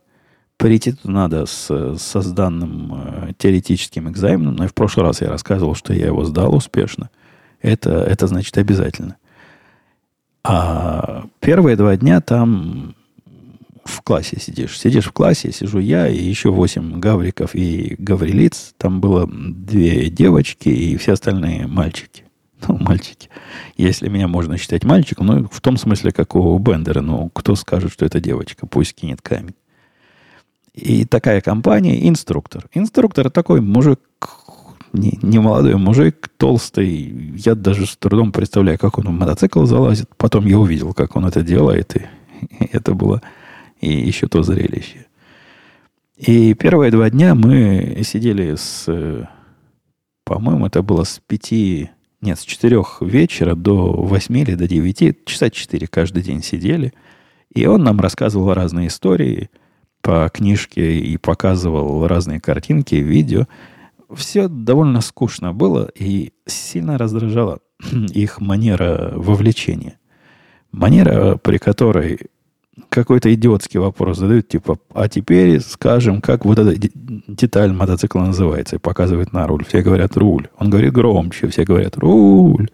Прийти 0.57 0.91
тут 0.91 1.05
надо 1.05 1.45
с, 1.45 1.97
со 1.97 2.21
сданным 2.21 2.93
э, 2.93 3.31
теоретическим 3.37 4.09
экзаменом. 4.09 4.55
Но 4.55 4.65
и 4.65 4.67
в 4.67 4.73
прошлый 4.73 5.05
раз 5.05 5.21
я 5.21 5.29
рассказывал, 5.29 5.75
что 5.75 5.93
я 5.93 6.07
его 6.07 6.25
сдал 6.25 6.53
успешно. 6.55 7.09
Это, 7.61 7.91
это 7.91 8.27
значит 8.27 8.57
обязательно. 8.57 9.15
А 10.43 11.25
первые 11.39 11.77
два 11.77 11.95
дня 11.95 12.19
там 12.19 12.95
в 13.83 14.01
классе 14.01 14.39
сидишь. 14.39 14.79
Сидишь 14.79 15.05
в 15.05 15.11
классе, 15.11 15.51
сижу 15.51 15.79
я 15.79 16.07
и 16.07 16.17
еще 16.17 16.51
восемь 16.51 16.99
гавриков 16.99 17.55
и 17.55 17.95
гаврилиц. 17.97 18.73
Там 18.77 19.01
было 19.01 19.27
две 19.27 20.09
девочки 20.09 20.69
и 20.69 20.95
все 20.97 21.13
остальные 21.13 21.67
мальчики. 21.67 22.23
Ну, 22.65 22.77
мальчики. 22.79 23.27
Если 23.75 24.07
меня 24.07 24.29
можно 24.29 24.57
считать 24.57 24.85
мальчиком, 24.85 25.27
ну, 25.27 25.49
в 25.51 25.59
том 25.59 25.75
смысле, 25.75 26.13
как 26.13 26.33
у 26.33 26.57
Бендера, 26.59 27.01
ну, 27.01 27.29
кто 27.33 27.55
скажет, 27.55 27.91
что 27.91 28.05
это 28.05 28.21
девочка, 28.21 28.65
пусть 28.65 28.95
кинет 28.95 29.21
камень. 29.21 29.55
И 30.73 31.03
такая 31.03 31.41
компания 31.41 32.07
инструктор. 32.07 32.65
Инструктор 32.73 33.29
такой 33.29 33.59
мужик, 33.59 33.99
не, 34.93 35.19
не 35.21 35.39
молодой 35.39 35.75
мужик, 35.75 36.29
толстый. 36.37 37.33
Я 37.35 37.55
даже 37.55 37.85
с 37.85 37.97
трудом 37.97 38.31
представляю, 38.31 38.79
как 38.79 38.97
он 38.97 39.07
в 39.07 39.11
мотоцикл 39.11 39.65
залазит. 39.65 40.09
Потом 40.15 40.45
я 40.45 40.57
увидел, 40.57 40.93
как 40.93 41.17
он 41.17 41.25
это 41.25 41.41
делает, 41.41 41.97
и, 41.97 42.07
и 42.59 42.69
это 42.71 42.93
было 42.93 43.21
и 43.83 44.07
еще 44.07 44.27
то 44.27 44.43
зрелище. 44.43 45.07
И 46.15 46.53
первые 46.53 46.91
два 46.91 47.09
дня 47.09 47.35
мы 47.35 48.01
сидели 48.03 48.55
с, 48.55 48.87
по-моему, 50.23 50.67
это 50.67 50.81
было 50.81 51.03
с 51.03 51.19
пяти 51.25 51.89
нет, 52.23 52.39
с 52.39 52.43
4 52.43 52.81
вечера 53.01 53.53
до 53.53 53.91
8 53.91 54.37
или 54.37 54.55
до 54.55 54.65
9, 54.65 55.25
часа 55.25 55.49
4 55.49 55.87
каждый 55.87 56.23
день 56.23 56.41
сидели. 56.41 56.93
И 57.53 57.65
он 57.65 57.83
нам 57.83 57.99
рассказывал 57.99 58.53
разные 58.53 58.87
истории 58.87 59.49
по 60.01 60.29
книжке 60.33 60.99
и 60.99 61.17
показывал 61.17 62.07
разные 62.07 62.39
картинки, 62.39 62.95
видео. 62.95 63.47
Все 64.15 64.47
довольно 64.47 65.01
скучно 65.01 65.51
было 65.51 65.91
и 65.95 66.31
сильно 66.45 66.97
раздражала 66.97 67.59
их 67.91 68.39
манера 68.39 69.11
вовлечения. 69.15 69.99
Манера, 70.71 71.35
при 71.35 71.57
которой 71.57 72.19
какой-то 72.89 73.33
идиотский 73.33 73.79
вопрос 73.79 74.17
задают, 74.17 74.47
типа, 74.47 74.77
а 74.93 75.07
теперь 75.07 75.59
скажем, 75.61 76.21
как 76.21 76.45
вот 76.45 76.59
эта 76.59 76.75
деталь 77.27 77.71
мотоцикла 77.71 78.21
называется, 78.21 78.75
и 78.75 78.79
показывает 78.79 79.33
на 79.33 79.45
руль. 79.47 79.63
Все 79.65 79.81
говорят 79.81 80.17
руль. 80.17 80.47
Он 80.57 80.69
говорит 80.69 80.93
громче, 80.93 81.47
все 81.47 81.63
говорят 81.63 81.97
руль. 81.97 82.69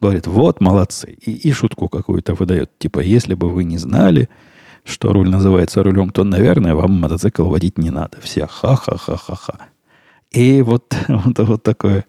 Говорит, 0.00 0.26
вот, 0.26 0.60
молодцы. 0.60 1.16
И, 1.24 1.32
и 1.32 1.52
шутку 1.52 1.88
какую-то 1.88 2.34
выдает. 2.34 2.70
Типа, 2.78 3.00
если 3.00 3.34
бы 3.34 3.50
вы 3.50 3.64
не 3.64 3.78
знали, 3.78 4.28
что 4.84 5.12
руль 5.12 5.28
называется 5.28 5.82
рулем, 5.82 6.10
то, 6.10 6.24
наверное, 6.24 6.74
вам 6.74 6.92
мотоцикл 6.92 7.44
водить 7.44 7.78
не 7.78 7.90
надо. 7.90 8.18
Все 8.20 8.46
ха-ха-ха-ха-ха. 8.46 9.68
И 10.30 10.62
вот, 10.62 10.96
вот, 11.08 11.38
вот 11.38 11.62
такое 11.62 12.04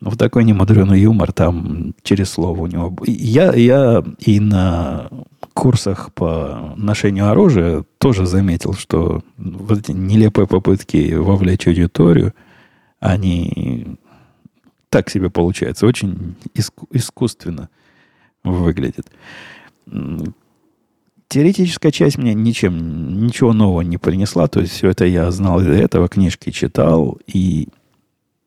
вот 0.00 0.18
такой 0.18 0.42
немудренный 0.42 1.00
юмор 1.00 1.32
там 1.32 1.94
через 2.02 2.30
слово 2.30 2.62
у 2.62 2.66
него. 2.66 2.92
Я, 3.06 3.52
я 3.52 4.02
и 4.18 4.40
на 4.40 5.08
курсах 5.52 6.12
по 6.12 6.74
ношению 6.76 7.30
оружия 7.30 7.84
тоже 7.98 8.26
заметил, 8.26 8.74
что 8.74 9.22
вот 9.36 9.78
эти 9.78 9.92
нелепые 9.92 10.46
попытки 10.46 11.14
вовлечь 11.14 11.66
аудиторию, 11.66 12.34
они 13.00 13.96
так 14.88 15.10
себе 15.10 15.30
получаются, 15.30 15.86
очень 15.86 16.36
иску- 16.54 16.88
искусственно 16.90 17.68
выглядит. 18.44 19.10
Теоретическая 21.28 21.90
часть 21.90 22.18
мне 22.18 22.34
ничем, 22.34 23.24
ничего 23.24 23.52
нового 23.54 23.80
не 23.80 23.96
принесла, 23.96 24.48
то 24.48 24.60
есть 24.60 24.74
все 24.74 24.90
это 24.90 25.06
я 25.06 25.30
знал 25.30 25.60
из 25.60 25.66
этого, 25.66 26.08
книжки 26.08 26.50
читал, 26.50 27.18
и 27.26 27.68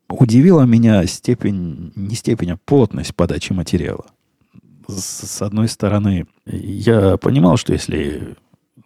удивила 0.08 0.62
меня 0.64 1.06
степень, 1.08 1.92
не 1.96 2.14
степень, 2.14 2.52
а 2.52 2.58
плотность 2.64 3.16
подачи 3.16 3.54
материала. 3.54 4.06
С, 4.88 5.42
одной 5.42 5.68
стороны, 5.68 6.28
я 6.46 7.18
понимал, 7.18 7.58
что 7.58 7.74
если 7.74 8.36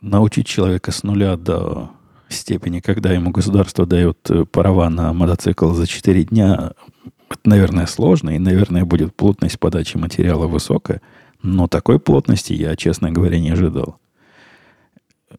научить 0.01 0.47
человека 0.47 0.91
с 0.91 1.03
нуля 1.03 1.35
до 1.35 1.91
степени, 2.29 2.79
когда 2.79 3.11
ему 3.11 3.31
государство 3.31 3.85
дает 3.85 4.17
э, 4.29 4.45
права 4.45 4.89
на 4.89 5.13
мотоцикл 5.13 5.71
за 5.71 5.87
4 5.87 6.25
дня, 6.25 6.73
это, 7.29 7.41
наверное, 7.43 7.85
сложно, 7.85 8.31
и, 8.31 8.39
наверное, 8.39 8.85
будет 8.85 9.15
плотность 9.15 9.59
подачи 9.59 9.97
материала 9.97 10.47
высокая, 10.47 11.01
но 11.41 11.67
такой 11.67 11.99
плотности 11.99 12.53
я, 12.53 12.75
честно 12.75 13.11
говоря, 13.11 13.39
не 13.39 13.49
ожидал. 13.49 13.97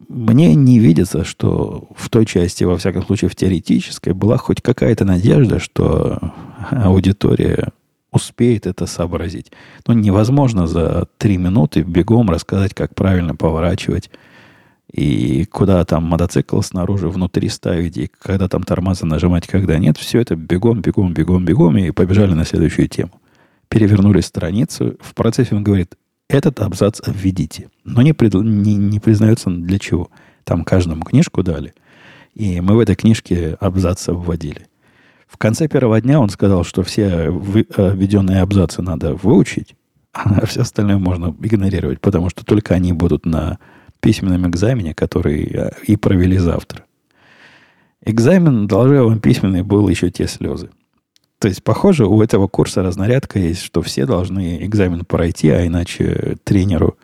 Мне 0.09 0.55
не 0.55 0.79
видится, 0.79 1.25
что 1.25 1.89
в 1.97 2.09
той 2.11 2.27
части, 2.27 2.65
во 2.65 2.77
всяком 2.77 3.05
случае, 3.05 3.29
в 3.29 3.37
теоретической, 3.37 4.13
была 4.13 4.37
хоть 4.37 4.63
какая-то 4.63 5.05
надежда, 5.05 5.59
что 5.59 6.19
аудитория 6.71 7.73
успеет 8.13 8.67
это 8.67 8.87
сообразить. 8.87 9.53
Но 9.87 9.95
ну, 9.95 10.01
невозможно 10.01 10.67
за 10.67 11.07
три 11.19 11.37
минуты 11.37 11.83
бегом 11.83 12.31
рассказать, 12.31 12.75
как 12.75 12.95
правильно 12.95 13.35
поворачивать 13.35 14.11
и 14.93 15.45
куда 15.45 15.85
там 15.85 16.05
мотоцикл 16.05 16.61
снаружи, 16.63 17.09
внутри 17.09 17.49
ставить, 17.49 17.97
и 17.97 18.11
когда 18.19 18.49
там 18.49 18.63
тормоза 18.63 19.07
нажимать, 19.07 19.47
когда 19.47 19.79
нет. 19.79 19.97
Все 19.97 20.21
это 20.21 20.35
бегом, 20.35 20.81
бегом, 20.81 21.15
бегом, 21.15 21.45
бегом, 21.45 21.79
и 21.79 21.91
побежали 21.93 22.35
на 22.35 22.45
следующую 22.45 22.89
тему. 22.89 23.13
Перевернули 23.69 24.21
страницу. 24.21 24.97
В 25.01 25.15
процессе 25.15 25.55
он 25.55 25.63
говорит, 25.63 25.95
этот 26.29 26.61
абзац 26.61 27.01
введите. 27.07 27.71
Но 27.85 28.03
не, 28.03 28.13
пред, 28.13 28.35
не, 28.35 28.75
не 28.75 28.99
признается 28.99 29.51
для 29.51 29.79
чего. 29.79 30.11
Там 30.45 30.65
каждому 30.65 31.03
книжку 31.03 31.43
дали. 31.43 31.73
И 32.35 32.61
мы 32.61 32.75
в 32.75 32.81
этой 32.81 32.97
книжке 32.97 33.57
абзацы 33.61 34.13
вводили. 34.13 34.67
В 35.31 35.39
конце 35.39 35.69
первого 35.69 36.01
дня 36.01 36.21
он 36.21 36.29
сказал, 36.29 36.65
что 36.65 36.83
все 36.83 37.31
введенные 37.31 38.43
абзацы 38.43 38.83
надо 38.83 39.15
выучить, 39.15 39.77
а 40.13 40.45
все 40.45 40.63
остальное 40.63 40.99
можно 40.99 41.35
игнорировать, 41.41 42.01
потому 42.01 42.29
что 42.31 42.45
только 42.45 42.75
они 42.75 42.93
будут 42.93 43.25
на 43.25 43.59
письменном 44.01 44.49
экзамене, 44.49 44.93
который 44.93 45.45
э, 45.45 45.71
и 45.87 45.97
провели 45.97 46.37
завтра. 46.39 46.85
Экзамен, 48.05 48.67
доложил 48.67 49.09
вам 49.09 49.21
письменный, 49.21 49.63
был 49.63 49.89
еще 49.89 50.11
те 50.11 50.27
слезы. 50.27 50.71
То 51.39 51.49
есть, 51.49 51.63
похоже, 51.63 52.07
у 52.07 52.21
этого 52.23 52.49
курса 52.49 52.83
разнарядка 52.83 53.39
есть, 53.39 53.63
что 53.63 53.83
все 53.83 54.07
должны 54.07 54.65
экзамен 54.65 55.05
пройти, 55.05 55.51
а 55.51 55.67
иначе 55.67 56.37
тренеру 56.45 56.99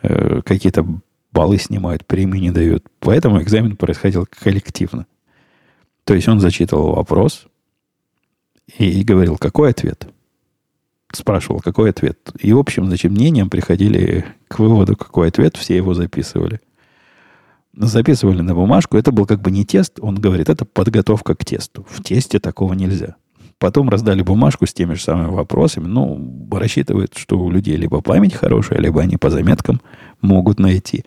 э, 0.00 0.40
какие-то 0.42 0.86
баллы 1.32 1.58
снимают, 1.58 2.06
премии 2.06 2.38
не 2.38 2.50
дают. 2.50 2.84
Поэтому 3.00 3.42
экзамен 3.42 3.76
происходил 3.76 4.26
коллективно. 4.30 5.06
То 6.04 6.14
есть 6.14 6.28
он 6.28 6.40
зачитывал 6.40 6.94
вопрос 6.94 7.46
и, 8.76 9.02
говорил, 9.02 9.36
какой 9.36 9.70
ответ. 9.70 10.08
Спрашивал, 11.12 11.60
какой 11.60 11.90
ответ. 11.90 12.18
И 12.38 12.52
в 12.52 12.58
общем, 12.58 12.86
значит, 12.86 13.10
мнением 13.10 13.48
приходили 13.48 14.26
к 14.46 14.58
выводу, 14.58 14.96
какой 14.96 15.28
ответ, 15.28 15.56
все 15.56 15.76
его 15.76 15.94
записывали. 15.94 16.60
Записывали 17.74 18.42
на 18.42 18.54
бумажку. 18.54 18.98
Это 18.98 19.10
был 19.10 19.24
как 19.24 19.40
бы 19.40 19.50
не 19.50 19.64
тест. 19.64 19.98
Он 20.00 20.16
говорит, 20.16 20.50
это 20.50 20.64
подготовка 20.64 21.34
к 21.34 21.44
тесту. 21.44 21.86
В 21.88 22.02
тесте 22.02 22.38
такого 22.40 22.74
нельзя. 22.74 23.16
Потом 23.58 23.88
раздали 23.88 24.22
бумажку 24.22 24.66
с 24.66 24.74
теми 24.74 24.94
же 24.94 25.02
самыми 25.02 25.30
вопросами. 25.30 25.86
Ну, 25.86 26.48
рассчитывают, 26.52 27.14
что 27.16 27.38
у 27.38 27.50
людей 27.50 27.76
либо 27.76 28.00
память 28.00 28.34
хорошая, 28.34 28.78
либо 28.78 29.00
они 29.00 29.16
по 29.16 29.30
заметкам 29.30 29.80
могут 30.20 30.60
найти. 30.60 31.04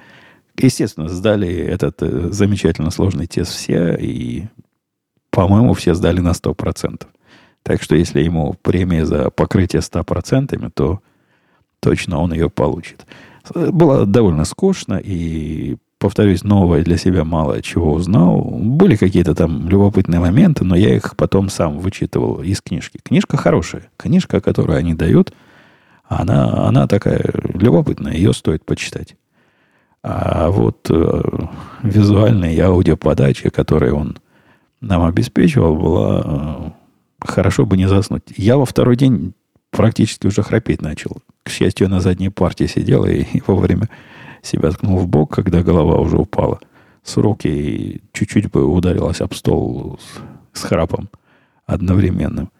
Естественно, 0.58 1.08
сдали 1.08 1.48
этот 1.48 2.02
э, 2.02 2.30
замечательно 2.32 2.92
сложный 2.92 3.28
тест 3.28 3.54
все, 3.54 3.96
и, 3.96 4.48
по-моему, 5.30 5.74
все 5.74 5.94
сдали 5.94 6.20
на 6.20 6.32
100%. 6.32 7.08
Так 7.64 7.84
что, 7.84 7.96
если 7.96 8.22
ему 8.22 8.56
премия 8.62 9.06
за 9.06 9.30
покрытие 9.30 9.82
100%, 9.82 10.72
то 10.74 11.02
точно 11.80 12.20
он 12.20 12.34
ее 12.34 12.50
получит. 12.50 13.06
Было 13.54 14.06
довольно 14.06 14.46
скучно, 14.46 15.00
и 15.04 15.78
повторюсь, 16.00 16.44
новое 16.44 16.84
для 16.84 16.98
себя 16.98 17.24
мало 17.24 17.62
чего 17.62 17.94
узнал. 17.94 18.42
Были 18.42 18.96
какие-то 18.96 19.36
там 19.36 19.70
любопытные 19.70 20.20
моменты, 20.20 20.66
но 20.66 20.76
я 20.76 20.96
их 20.96 21.16
потом 21.16 21.50
сам 21.50 21.80
вычитывал 21.80 22.42
из 22.42 22.62
книжки. 22.62 23.00
Книжка 23.04 23.38
хорошая. 23.38 23.90
Книжка, 23.98 24.42
которую 24.42 24.78
они 24.78 24.94
дают, 24.96 25.34
она, 26.08 26.68
она 26.68 26.88
такая 26.88 27.24
любопытная, 27.54 28.14
ее 28.14 28.34
стоит 28.34 28.66
почитать. 28.66 29.16
А 30.04 30.50
вот 30.50 30.88
э, 30.90 31.22
визуальная 31.84 32.54
и 32.54 32.60
аудиоподача, 32.60 33.52
которую 33.52 33.96
он 33.96 34.18
нам 34.82 35.04
обеспечивал, 35.04 35.76
была 35.76 36.24
э, 36.26 36.72
хорошо 37.22 37.66
бы 37.66 37.78
не 37.78 37.88
заснуть. 37.88 38.24
Я 38.36 38.58
во 38.58 38.66
второй 38.66 38.96
день 38.96 39.34
практически 39.70 40.28
уже 40.28 40.44
храпеть 40.44 40.82
начал. 40.82 41.22
К 41.44 41.50
счастью, 41.50 41.88
я 41.88 41.94
на 41.94 42.02
задней 42.02 42.30
партии 42.30 42.66
сидел 42.66 43.06
и, 43.06 43.24
и 43.34 43.42
во 43.46 43.56
время 43.56 43.90
себя 44.42 44.72
ткнул 44.72 44.98
в 44.98 45.08
бок, 45.08 45.34
когда 45.34 45.64
голова 45.64 46.00
уже 46.00 46.18
упала 46.18 46.60
с 47.04 47.18
руки 47.18 47.48
и 47.48 48.02
чуть-чуть 48.14 48.52
бы 48.52 48.66
ударилась 48.66 49.22
об 49.22 49.34
стол 49.34 50.00
с, 50.54 50.60
с 50.60 50.64
храпом 50.64 51.10
одновременным. 51.66 52.52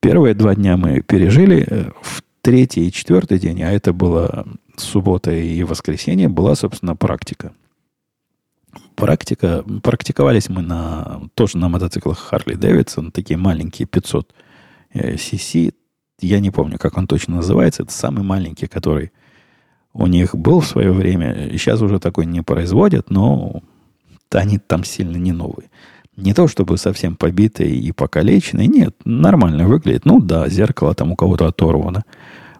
Первые 0.00 0.34
два 0.34 0.54
дня 0.54 0.76
мы 0.76 1.00
пережили. 1.00 1.92
В 2.02 2.22
третий 2.42 2.86
и 2.86 2.92
четвертый 2.92 3.38
день, 3.38 3.62
а 3.62 3.72
это 3.72 3.92
было 3.92 4.46
суббота 4.76 5.32
и 5.32 5.62
воскресенье, 5.64 6.28
была, 6.28 6.54
собственно, 6.54 6.94
практика. 6.94 7.52
Практика, 8.96 9.62
практиковались 9.82 10.48
мы 10.48 10.62
на, 10.62 11.20
тоже 11.34 11.58
на 11.58 11.68
мотоциклах 11.68 12.32
Harley 12.32 12.56
Davidson, 12.56 13.10
такие 13.10 13.36
маленькие 13.36 13.86
500 13.86 14.34
cc. 14.94 15.68
Э, 15.68 15.72
Я 16.20 16.40
не 16.40 16.50
помню, 16.50 16.78
как 16.78 16.96
он 16.96 17.06
точно 17.06 17.36
называется. 17.36 17.82
Это 17.82 17.92
самый 17.92 18.24
маленький, 18.24 18.66
который 18.66 19.12
у 19.92 20.06
них 20.06 20.34
был 20.34 20.60
в 20.60 20.66
свое 20.66 20.92
время, 20.92 21.50
сейчас 21.52 21.80
уже 21.82 21.98
такой 21.98 22.26
не 22.26 22.42
производят, 22.42 23.10
но 23.10 23.62
они 24.30 24.58
там 24.58 24.84
сильно 24.84 25.16
не 25.16 25.32
новые. 25.32 25.70
Не 26.16 26.32
то 26.32 26.48
чтобы 26.48 26.78
совсем 26.78 27.16
побитые 27.16 27.74
и 27.76 27.92
покалеченные, 27.92 28.66
нет, 28.66 28.96
нормально 29.04 29.68
выглядит. 29.68 30.06
Ну 30.06 30.20
да, 30.20 30.48
зеркало 30.48 30.94
там 30.94 31.12
у 31.12 31.16
кого-то 31.16 31.46
оторвано, 31.46 32.04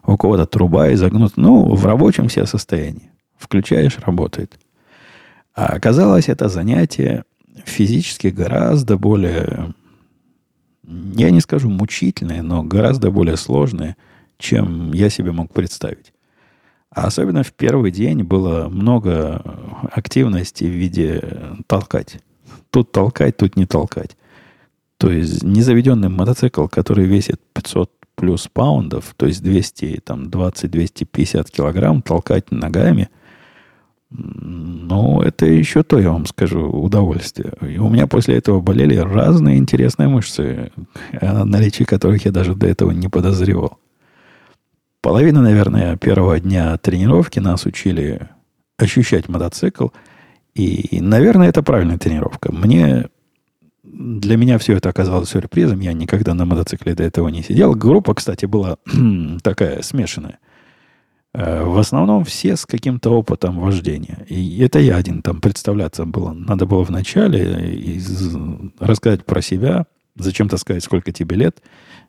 у 0.05 0.17
кого-то 0.17 0.45
труба 0.45 0.93
изогнута, 0.93 1.33
ну, 1.37 1.73
в 1.73 1.85
рабочем 1.85 2.27
все 2.27 2.45
состоянии. 2.45 3.11
Включаешь, 3.37 3.97
работает. 3.99 4.59
А 5.57 5.75
оказалось, 5.75 6.29
это 6.29 6.47
занятие 6.49 7.23
физически 7.65 8.27
гораздо 8.27 8.99
более, 8.99 9.73
я 10.83 11.31
не 11.31 11.41
скажу 11.41 11.67
мучительное, 11.67 12.43
но 12.43 12.61
гораздо 12.61 13.09
более 13.09 13.37
сложное, 13.37 13.97
чем 14.37 14.93
я 14.93 15.09
себе 15.09 15.31
мог 15.31 15.51
представить. 15.51 16.13
А 16.91 17.07
особенно 17.07 17.41
в 17.41 17.53
первый 17.53 17.89
день 17.89 18.21
было 18.21 18.69
много 18.69 19.41
активности 19.91 20.65
в 20.65 20.75
виде 20.75 21.23
толкать. 21.65 22.19
Тут 22.69 22.91
толкать, 22.91 23.37
тут 23.37 23.55
не 23.55 23.65
толкать. 23.65 24.15
То 24.99 25.11
есть 25.11 25.43
незаведенный 25.43 26.09
мотоцикл, 26.09 26.67
который 26.67 27.07
весит 27.07 27.41
500 27.53 27.91
плюс 28.13 28.47
паундов, 28.47 29.15
то 29.17 29.25
есть 29.25 29.41
220-250 29.41 31.51
килограмм, 31.51 32.03
толкать 32.03 32.51
ногами, 32.51 33.09
ну, 34.09 35.21
это 35.21 35.45
еще 35.45 35.83
то, 35.83 35.99
я 35.99 36.11
вам 36.11 36.25
скажу, 36.25 36.69
удовольствие. 36.69 37.53
И 37.61 37.77
у 37.77 37.89
меня 37.89 38.07
после 38.07 38.37
этого 38.37 38.61
болели 38.61 38.95
разные 38.95 39.57
интересные 39.57 40.07
мышцы, 40.07 40.71
о 41.19 41.43
наличии 41.43 41.83
которых 41.83 42.25
я 42.25 42.31
даже 42.31 42.55
до 42.55 42.67
этого 42.67 42.91
не 42.91 43.09
подозревал. 43.09 43.79
Половина, 45.01 45.41
наверное, 45.41 45.97
первого 45.97 46.39
дня 46.39 46.77
тренировки 46.77 47.39
нас 47.39 47.65
учили 47.65 48.29
ощущать 48.77 49.27
мотоцикл. 49.27 49.89
И, 50.55 50.99
наверное, 51.01 51.49
это 51.49 51.61
правильная 51.61 51.97
тренировка. 51.97 52.51
Мне 52.51 53.09
для 53.83 54.37
меня 54.37 54.57
все 54.57 54.77
это 54.77 54.89
оказалось 54.89 55.29
сюрпризом. 55.29 55.81
Я 55.81 55.93
никогда 55.93 56.33
на 56.33 56.45
мотоцикле 56.45 56.95
до 56.95 57.03
этого 57.03 57.27
не 57.27 57.43
сидел. 57.43 57.75
Группа, 57.75 58.13
кстати, 58.13 58.45
была 58.45 58.77
такая 59.43 59.81
смешанная. 59.81 60.39
Э, 61.33 61.63
в 61.63 61.77
основном 61.77 62.23
все 62.23 62.55
с 62.55 62.65
каким-то 62.65 63.11
опытом 63.11 63.59
вождения. 63.59 64.25
И 64.27 64.59
это 64.59 64.79
я 64.79 64.95
один 64.95 65.21
там 65.21 65.41
представляться 65.41 66.05
было. 66.05 66.33
Надо 66.33 66.65
было 66.65 66.83
вначале 66.83 67.75
из, 67.75 68.35
рассказать 68.79 69.25
про 69.25 69.41
себя, 69.41 69.85
зачем-то 70.15 70.57
сказать, 70.57 70.83
сколько 70.83 71.11
тебе 71.11 71.35
лет, 71.35 71.61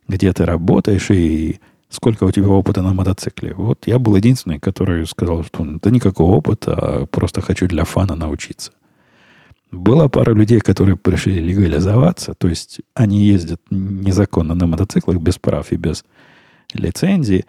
где 0.09 0.33
ты 0.33 0.45
работаешь 0.47 1.11
и 1.11 1.61
сколько 1.91 2.25
у 2.25 2.31
тебя 2.31 2.49
опыта 2.49 2.83
на 2.83 2.93
мотоцикле. 2.93 3.55
Вот 3.55 3.87
я 3.87 3.99
был 3.99 4.17
единственный, 4.17 4.59
который 4.59 5.07
сказал, 5.07 5.45
что 5.45 5.65
да 5.83 5.91
никакого 5.91 6.37
опыта, 6.37 6.75
а 6.75 7.07
просто 7.07 7.41
хочу 7.41 7.67
для 7.67 7.85
фана 7.85 8.15
научиться. 8.15 8.73
Была 9.71 10.09
пара 10.09 10.33
людей, 10.33 10.61
которые 10.61 10.97
пришли 10.97 11.41
легализоваться, 11.41 12.33
то 12.33 12.49
есть 12.49 12.81
они 12.95 13.27
ездят 13.27 13.61
незаконно 13.71 14.55
на 14.55 14.67
мотоциклах 14.67 15.19
без 15.19 15.37
прав 15.39 15.71
и 15.73 15.77
без 15.77 16.05
лицензии. 16.73 17.45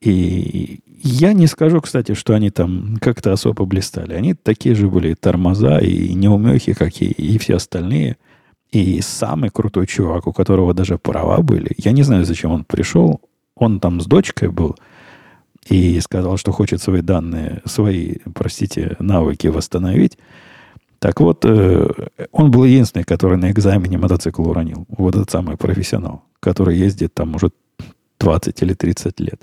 И 0.00 0.80
я 1.02 1.32
не 1.32 1.46
скажу, 1.46 1.80
кстати, 1.80 2.14
что 2.14 2.34
они 2.34 2.50
там 2.50 2.96
как-то 3.00 3.32
особо 3.32 3.64
блистали. 3.64 4.14
Они 4.14 4.34
такие 4.34 4.74
же 4.74 4.88
были 4.88 5.14
тормоза 5.14 5.78
и 5.78 6.14
неумехи, 6.14 6.74
как 6.74 7.02
и, 7.02 7.06
и 7.06 7.38
все 7.38 7.56
остальные. 7.56 8.16
И 8.70 9.00
самый 9.00 9.50
крутой 9.50 9.86
чувак, 9.86 10.26
у 10.26 10.32
которого 10.32 10.74
даже 10.74 10.98
права 10.98 11.42
были, 11.42 11.72
я 11.76 11.92
не 11.92 12.02
знаю, 12.04 12.24
зачем 12.24 12.52
он 12.52 12.64
пришел, 12.64 13.20
он 13.54 13.80
там 13.80 14.00
с 14.00 14.06
дочкой 14.06 14.48
был 14.48 14.76
и 15.68 16.00
сказал, 16.00 16.36
что 16.38 16.52
хочет 16.52 16.80
свои 16.80 17.02
данные, 17.02 17.62
свои, 17.66 18.16
простите, 18.34 18.96
навыки 18.98 19.48
восстановить. 19.48 20.18
Так 21.00 21.20
вот, 21.20 21.44
э, 21.44 21.88
он 22.30 22.50
был 22.50 22.64
единственный, 22.64 23.04
который 23.04 23.36
на 23.36 23.50
экзамене 23.50 23.98
мотоцикл 23.98 24.48
уронил. 24.48 24.86
Вот 24.88 25.16
этот 25.16 25.30
самый 25.30 25.56
профессионал, 25.56 26.22
который 26.40 26.76
ездит 26.76 27.12
там 27.12 27.34
уже 27.34 27.50
20 28.20 28.62
или 28.62 28.74
30 28.74 29.20
лет. 29.20 29.42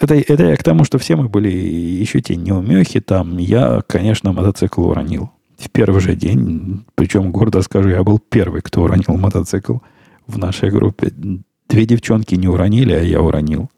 Это, 0.00 0.14
это 0.14 0.44
я 0.44 0.56
к 0.56 0.62
тому, 0.62 0.84
что 0.84 0.98
все 0.98 1.16
мы 1.16 1.28
были 1.28 1.50
еще 1.50 2.20
те 2.20 2.36
неумехи. 2.36 3.00
Там 3.00 3.38
я, 3.38 3.82
конечно, 3.86 4.32
мотоцикл 4.32 4.82
уронил. 4.86 5.30
В 5.58 5.70
первый 5.70 6.00
же 6.00 6.14
день, 6.14 6.84
причем 6.94 7.32
гордо 7.32 7.60
скажу, 7.62 7.90
я 7.90 8.02
был 8.02 8.18
первый, 8.18 8.62
кто 8.62 8.82
уронил 8.82 9.16
мотоцикл 9.18 9.78
в 10.26 10.38
нашей 10.38 10.70
группе. 10.70 11.12
Две 11.68 11.86
девчонки 11.86 12.34
не 12.34 12.48
уронили, 12.48 12.92
а 12.92 13.02
я 13.02 13.20
уронил. 13.20 13.70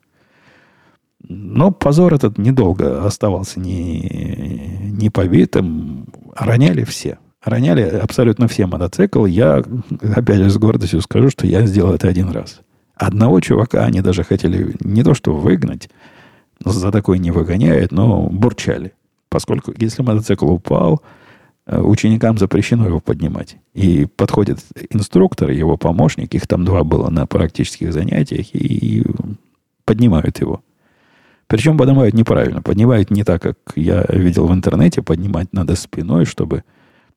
Но 1.29 1.71
позор 1.71 2.15
этот 2.15 2.39
недолго 2.39 3.05
оставался 3.05 3.61
не, 3.61 4.91
не 4.93 5.11
побитым. 5.11 6.07
Роняли 6.35 6.85
все. 6.85 7.19
Роняли 7.45 7.83
абсолютно 7.83 8.49
все 8.49 8.67
мотоциклы. 8.67 9.29
Я, 9.31 9.63
опять 10.15 10.39
же, 10.39 10.51
с 10.51 10.57
гордостью 10.57 11.01
скажу, 11.01 11.31
что 11.31 11.47
я 11.47 11.67
сделал 11.67 11.95
это 11.95 12.09
один 12.09 12.31
раз. 12.31 12.61
Одного 13.03 13.41
чувака 13.41 13.85
они 13.85 14.01
даже 14.01 14.23
хотели 14.23 14.77
не 14.79 15.03
то 15.03 15.15
что 15.15 15.35
выгнать, 15.35 15.91
за 16.65 16.93
такое 16.93 17.19
не 17.19 17.33
выгоняют, 17.33 17.91
но 17.91 18.29
бурчали. 18.29 18.93
Поскольку 19.29 19.75
если 19.77 20.03
мотоцикл 20.03 20.49
упал, 20.49 21.03
э, 21.67 21.81
ученикам 21.81 22.39
запрещено 22.39 22.87
его 22.87 23.01
поднимать. 23.01 23.57
И 23.75 24.07
подходит 24.07 24.61
инструктор, 24.91 25.51
его 25.51 25.77
помощник, 25.77 26.33
их 26.35 26.47
там 26.47 26.65
два 26.65 26.85
было 26.85 27.11
на 27.11 27.27
практических 27.27 27.93
занятиях, 27.93 28.55
и 28.55 29.05
поднимают 29.85 30.39
его. 30.39 30.63
Причем 31.49 31.77
поднимают 31.77 32.15
неправильно. 32.15 32.63
Поднимают 32.63 33.11
не 33.11 33.25
так, 33.25 33.43
как 33.43 33.57
я 33.75 34.07
видел 34.11 34.47
в 34.47 34.53
интернете. 34.53 35.03
Поднимать 35.03 35.53
надо 35.53 35.75
спиной, 35.75 36.25
чтобы 36.25 36.63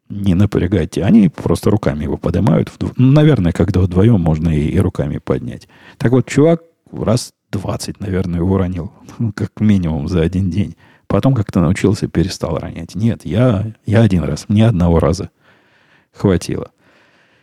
не 0.10 0.34
напрягать. 0.36 0.98
Они 0.98 1.30
просто 1.30 1.70
руками 1.70 2.04
его 2.04 2.18
поднимают. 2.18 2.72
Ну, 2.80 3.12
наверное, 3.12 3.52
когда 3.52 3.82
вдвоем 3.82 4.22
можно 4.22 4.50
и, 4.50 4.70
и 4.70 4.80
руками 4.80 5.18
поднять. 5.18 5.68
Так 5.98 6.12
вот, 6.12 6.28
чувак 6.28 6.62
раз 6.92 7.34
20, 7.52 8.00
наверное, 8.00 8.42
уронил. 8.42 8.92
Как 9.36 9.60
минимум 9.60 10.08
за 10.08 10.22
один 10.22 10.50
день. 10.50 10.76
Потом 11.08 11.36
как-то 11.36 11.62
научился, 11.62 12.08
перестал 12.08 12.58
ронять. 12.58 12.96
Нет, 12.96 13.26
я, 13.26 13.74
я 13.86 14.02
один 14.02 14.24
раз. 14.24 14.50
Мне 14.50 14.68
одного 14.68 15.00
раза 15.00 15.30
хватило. 16.12 16.72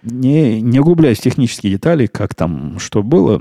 Не, 0.02 0.60
не 0.60 0.80
углубляясь 0.80 1.18
в 1.18 1.22
технические 1.22 1.74
детали, 1.74 2.06
как 2.06 2.34
там 2.34 2.80
что 2.80 3.04
было, 3.04 3.40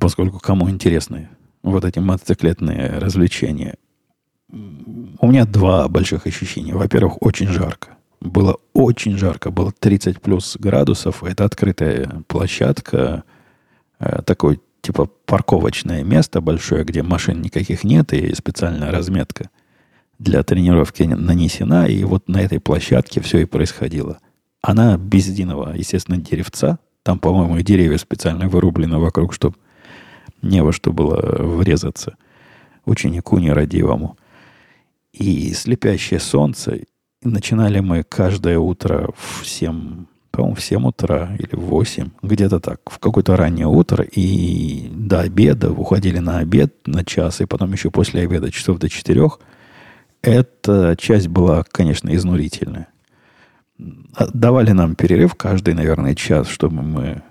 поскольку 0.00 0.40
кому 0.40 0.68
интересны 0.68 1.28
вот 1.62 1.84
эти 1.84 2.00
мотоциклетные 2.00 2.98
развлечения, 2.98 3.76
у 4.50 5.26
меня 5.28 5.44
два 5.44 5.86
больших 5.86 6.26
ощущения. 6.26 6.74
Во-первых, 6.74 7.22
очень 7.22 7.46
жарко. 7.46 7.97
Было 8.20 8.58
очень 8.72 9.16
жарко, 9.16 9.50
было 9.50 9.72
30 9.72 10.20
плюс 10.20 10.56
градусов. 10.58 11.22
Это 11.22 11.44
открытая 11.44 12.22
площадка, 12.26 13.22
э, 14.00 14.22
такой 14.22 14.60
типа 14.80 15.06
парковочное 15.26 16.02
место 16.02 16.40
большое, 16.40 16.84
где 16.84 17.02
машин 17.02 17.42
никаких 17.42 17.84
нет, 17.84 18.12
и 18.12 18.34
специальная 18.34 18.90
разметка 18.90 19.50
для 20.18 20.42
тренировки 20.42 21.02
нанесена. 21.04 21.86
И 21.86 22.02
вот 22.04 22.28
на 22.28 22.40
этой 22.40 22.60
площадке 22.60 23.20
все 23.20 23.38
и 23.38 23.44
происходило. 23.44 24.18
Она 24.62 24.96
без 24.96 25.28
единого, 25.28 25.74
естественно, 25.74 26.18
деревца. 26.18 26.78
Там, 27.04 27.18
по-моему, 27.18 27.60
деревья 27.60 27.98
специально 27.98 28.48
вырублены 28.48 28.98
вокруг, 28.98 29.32
чтобы 29.32 29.56
не 30.42 30.62
во 30.62 30.72
что 30.72 30.92
было 30.92 31.20
врезаться 31.38 32.16
ученику 32.84 33.38
нерадивому. 33.38 34.16
И 35.12 35.52
слепящее 35.52 36.20
солнце. 36.20 36.80
Начинали 37.22 37.80
мы 37.80 38.04
каждое 38.04 38.58
утро 38.58 39.10
в 39.16 39.46
7, 39.46 40.06
по-моему, 40.30 40.54
в 40.54 40.62
7 40.62 40.86
утра 40.86 41.36
или 41.38 41.54
в 41.56 41.66
8, 41.66 42.10
где-то 42.22 42.60
так, 42.60 42.80
в 42.86 42.98
какое-то 42.98 43.36
раннее 43.36 43.66
утро. 43.66 44.04
И 44.04 44.88
до 44.92 45.20
обеда 45.20 45.72
уходили 45.72 46.18
на 46.18 46.38
обед 46.38 46.74
на 46.86 47.04
час, 47.04 47.40
и 47.40 47.46
потом 47.46 47.72
еще 47.72 47.90
после 47.90 48.22
обеда 48.22 48.50
часов 48.50 48.78
до 48.78 48.88
4. 48.88 49.28
Эта 50.22 50.96
часть 50.98 51.28
была, 51.28 51.64
конечно, 51.64 52.14
изнурительная. 52.14 52.88
Давали 53.78 54.72
нам 54.72 54.94
перерыв 54.94 55.34
каждый, 55.34 55.74
наверное, 55.74 56.14
час, 56.14 56.48
чтобы 56.48 56.82
мы 56.82 57.22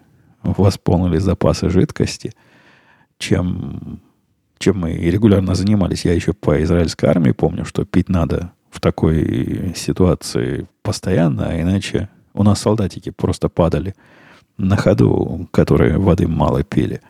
восполнили 0.43 1.17
запасы 1.17 1.69
жидкости– 1.69 2.33
чем, 3.17 3.99
чем 4.57 4.79
мы 4.79 4.93
регулярно 4.93 5.55
занимались. 5.55 6.05
Я 6.05 6.13
еще 6.13 6.33
по 6.33 6.61
израильской 6.63 7.09
армии 7.09 7.31
помню, 7.31 7.65
что 7.65 7.85
пить 7.85 8.09
надо 8.09 8.51
в 8.69 8.79
такой 8.79 9.73
ситуации 9.75 10.67
постоянно, 10.81 11.47
а 11.49 11.61
иначе 11.61 12.09
у 12.33 12.43
нас 12.43 12.61
солдатики 12.61 13.09
просто 13.09 13.49
падали 13.49 13.95
на 14.57 14.77
ходу, 14.77 15.47
которые 15.51 15.97
воды 15.97 16.27
мало 16.27 16.63
пили. 16.63 17.01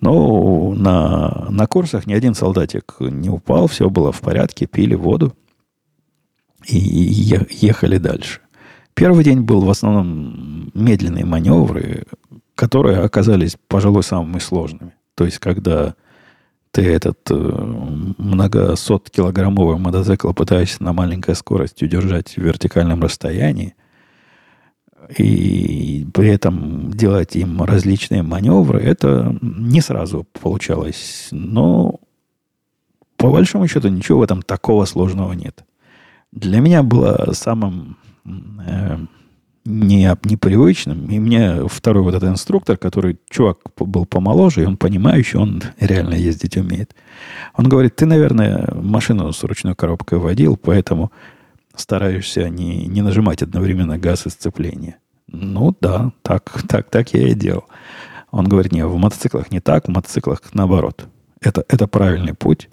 Но 0.00 0.72
на, 0.74 1.46
на 1.50 1.66
курсах 1.66 2.06
ни 2.06 2.14
один 2.14 2.34
солдатик 2.34 2.96
не 3.00 3.28
упал, 3.28 3.66
все 3.66 3.90
было 3.90 4.12
в 4.12 4.20
порядке, 4.20 4.66
пили 4.66 4.94
воду 4.94 5.34
и 6.66 6.78
ехали 6.78 7.98
дальше. 7.98 8.40
Первый 8.94 9.24
день 9.24 9.40
был 9.40 9.60
в 9.60 9.70
основном 9.70 10.70
медленные 10.74 11.24
маневры, 11.24 12.06
которые 12.54 12.98
оказались, 12.98 13.56
пожалуй, 13.68 14.02
самыми 14.02 14.38
сложными. 14.38 14.92
То 15.14 15.24
есть, 15.24 15.38
когда 15.38 15.94
ты 16.70 16.82
этот 16.82 17.18
э, 17.30 17.34
многосот 17.34 19.10
килограммовый 19.10 19.78
мотоцикл 19.78 20.32
пытаешься 20.32 20.82
на 20.82 20.92
маленькой 20.92 21.34
скорости 21.34 21.84
удержать 21.84 22.36
в 22.36 22.38
вертикальном 22.38 23.02
расстоянии, 23.02 23.74
и 25.16 26.06
при 26.14 26.28
этом 26.28 26.92
делать 26.92 27.34
им 27.34 27.62
различные 27.62 28.22
маневры, 28.22 28.80
это 28.80 29.36
не 29.40 29.80
сразу 29.80 30.26
получалось. 30.40 31.28
Но 31.32 32.00
по 33.16 33.30
большому 33.30 33.66
счету 33.66 33.88
ничего 33.88 34.20
в 34.20 34.22
этом 34.22 34.42
такого 34.42 34.84
сложного 34.84 35.32
нет. 35.32 35.64
Для 36.32 36.60
меня 36.60 36.82
было 36.82 37.30
самым 37.32 37.96
э, 38.64 38.98
не, 39.64 40.16
непривычным. 40.24 41.06
И 41.10 41.18
мне 41.18 41.66
второй 41.68 42.02
вот 42.02 42.14
этот 42.14 42.30
инструктор, 42.30 42.76
который 42.76 43.18
чувак 43.28 43.58
был 43.78 44.06
помоложе, 44.06 44.62
и 44.62 44.66
он 44.66 44.76
понимающий, 44.76 45.38
он 45.38 45.62
реально 45.78 46.14
ездить 46.14 46.56
умеет. 46.56 46.94
Он 47.54 47.68
говорит, 47.68 47.96
ты, 47.96 48.06
наверное, 48.06 48.72
машину 48.74 49.32
с 49.32 49.42
ручной 49.44 49.74
коробкой 49.74 50.18
водил, 50.18 50.56
поэтому 50.56 51.12
стараешься 51.74 52.48
не, 52.48 52.86
не 52.86 53.02
нажимать 53.02 53.42
одновременно 53.42 53.98
газ 53.98 54.26
и 54.26 54.30
сцепление. 54.30 54.96
Ну 55.26 55.76
да, 55.80 56.12
так, 56.22 56.62
так, 56.68 56.90
так 56.90 57.12
я 57.14 57.28
и 57.28 57.34
делал. 57.34 57.64
Он 58.30 58.48
говорит, 58.48 58.72
нет, 58.72 58.86
в 58.86 58.96
мотоциклах 58.96 59.50
не 59.50 59.60
так, 59.60 59.86
в 59.86 59.90
мотоциклах 59.90 60.40
наоборот. 60.52 61.06
Это, 61.40 61.64
это 61.68 61.86
правильный 61.86 62.34
путь. 62.34 62.68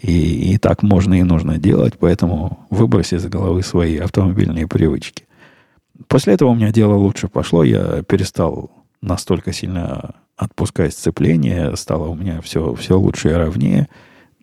И, 0.00 0.52
и 0.52 0.58
так 0.58 0.82
можно 0.82 1.14
и 1.14 1.22
нужно 1.22 1.58
делать, 1.58 1.94
поэтому 1.98 2.66
выброси 2.70 3.14
из 3.14 3.26
головы 3.26 3.62
свои 3.62 3.96
автомобильные 3.96 4.66
привычки. 4.66 5.23
После 6.08 6.34
этого 6.34 6.50
у 6.50 6.54
меня 6.54 6.72
дело 6.72 6.94
лучше 6.94 7.28
пошло. 7.28 7.62
Я 7.62 8.02
перестал 8.02 8.70
настолько 9.00 9.52
сильно 9.52 10.14
отпускать 10.36 10.92
сцепление. 10.92 11.76
Стало 11.76 12.08
у 12.08 12.14
меня 12.14 12.40
все, 12.40 12.74
все 12.74 12.98
лучше 12.98 13.30
и 13.30 13.34
ровнее. 13.34 13.88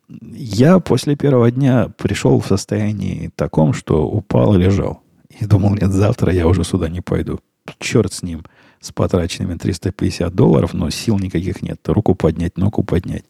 я 0.07 0.79
после 0.79 1.15
первого 1.15 1.51
дня 1.51 1.89
пришел 1.97 2.39
в 2.39 2.47
состоянии 2.47 3.31
таком, 3.35 3.73
что 3.73 4.07
упал 4.07 4.55
и 4.55 4.59
лежал. 4.59 5.01
И 5.39 5.45
думал, 5.45 5.75
нет, 5.75 5.91
завтра 5.91 6.33
я 6.33 6.47
уже 6.47 6.63
сюда 6.63 6.89
не 6.89 7.01
пойду. 7.01 7.39
Черт 7.79 8.11
с 8.11 8.23
ним, 8.23 8.43
с 8.79 8.91
потраченными 8.91 9.57
350 9.57 10.33
долларов, 10.33 10.73
но 10.73 10.89
сил 10.89 11.19
никаких 11.19 11.61
нет. 11.61 11.79
Руку 11.87 12.15
поднять, 12.15 12.57
ногу 12.57 12.83
поднять. 12.83 13.25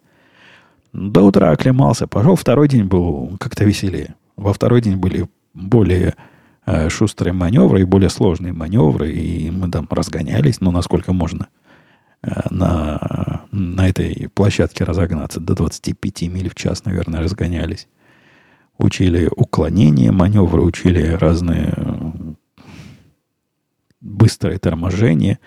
До 0.94 1.22
утра 1.22 1.52
оклемался, 1.52 2.08
пошел. 2.08 2.36
Второй 2.36 2.68
день 2.68 2.86
был 2.86 3.38
как-то 3.40 3.64
веселее. 3.64 4.16
Во 4.36 4.54
второй 4.54 4.82
день 4.82 4.98
были 4.98 5.30
более 5.54 6.16
шустрые 6.89 7.34
маневры 7.34 7.82
и 7.82 7.86
более 7.86 8.09
сложные 8.09 8.53
маневры, 8.53 9.12
и 9.12 9.49
мы 9.49 9.70
там 9.70 9.88
разгонялись, 9.89 10.62
ну, 10.62 10.72
насколько 10.72 11.14
можно 11.14 11.47
э, 12.22 12.30
на, 12.49 13.45
на 13.51 13.88
этой 13.88 14.30
площадке 14.30 14.84
разогнаться. 14.84 15.39
До 15.39 15.55
25 15.55 16.22
миль 16.24 16.49
в 16.49 16.55
час, 16.55 16.86
наверное, 16.86 17.22
разгонялись. 17.22 17.88
Учили 18.78 19.30
уклонение, 19.36 20.12
маневры, 20.12 20.62
учили 20.62 21.07
разные 21.12 21.74
быстрое 23.99 24.57
торможение. 24.57 25.39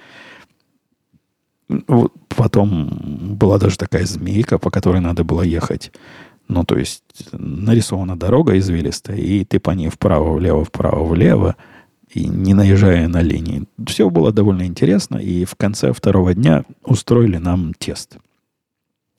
Потом 2.28 3.36
была 3.36 3.58
даже 3.58 3.76
такая 3.78 4.04
змейка, 4.04 4.58
по 4.58 4.70
которой 4.70 5.00
надо 5.00 5.24
было 5.24 5.42
ехать. 5.42 5.92
Ну, 6.48 6.64
то 6.64 6.76
есть 6.76 7.02
нарисована 7.32 8.18
дорога 8.18 8.58
извилистая, 8.58 9.16
и 9.16 9.44
ты 9.44 9.58
по 9.60 9.70
ней 9.70 9.88
вправо-влево, 9.88 10.64
вправо-влево, 10.64 11.56
и 12.10 12.28
не 12.28 12.54
наезжая 12.54 13.08
на 13.08 13.22
линии. 13.22 13.64
Все 13.86 14.08
было 14.10 14.32
довольно 14.32 14.66
интересно, 14.66 15.16
и 15.16 15.44
в 15.44 15.56
конце 15.56 15.92
второго 15.92 16.34
дня 16.34 16.64
устроили 16.84 17.38
нам 17.38 17.72
тест. 17.74 18.18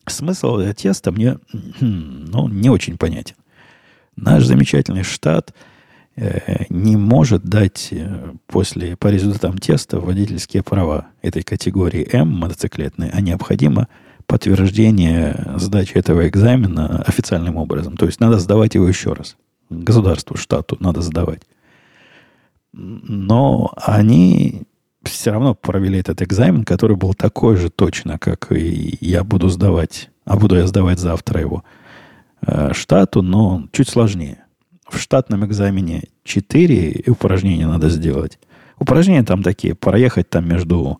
Смысл 0.07 0.57
этого 0.57 0.73
теста 0.73 1.11
мне 1.11 1.39
ну, 1.79 2.47
не 2.47 2.69
очень 2.69 2.97
понятен. 2.97 3.35
Наш 4.15 4.45
замечательный 4.45 5.03
штат– 5.03 5.53
Э, 6.17 6.63
не 6.69 6.95
может 6.95 7.43
дать 7.43 7.89
э, 7.91 8.31
после, 8.47 8.95
по 8.95 9.07
результатам 9.07 9.57
теста 9.57 9.99
водительские 9.99 10.63
права 10.63 11.07
этой 11.21 11.43
категории 11.43 12.07
М 12.09 12.29
мотоциклетной, 12.29 13.09
а 13.11 13.19
необходимо 13.19 13.89
подтверждение 14.35 15.53
сдачи 15.55 15.93
этого 15.93 16.27
экзамена 16.27 17.01
официальным 17.07 17.55
образом. 17.55 17.95
То 17.95 18.05
есть 18.05 18.19
надо 18.19 18.37
сдавать 18.37 18.75
его 18.75 18.85
еще 18.85 19.13
раз. 19.13 19.37
Государству, 19.69 20.35
штату 20.35 20.75
надо 20.81 20.99
сдавать. 20.99 21.43
Но 22.73 23.71
они 23.77 24.63
все 25.03 25.31
равно 25.31 25.55
провели 25.55 25.99
этот 25.99 26.21
экзамен, 26.21 26.65
который 26.65 26.97
был 26.97 27.13
такой 27.13 27.55
же 27.55 27.69
точно, 27.69 28.19
как 28.19 28.51
и 28.51 28.97
я 28.99 29.23
буду 29.23 29.47
сдавать, 29.47 30.09
а 30.25 30.35
буду 30.35 30.57
я 30.57 30.67
сдавать 30.67 30.99
завтра 30.99 31.39
его 31.39 31.63
э, 32.45 32.73
штату, 32.73 33.21
но 33.21 33.69
чуть 33.71 33.87
сложнее 33.87 34.43
в 34.89 34.97
штатном 34.97 35.45
экзамене 35.45 36.09
4 36.25 37.05
упражнения 37.07 37.67
надо 37.67 37.87
сделать. 37.87 38.37
Упражнения 38.79 39.23
там 39.23 39.43
такие, 39.43 39.75
проехать 39.75 40.29
там 40.29 40.45
между, 40.45 40.99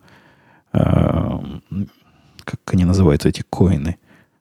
э, 0.72 1.38
как 2.46 2.60
они 2.72 2.84
называются, 2.84 3.28
эти 3.28 3.42
коины. 3.42 3.96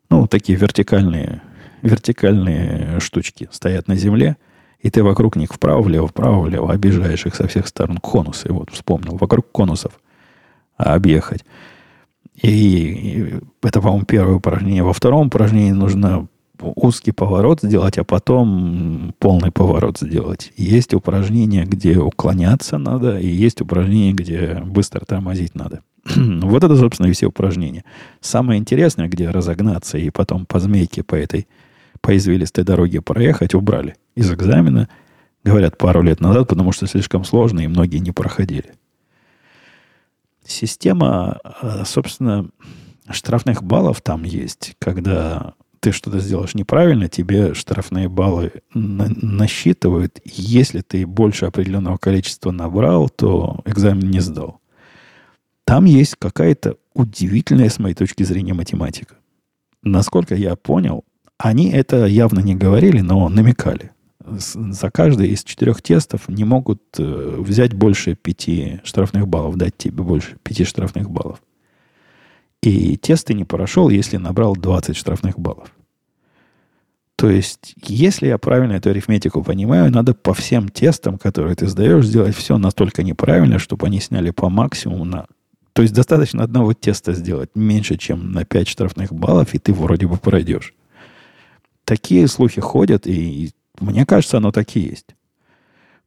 Ну, 0.10 0.28
такие 0.28 0.58
вертикальные, 0.58 1.42
вертикальные 1.82 3.00
штучки 3.00 3.50
стоят 3.52 3.88
на 3.88 3.96
земле, 3.96 4.38
и 4.80 4.90
ты 4.92 5.04
вокруг 5.04 5.36
них 5.36 5.52
вправо-влево, 5.52 6.08
вправо-влево 6.08 6.72
обижаешь 6.72 7.26
их 7.26 7.36
со 7.36 7.48
всех 7.48 7.68
сторон. 7.68 7.98
Конусы, 7.98 8.54
вот 8.54 8.70
вспомнил, 8.70 9.18
вокруг 9.18 9.52
конусов 9.52 10.00
объехать. 10.78 11.44
И, 12.42 13.40
это, 13.64 13.82
по-моему, 13.82 14.06
первое 14.06 14.36
упражнение. 14.36 14.84
Во 14.84 14.94
втором 14.94 15.28
упражнении 15.28 15.72
нужно 15.72 16.28
узкий 16.62 17.12
поворот 17.12 17.62
сделать, 17.62 17.98
а 17.98 18.04
потом 18.04 19.14
полный 19.20 19.52
поворот 19.52 19.98
сделать. 20.00 20.54
Есть 20.56 20.94
упражнения, 20.94 21.66
где 21.66 21.98
уклоняться 21.98 22.78
надо, 22.78 23.18
и 23.18 23.28
есть 23.28 23.62
упражнения, 23.62 24.14
где 24.14 24.62
быстро 24.64 25.04
тормозить 25.06 25.56
надо. 25.56 25.82
вот 26.16 26.64
это, 26.64 26.76
собственно, 26.76 27.08
и 27.08 27.14
все 27.14 27.28
упражнения. 27.28 27.84
Самое 28.22 28.60
интересное, 28.60 29.08
где 29.08 29.30
разогнаться 29.30 29.98
и 29.98 30.10
потом 30.10 30.46
по 30.46 30.60
змейке 30.60 31.04
по 31.04 31.16
этой, 31.16 31.48
по 32.02 32.16
извилистой 32.16 32.64
дороге 32.64 33.02
проехать, 33.02 33.56
убрали 33.56 33.96
из 34.16 34.32
экзамена, 34.32 34.88
говорят, 35.44 35.78
пару 35.78 36.02
лет 36.02 36.22
назад, 36.22 36.48
потому 36.48 36.72
что 36.72 36.88
слишком 36.88 37.24
сложно, 37.24 37.62
и 37.62 37.68
многие 37.68 37.98
не 37.98 38.12
проходили. 38.12 38.74
Система, 40.46 41.40
э, 41.62 41.84
собственно, 41.86 42.50
штрафных 43.10 43.64
баллов 43.64 44.02
там 44.02 44.24
есть, 44.24 44.76
когда 44.78 45.54
ты 45.80 45.92
что-то 45.92 46.20
сделаешь 46.20 46.56
неправильно, 46.56 47.08
тебе 47.08 47.54
штрафные 47.56 48.10
баллы 48.10 48.52
на- 48.74 49.10
насчитывают. 49.22 50.20
Если 50.24 50.82
ты 50.82 51.06
больше 51.06 51.46
определенного 51.46 51.98
количества 51.98 52.52
набрал, 52.52 53.10
то 53.10 53.62
экзамен 53.66 54.10
не 54.10 54.20
сдал. 54.20 54.60
Там 55.66 55.86
есть 55.86 56.16
какая-то 56.18 56.78
удивительная, 56.94 57.70
с 57.70 57.80
моей 57.80 57.96
точки 57.96 58.24
зрения, 58.24 58.54
математика. 58.54 59.16
Насколько 59.84 60.36
я 60.36 60.56
понял, 60.56 61.04
они 61.38 61.72
это 61.72 62.06
явно 62.06 62.40
не 62.40 62.56
говорили, 62.56 63.02
но 63.02 63.28
намекали. 63.30 63.92
За 64.26 64.90
каждый 64.90 65.30
из 65.30 65.44
четырех 65.44 65.82
тестов 65.82 66.28
не 66.28 66.44
могут 66.44 66.82
э, 66.98 67.36
взять 67.40 67.74
больше 67.74 68.16
пяти 68.16 68.80
штрафных 68.84 69.28
баллов, 69.28 69.56
дать 69.58 69.78
тебе 69.78 70.02
больше 70.02 70.38
пяти 70.42 70.64
штрафных 70.64 71.10
баллов. 71.10 71.42
И 72.64 72.98
тест 72.98 73.28
ты 73.28 73.36
не 73.36 73.44
прошел, 73.44 73.90
если 73.90 74.18
набрал 74.18 74.56
20 74.56 74.96
штрафных 74.96 75.38
баллов. 75.38 75.72
То 77.16 77.30
есть, 77.30 77.76
если 77.82 78.28
я 78.28 78.38
правильно 78.38 78.74
эту 78.74 78.90
арифметику 78.90 79.44
понимаю, 79.44 79.92
надо 79.92 80.14
по 80.14 80.34
всем 80.34 80.70
тестам, 80.70 81.18
которые 81.18 81.56
ты 81.56 81.68
сдаешь, 81.68 82.06
сделать 82.06 82.36
все 82.36 82.58
настолько 82.58 83.04
неправильно, 83.04 83.60
чтобы 83.60 83.88
они 83.88 84.00
сняли 84.00 84.32
по 84.32 84.50
максимуму 84.50 85.06
на... 85.06 85.28
То 85.76 85.82
есть, 85.82 85.94
достаточно 85.94 86.42
одного 86.42 86.74
теста 86.74 87.12
сделать 87.12 87.50
меньше, 87.54 87.98
чем 87.98 88.32
на 88.32 88.46
5 88.46 88.66
штрафных 88.70 89.12
баллов, 89.12 89.54
и 89.54 89.60
ты 89.60 89.74
вроде 89.74 90.08
бы 90.08 90.16
пройдешь. 90.16 90.74
Такие 91.84 92.30
слухи 92.30 92.62
ходят, 92.62 93.06
и 93.06 93.52
мне 93.82 94.06
кажется, 94.06 94.38
оно 94.38 94.54
так 94.54 94.74
и 94.78 94.80
есть. 94.80 95.18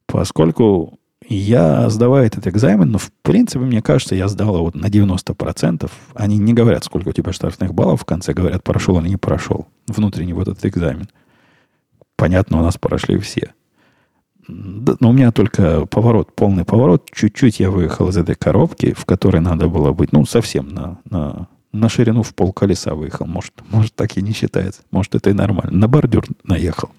Поскольку 0.07 0.99
я 1.29 1.91
сдаваю 1.91 2.27
этот 2.27 2.47
экзамен, 2.47 2.91
но 2.91 2.97
в 2.97 3.13
принципе, 3.21 3.59
мне 3.59 3.83
кажется, 3.83 4.15
я 4.15 4.29
сдал 4.29 4.57
его 4.57 4.71
на 4.73 4.87
90%. 4.87 5.91
Они 6.15 6.39
не 6.39 6.55
говорят, 6.55 6.85
сколько 6.85 7.11
у 7.11 7.13
тебя 7.13 7.35
штрафных 7.35 7.75
баллов 7.75 8.01
в 8.01 8.07
конце, 8.07 8.33
говорят, 8.33 8.65
прошел 8.65 8.99
или 8.99 9.11
не 9.11 9.19
прошел. 9.19 9.69
Внутренний 9.87 10.33
вот 10.33 10.49
этот 10.49 10.65
экзамен. 10.65 11.11
Понятно, 12.17 12.59
у 12.59 12.63
нас 12.63 12.79
прошли 12.79 13.19
все. 13.19 13.53
Но 14.49 15.11
у 15.11 15.13
меня 15.13 15.31
только 15.31 15.85
поворот, 15.87 16.35
полный 16.35 16.65
поворот. 16.65 17.11
Чуть-чуть 17.13 17.61
я 17.61 17.71
выехал 17.71 18.09
из 18.09 18.17
этой 18.17 18.35
коробки, 18.35 18.95
в 18.95 19.05
которой 19.05 19.41
надо 19.41 19.69
было 19.69 19.93
быть, 19.93 20.13
ну, 20.13 20.25
совсем 20.25 20.71
на, 20.71 20.99
на, 21.05 21.49
на 21.73 21.89
ширину 21.91 22.23
в 22.23 22.35
пол 22.35 22.53
колеса 22.53 22.95
выехал. 22.95 23.27
Может, 23.27 23.53
может, 23.71 23.95
так 23.95 24.17
и 24.17 24.23
не 24.23 24.33
считается. 24.33 24.83
Может, 24.91 25.15
это 25.15 25.31
и 25.31 25.35
нормально. 25.35 25.79
На 25.79 25.87
бордюр 25.87 26.25
наехал 26.45 26.91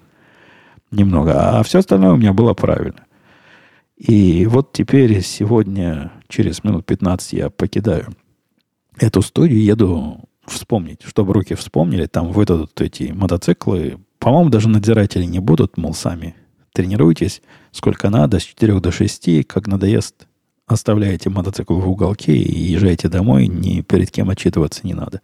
немного. 0.92 1.58
А 1.58 1.62
все 1.64 1.80
остальное 1.80 2.12
у 2.12 2.16
меня 2.16 2.32
было 2.32 2.54
правильно. 2.54 3.04
И 3.96 4.46
вот 4.46 4.72
теперь 4.72 5.20
сегодня, 5.20 6.12
через 6.28 6.62
минут 6.62 6.86
15 6.86 7.32
я 7.32 7.50
покидаю 7.50 8.14
эту 8.96 9.22
студию, 9.22 9.62
еду 9.62 10.20
вспомнить, 10.46 11.02
чтобы 11.04 11.34
руки 11.34 11.54
вспомнили, 11.54 12.06
там 12.06 12.30
выдадут 12.30 12.80
эти 12.80 13.12
мотоциклы. 13.12 13.98
По-моему, 14.18 14.50
даже 14.50 14.68
надзиратели 14.68 15.24
не 15.24 15.40
будут, 15.40 15.76
мол, 15.76 15.94
сами 15.94 16.34
тренируйтесь 16.72 17.42
сколько 17.72 18.10
надо, 18.10 18.38
с 18.38 18.42
4 18.42 18.80
до 18.80 18.92
6, 18.92 19.46
как 19.46 19.66
надоест, 19.66 20.26
оставляете 20.66 21.30
мотоцикл 21.30 21.74
в 21.74 21.88
уголке 21.88 22.36
и 22.36 22.72
езжайте 22.72 23.08
домой, 23.08 23.46
ни 23.46 23.80
перед 23.80 24.10
кем 24.10 24.30
отчитываться 24.30 24.80
не 24.84 24.94
надо. 24.94 25.20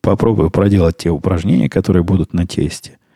Попробую 0.00 0.50
проделать 0.50 0.98
те 0.98 1.10
упражнения, 1.10 1.68
которые 1.68 2.02
будут 2.02 2.32
на 2.32 2.46
тесте– 2.46 2.98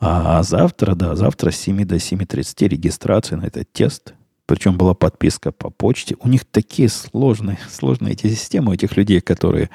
а 0.00 0.42
завтра, 0.42 0.94
да, 0.94 1.14
завтра 1.14 1.50
с 1.50 1.56
7 1.56 1.84
до 1.84 1.96
7.30 1.96 2.68
регистрация 2.68 3.36
на 3.36 3.44
этот 3.44 3.70
тест. 3.70 4.14
Причем 4.46 4.76
была 4.78 4.94
подписка 4.94 5.52
по 5.52 5.68
почте. 5.68 6.16
У 6.20 6.28
них 6.28 6.46
такие 6.46 6.88
сложные, 6.88 7.58
сложные 7.70 8.14
эти 8.14 8.28
системы, 8.28 8.70
у 8.70 8.74
этих 8.74 8.96
людей, 8.96 9.20
которые 9.20 9.68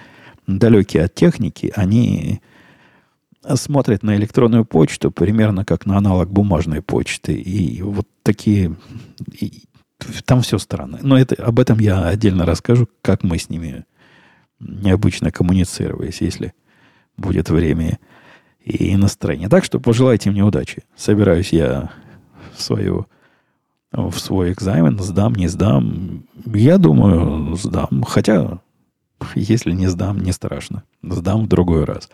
далекие 0.47 1.03
от 1.03 1.13
техники, 1.13 1.71
они 1.75 2.41
смотрят 3.55 4.03
на 4.03 4.15
электронную 4.15 4.65
почту 4.65 5.11
примерно 5.11 5.65
как 5.65 5.85
на 5.85 5.97
аналог 5.97 6.29
бумажной 6.29 6.81
почты. 6.81 7.33
И 7.33 7.81
вот 7.81 8.07
такие... 8.23 8.75
И, 9.31 9.63
там 10.25 10.41
все 10.41 10.57
странно. 10.57 10.99
Но 11.01 11.17
это, 11.17 11.35
об 11.43 11.59
этом 11.59 11.79
я 11.79 12.07
отдельно 12.07 12.45
расскажу, 12.45 12.87
как 13.01 13.23
мы 13.23 13.37
с 13.37 13.49
ними 13.49 13.85
необычно 14.59 15.31
коммуницировались, 15.31 16.21
если 16.21 16.53
будет 17.17 17.49
время 17.49 17.99
и 18.59 18.95
настроение. 18.97 19.49
Так 19.49 19.63
что 19.63 19.79
пожелайте 19.79 20.31
мне 20.31 20.43
удачи. 20.43 20.83
Собираюсь 20.95 21.53
я 21.53 21.91
в 22.55 22.61
свою 22.61 23.07
в 23.91 24.19
свой 24.19 24.51
экзамен, 24.51 24.99
сдам, 24.99 25.35
не 25.35 25.47
сдам. 25.47 26.25
Я 26.45 26.77
думаю, 26.77 27.55
сдам. 27.55 28.03
Хотя 28.03 28.59
Если 29.35 29.71
не 29.71 29.87
сдам, 29.87 30.19
не 30.19 30.31
страшно. 30.31 30.83
Сдам 31.01 31.45
в 31.45 31.47
другой 31.47 31.85
раз. 31.85 32.09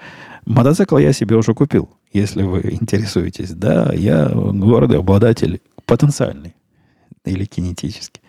Мотоцикл 0.45 0.97
я 0.97 1.13
себе 1.13 1.35
уже 1.35 1.53
купил, 1.53 1.89
если 2.13 2.43
вы 2.43 2.61
интересуетесь. 2.71 3.51
Да, 3.51 3.91
я 3.93 4.29
гордый 4.29 4.99
обладатель, 4.99 5.61
потенциальный 5.85 6.55
или 7.25 7.45
кинетический. 7.45 8.21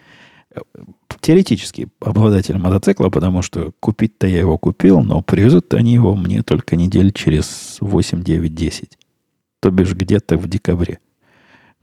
Теоретически 1.20 1.88
обладатель 2.00 2.58
мотоцикла, 2.58 3.08
потому 3.08 3.42
что 3.42 3.72
купить-то 3.80 4.26
я 4.26 4.40
его 4.40 4.58
купил, 4.58 5.00
но 5.00 5.22
привезут 5.22 5.72
они 5.72 5.94
его 5.94 6.14
мне 6.16 6.42
только 6.42 6.76
недель 6.76 7.12
через 7.12 7.78
8, 7.80 8.22
9, 8.22 8.54
10. 8.54 8.98
То 9.60 9.70
бишь 9.70 9.94
где-то 9.94 10.36
в 10.36 10.48
декабре. 10.48 10.98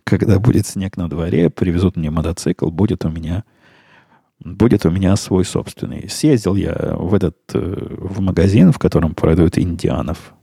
Когда 0.03 0.39
будет 0.39 0.67
снег 0.67 0.97
на 0.97 1.09
дворе, 1.09 1.49
привезут 1.49 1.95
мне 1.95 2.11
мотоцикл, 2.11 2.69
будет 2.69 3.05
у 3.05 3.09
меня 3.09 3.43
будет 4.43 4.85
у 4.85 4.91
меня 4.91 5.15
свой 5.15 5.45
собственный. 5.45 6.09
Съездил 6.09 6.55
я 6.55 6.95
в 6.97 7.13
этот 7.13 7.37
э, 7.53 7.87
в 7.97 8.19
магазин, 8.21 8.71
в 8.71 8.79
котором 8.79 9.13
продают 9.13 9.57
индианов. 9.57 10.33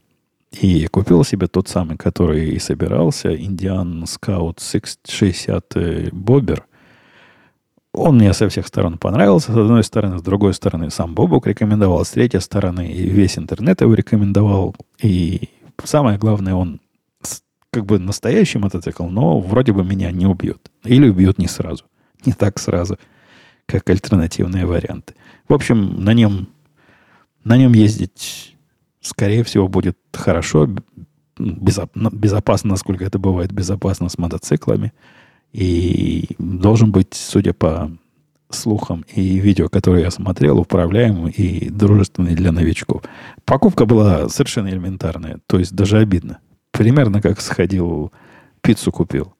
И 0.61 0.87
купил 0.87 1.23
себе 1.23 1.47
тот 1.47 1.67
самый, 1.67 1.97
который 1.97 2.51
и 2.51 2.59
собирался, 2.59 3.35
Индиан 3.35 4.03
Scout 4.03 4.59
660 4.61 6.13
Бобер. 6.13 6.65
Он 7.93 8.15
мне 8.15 8.31
со 8.33 8.47
всех 8.47 8.67
сторон 8.67 8.97
понравился. 8.97 9.51
С 9.51 9.57
одной 9.57 9.83
стороны, 9.83 10.19
с 10.19 10.21
другой 10.21 10.53
стороны, 10.53 10.89
сам 10.89 11.15
Бобук 11.15 11.47
рекомендовал, 11.47 12.05
с 12.05 12.11
третьей 12.11 12.39
стороны, 12.39 12.93
весь 12.93 13.37
интернет 13.37 13.81
его 13.81 13.93
рекомендовал. 13.93 14.75
И 15.01 15.49
самое 15.83 16.17
главное, 16.17 16.53
он 16.53 16.79
как 17.71 17.85
бы 17.85 17.99
настоящий 17.99 18.59
мотоцикл, 18.59 19.05
но 19.07 19.39
вроде 19.39 19.73
бы 19.73 19.83
меня 19.83 20.11
не 20.11 20.25
убьет. 20.25 20.71
Или 20.85 21.09
убьет 21.09 21.39
не 21.39 21.47
сразу. 21.47 21.83
Не 22.25 22.33
так 22.33 22.57
сразу 22.59 22.97
как 23.67 23.87
альтернативные 23.89 24.65
варианты. 24.65 25.13
В 25.47 25.53
общем, 25.53 26.03
на 26.03 26.13
нем, 26.13 26.47
на 27.43 27.57
нем 27.57 27.73
ездить, 27.73 28.55
скорее 29.01 29.43
всего, 29.43 29.67
будет 29.67 29.97
хорошо, 30.13 30.67
безопасно, 31.37 32.71
насколько 32.71 33.05
это 33.05 33.19
бывает, 33.19 33.51
безопасно 33.51 34.09
с 34.09 34.17
мотоциклами. 34.17 34.93
И 35.53 36.29
должен 36.39 36.91
быть, 36.91 37.13
судя 37.13 37.53
по 37.53 37.91
слухам 38.49 39.05
и 39.13 39.39
видео, 39.39 39.69
которые 39.69 40.03
я 40.05 40.11
смотрел, 40.11 40.59
управляемый 40.59 41.31
и 41.31 41.69
дружественный 41.69 42.35
для 42.35 42.51
новичков. 42.51 43.03
Покупка 43.45 43.85
была 43.85 44.29
совершенно 44.29 44.69
элементарная, 44.69 45.39
то 45.47 45.59
есть 45.59 45.75
даже 45.75 45.97
обидно. 45.97 46.39
Примерно 46.71 47.21
как 47.21 47.41
сходил, 47.41 48.11
пиццу 48.61 48.91
купил. 48.91 49.33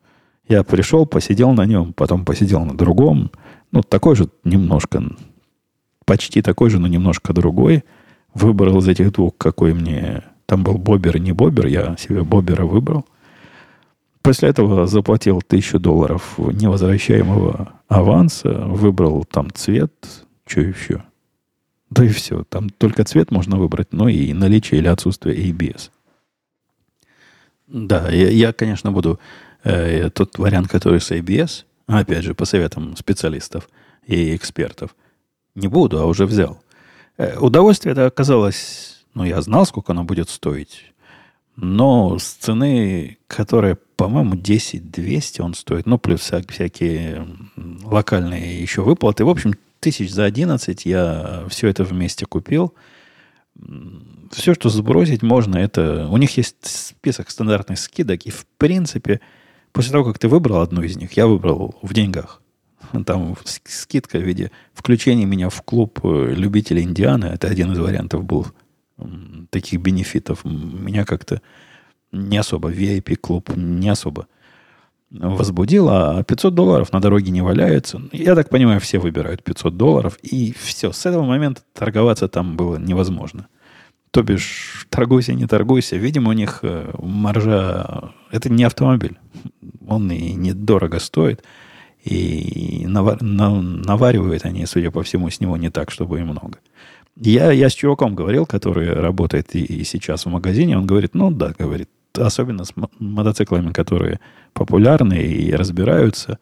Я 0.48 0.64
пришел, 0.64 1.06
посидел 1.06 1.52
на 1.54 1.66
нем, 1.66 1.94
потом 1.94 2.26
посидел 2.26 2.64
на 2.66 2.76
другом, 2.76 3.32
ну, 3.78 3.84
такой 3.84 4.16
же 4.16 4.28
немножко, 4.44 5.04
почти 6.04 6.42
такой 6.42 6.72
же, 6.72 6.80
но 6.80 6.88
немножко 6.88 7.32
другой. 7.32 7.84
Выбрал 8.34 8.80
из 8.80 8.88
этих 8.88 9.12
двух, 9.12 9.38
какой 9.38 9.76
мне... 9.76 10.24
Там 10.48 10.64
был 10.64 10.80
бобер 10.80 11.20
не 11.20 11.32
бобер, 11.32 11.68
я 11.68 11.96
себе 11.98 12.24
бобера 12.24 12.66
выбрал. 12.66 13.06
После 14.24 14.50
этого 14.50 14.88
заплатил 14.88 15.44
тысячу 15.44 15.78
долларов 15.78 16.40
невозвращаемого 16.40 17.74
аванса, 17.88 18.50
выбрал 18.50 19.26
там 19.26 19.52
цвет, 19.54 19.94
что 20.48 20.62
еще. 20.62 21.04
Да 21.92 22.04
и 22.04 22.08
все. 22.10 22.46
Там 22.46 22.72
только 22.72 23.04
цвет 23.04 23.30
можно 23.30 23.58
выбрать, 23.58 23.94
но 23.94 24.10
и 24.10 24.34
наличие 24.34 24.80
или 24.80 24.88
отсутствие 24.88 25.52
ABS. 25.52 25.92
Да, 27.68 28.10
я, 28.10 28.30
я 28.30 28.54
конечно, 28.54 28.92
буду 28.92 29.20
э, 29.64 30.10
тот 30.10 30.40
вариант, 30.40 30.68
который 30.68 31.00
с 31.00 31.12
ABS, 31.12 31.66
опять 31.88 32.24
же, 32.24 32.34
по 32.34 32.46
советам 32.46 32.96
специалистов 32.98 33.70
и 34.06 34.36
экспертов, 34.36 34.96
не 35.56 35.68
буду, 35.68 36.00
а 36.00 36.06
уже 36.06 36.26
взял. 36.26 36.62
Э, 37.18 37.38
удовольствие 37.40 37.94
это 37.94 38.06
оказалось, 38.06 39.06
ну, 39.14 39.24
я 39.24 39.42
знал, 39.42 39.66
сколько 39.66 39.94
оно 39.94 40.04
будет 40.04 40.30
стоить, 40.30 40.94
но 41.56 42.20
с 42.20 42.34
цены, 42.34 43.18
которая, 43.28 43.78
по-моему, 43.96 44.36
10-200 44.36 45.42
он 45.42 45.56
стоит, 45.56 45.88
ну, 45.88 45.98
плюс 45.98 46.22
вся, 46.22 46.42
всякие 46.48 47.28
локальные 47.84 48.62
еще 48.62 48.84
выплаты. 48.84 49.26
В 49.26 49.30
общем, 49.30 49.56
тысяч 49.80 50.12
за 50.12 50.26
11 50.26 50.86
я 50.86 51.46
все 51.50 51.68
это 51.68 51.84
вместе 51.84 52.26
купил. 52.28 52.76
Все, 54.32 54.54
что 54.54 54.70
сбросить 54.70 55.24
можно, 55.24 55.58
это... 55.58 56.08
У 56.12 56.18
них 56.18 56.38
есть 56.38 56.58
список 56.62 57.32
стандартных 57.32 57.80
скидок, 57.80 58.28
и, 58.28 58.30
в 58.30 58.46
принципе, 58.60 59.20
После 59.78 59.92
того, 59.92 60.06
как 60.06 60.18
ты 60.18 60.28
выбрал 60.28 60.62
одну 60.62 60.82
из 60.82 60.98
них, 60.98 61.14
я 61.14 61.28
выбрал 61.28 61.76
в 61.84 61.94
деньгах. 61.94 62.42
Там 63.06 63.38
скидка 63.44 64.18
в 64.18 64.24
виде 64.24 64.50
включения 64.74 65.26
меня 65.26 65.50
в 65.50 65.62
клуб 65.62 66.00
э, 66.04 66.34
любителей 66.36 66.82
Индианы. 66.82 67.26
Это 67.26 67.48
один 67.48 67.74
из 67.74 67.78
вариантов 67.78 68.24
был 68.24 68.48
таких 69.52 69.80
бенефитов. 69.80 70.44
Меня 70.46 71.06
как-то 71.06 71.44
не 72.12 72.40
особо, 72.40 72.72
VIP-клуб 72.72 73.56
не 73.56 73.90
особо 73.90 74.26
возбудил, 75.12 75.90
а 75.90 76.24
500 76.24 76.56
долларов 76.56 76.92
на 76.92 77.00
дороге 77.00 77.30
не 77.30 77.44
валяется. 77.44 78.02
Я 78.12 78.34
так 78.34 78.50
понимаю, 78.50 78.80
все 78.80 78.98
выбирают 78.98 79.44
500 79.44 79.78
долларов, 79.78 80.18
и 80.24 80.56
все. 80.60 80.92
С 80.92 81.06
этого 81.06 81.24
момента 81.24 81.62
торговаться 81.74 82.28
там 82.28 82.58
было 82.58 82.78
невозможно. 82.78 83.48
То 84.12 84.24
бишь, 84.24 84.88
торгуйся, 84.90 85.34
не 85.34 85.48
торгуйся. 85.48 85.98
Видимо, 85.98 86.30
у 86.30 86.34
них 86.34 86.60
э, 86.64 86.92
маржа... 87.00 88.12
Это 88.32 88.50
не 88.50 88.64
автомобиль. 88.64 89.18
Он 89.88 90.12
и 90.12 90.34
недорого 90.34 91.00
стоит. 91.00 91.44
И 92.04 92.86
навар, 92.88 93.22
на, 93.22 93.62
наваривают 93.62 94.46
они, 94.46 94.66
судя 94.66 94.92
по 94.92 95.04
всему, 95.04 95.30
с 95.30 95.40
него 95.42 95.58
не 95.58 95.70
так, 95.70 95.92
чтобы 95.92 96.20
и 96.20 96.24
много. 96.24 96.60
Я, 97.16 97.52
я 97.52 97.70
с 97.70 97.74
чуваком 97.74 98.16
говорил, 98.16 98.46
который 98.46 98.94
работает 98.94 99.56
и, 99.56 99.64
и 99.64 99.84
сейчас 99.84 100.26
в 100.26 100.30
магазине. 100.30 100.78
Он 100.78 100.86
говорит, 100.86 101.16
ну 101.16 101.32
да, 101.32 101.54
говорит, 101.58 101.90
особенно 102.16 102.64
с 102.64 102.74
мотоциклами, 103.00 103.74
которые 103.74 104.20
популярны 104.54 105.16
и 105.16 105.52
разбираются, 105.52 106.40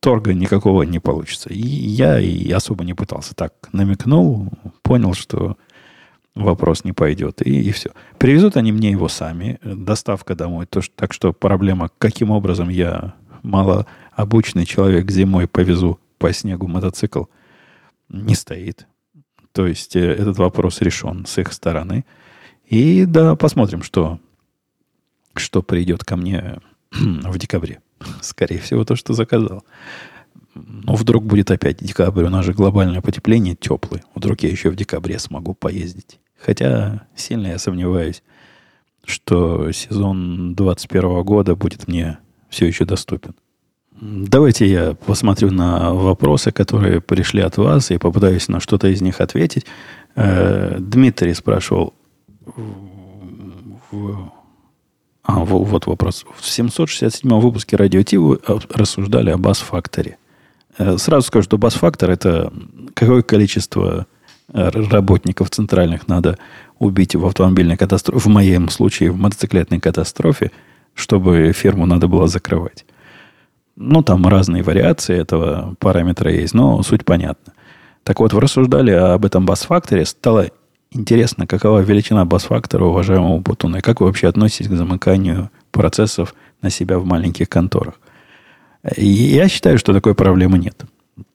торга 0.00 0.34
никакого 0.34 0.82
не 0.82 0.98
получится. 0.98 1.48
И 1.48 1.58
я 1.58 2.20
и 2.20 2.50
особо 2.50 2.84
не 2.84 2.94
пытался. 2.94 3.34
Так 3.34 3.54
намекнул, 3.72 4.50
понял, 4.82 5.14
что 5.14 5.56
вопрос 6.34 6.84
не 6.84 6.92
пойдет. 6.92 7.46
И, 7.46 7.62
и 7.62 7.70
все. 7.72 7.90
Привезут 8.18 8.56
они 8.56 8.72
мне 8.72 8.90
его 8.90 9.08
сами. 9.08 9.58
Доставка 9.62 10.34
домой. 10.34 10.66
То, 10.66 10.80
так 10.94 11.12
что 11.12 11.32
проблема, 11.32 11.90
каким 11.98 12.30
образом 12.30 12.68
я 12.68 13.14
малообученный 13.42 14.66
человек 14.66 15.10
зимой 15.10 15.46
повезу 15.46 16.00
по 16.18 16.32
снегу 16.32 16.66
мотоцикл, 16.66 17.24
не 18.08 18.34
стоит. 18.34 18.86
То 19.52 19.66
есть 19.66 19.94
э, 19.96 20.00
этот 20.00 20.38
вопрос 20.38 20.80
решен 20.80 21.26
с 21.26 21.38
их 21.38 21.52
стороны. 21.52 22.04
И 22.66 23.04
да, 23.04 23.36
посмотрим, 23.36 23.82
что, 23.82 24.18
что 25.34 25.62
придет 25.62 26.04
ко 26.04 26.16
мне 26.16 26.60
в 26.92 27.38
декабре. 27.38 27.80
Скорее 28.20 28.58
всего, 28.58 28.84
то, 28.84 28.96
что 28.96 29.12
заказал. 29.12 29.64
Но 30.54 30.94
вдруг 30.94 31.24
будет 31.24 31.50
опять 31.50 31.78
декабрь, 31.78 32.24
у 32.24 32.30
нас 32.30 32.44
же 32.44 32.52
глобальное 32.52 33.00
потепление 33.00 33.56
теплый. 33.56 34.02
Вдруг 34.14 34.40
я 34.40 34.50
еще 34.50 34.70
в 34.70 34.76
декабре 34.76 35.18
смогу 35.18 35.54
поездить. 35.54 36.20
Хотя 36.44 37.06
сильно 37.16 37.48
я 37.48 37.58
сомневаюсь, 37.58 38.22
что 39.04 39.72
сезон 39.72 40.54
2021 40.54 41.22
года 41.22 41.56
будет 41.56 41.88
мне 41.88 42.18
все 42.50 42.66
еще 42.66 42.84
доступен. 42.84 43.34
Давайте 44.00 44.66
я 44.66 44.94
посмотрю 44.94 45.50
на 45.50 45.94
вопросы, 45.94 46.52
которые 46.52 47.00
пришли 47.00 47.40
от 47.40 47.56
вас, 47.56 47.90
и 47.90 47.98
попытаюсь 47.98 48.48
на 48.48 48.60
что-то 48.60 48.88
из 48.88 49.00
них 49.00 49.20
ответить. 49.20 49.64
Э, 50.16 50.76
Дмитрий 50.78 51.32
спрашивал... 51.32 51.94
А, 55.26 55.38
вот 55.44 55.86
вопрос. 55.86 56.26
В 56.38 56.44
767 56.44 57.40
выпуске 57.40 57.76
радио 57.76 58.02
Ти 58.02 58.18
вы 58.18 58.38
рассуждали 58.44 59.30
о 59.30 59.38
бас-факторе. 59.38 60.18
Э, 60.76 60.98
сразу 60.98 61.26
скажу, 61.28 61.44
что 61.44 61.56
бас-фактор– 61.56 62.10
это 62.12 62.52
какое 62.92 63.22
количество 63.22 64.06
работников 64.52 65.50
центральных 65.50 66.08
надо 66.08 66.38
убить 66.78 67.14
в 67.14 67.24
автомобильной 67.26 67.76
катастрофе, 67.76 68.20
в 68.20 68.26
моем 68.26 68.68
случае 68.68 69.10
в 69.10 69.16
мотоциклетной 69.16 69.80
катастрофе, 69.80 70.50
чтобы 70.94 71.52
фирму 71.52 71.86
надо 71.86 72.08
было 72.08 72.28
закрывать. 72.28 72.84
Ну, 73.76 74.02
там 74.02 74.26
разные 74.26 74.62
вариации 74.62 75.16
этого 75.16 75.74
параметра 75.80 76.30
есть, 76.32 76.54
но 76.54 76.82
суть 76.82 77.04
понятна. 77.04 77.52
Так 78.04 78.20
вот, 78.20 78.32
вы 78.32 78.40
рассуждали 78.40 78.92
об 78.92 79.24
этом 79.24 79.46
бас-факторе, 79.46 80.04
стало 80.04 80.50
интересно, 80.92 81.46
какова 81.46 81.80
величина 81.80 82.24
бас-фактора 82.24 82.84
уважаемого 82.84 83.38
Бутуна, 83.38 83.78
и 83.78 83.80
как 83.80 84.00
вы 84.00 84.06
вообще 84.06 84.28
относитесь 84.28 84.68
к 84.68 84.76
замыканию 84.76 85.50
процессов 85.72 86.34
на 86.62 86.70
себя 86.70 86.98
в 86.98 87.04
маленьких 87.04 87.48
конторах. 87.48 87.94
И 88.96 89.06
я 89.06 89.48
считаю, 89.48 89.78
что 89.78 89.92
такой 89.92 90.14
проблемы 90.14 90.58
нет. 90.58 90.84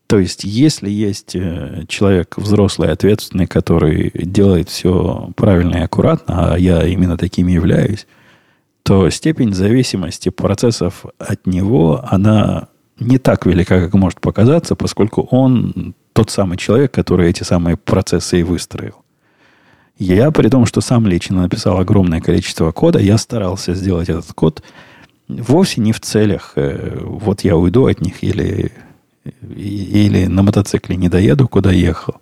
То 0.09 0.17
есть, 0.17 0.43
если 0.43 0.89
есть 0.89 1.35
э, 1.35 1.83
человек 1.87 2.35
взрослый, 2.35 2.91
ответственный, 2.91 3.45
который 3.45 4.11
делает 4.15 4.67
все 4.67 5.29
правильно 5.35 5.77
и 5.77 5.81
аккуратно, 5.81 6.53
а 6.53 6.57
я 6.57 6.81
именно 6.87 7.15
таким 7.15 7.45
являюсь, 7.45 8.07
то 8.81 9.07
степень 9.11 9.53
зависимости 9.53 10.29
процессов 10.29 11.05
от 11.19 11.45
него, 11.45 12.03
она 12.09 12.69
не 12.99 13.19
так 13.19 13.45
велика, 13.45 13.79
как 13.79 13.93
может 13.93 14.19
показаться, 14.19 14.75
поскольку 14.75 15.27
он 15.29 15.93
тот 16.13 16.31
самый 16.31 16.57
человек, 16.57 16.91
который 16.91 17.29
эти 17.29 17.43
самые 17.43 17.77
процессы 17.77 18.39
и 18.39 18.43
выстроил. 18.43 18.95
Я, 19.99 20.31
при 20.31 20.49
том, 20.49 20.65
что 20.65 20.81
сам 20.81 21.05
лично 21.05 21.43
написал 21.43 21.77
огромное 21.77 22.19
количество 22.19 22.71
кода, 22.71 22.97
я 22.97 23.19
старался 23.19 23.75
сделать 23.75 24.09
этот 24.09 24.33
код 24.33 24.63
вовсе 25.27 25.81
не 25.81 25.91
в 25.91 26.01
целях, 26.01 26.53
э, 26.55 26.97
вот 26.99 27.41
я 27.41 27.55
уйду 27.55 27.85
от 27.85 28.01
них 28.01 28.23
или, 28.23 28.71
или 29.55 30.25
на 30.25 30.43
мотоцикле 30.43 30.95
не 30.95 31.09
доеду, 31.09 31.47
куда 31.47 31.71
ехал. 31.71 32.15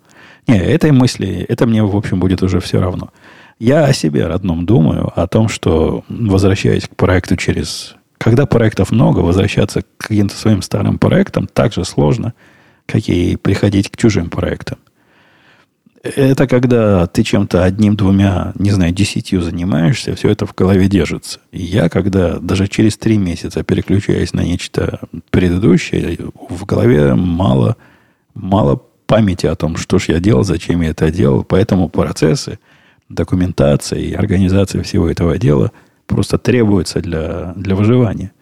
Не, 0.46 0.58
этой 0.58 0.92
мысли, 0.92 1.44
это 1.48 1.66
мне, 1.66 1.82
в 1.82 1.94
общем, 1.94 2.20
будет 2.20 2.42
уже 2.42 2.60
все 2.60 2.80
равно. 2.80 3.10
Я 3.58 3.84
о 3.84 3.92
себе 3.92 4.26
родном 4.26 4.66
думаю, 4.66 5.12
о 5.14 5.26
том, 5.26 5.48
что 5.48 6.04
возвращаясь 6.08 6.88
к 6.88 6.96
проекту 6.96 7.36
через... 7.36 7.96
Когда 8.16 8.46
проектов 8.46 8.90
много, 8.90 9.20
возвращаться 9.20 9.82
к 9.82 9.86
каким-то 10.08 10.34
своим 10.34 10.62
старым 10.62 10.98
проектам 10.98 11.46
так 11.46 11.72
же 11.72 11.84
сложно, 11.84 12.34
как 12.86 13.08
и 13.08 13.36
приходить 13.36 13.90
к 13.90 13.96
чужим 13.96 14.28
проектам. 14.30 14.78
Это 16.02 16.46
когда 16.46 17.06
ты 17.06 17.24
чем-то 17.24 17.64
одним-двумя, 17.64 18.52
не 18.56 18.70
знаю, 18.70 18.92
десятью 18.92 19.42
занимаешься, 19.42 20.14
все 20.14 20.30
это 20.30 20.46
в 20.46 20.54
голове 20.54 20.88
держится. 20.88 21.40
Я, 21.50 21.88
когда 21.88 22.38
даже 22.38 22.68
через 22.68 22.96
три 22.96 23.18
месяца 23.18 23.64
переключаюсь 23.64 24.32
на 24.32 24.42
нечто 24.42 25.00
предыдущее, 25.30 26.18
в 26.48 26.64
голове 26.66 27.14
мало, 27.14 27.76
мало 28.34 28.80
памяти 29.06 29.46
о 29.46 29.56
том, 29.56 29.76
что 29.76 29.98
ж 29.98 30.10
я 30.10 30.20
делал, 30.20 30.44
зачем 30.44 30.82
я 30.82 30.90
это 30.90 31.10
делал. 31.10 31.42
Поэтому 31.42 31.88
процессы, 31.88 32.60
документация 33.08 33.98
и 33.98 34.12
организация 34.12 34.82
всего 34.84 35.10
этого 35.10 35.36
дела 35.36 35.72
просто 36.06 36.38
требуются 36.38 37.00
для, 37.00 37.54
для 37.56 37.74
выживания. 37.74 38.32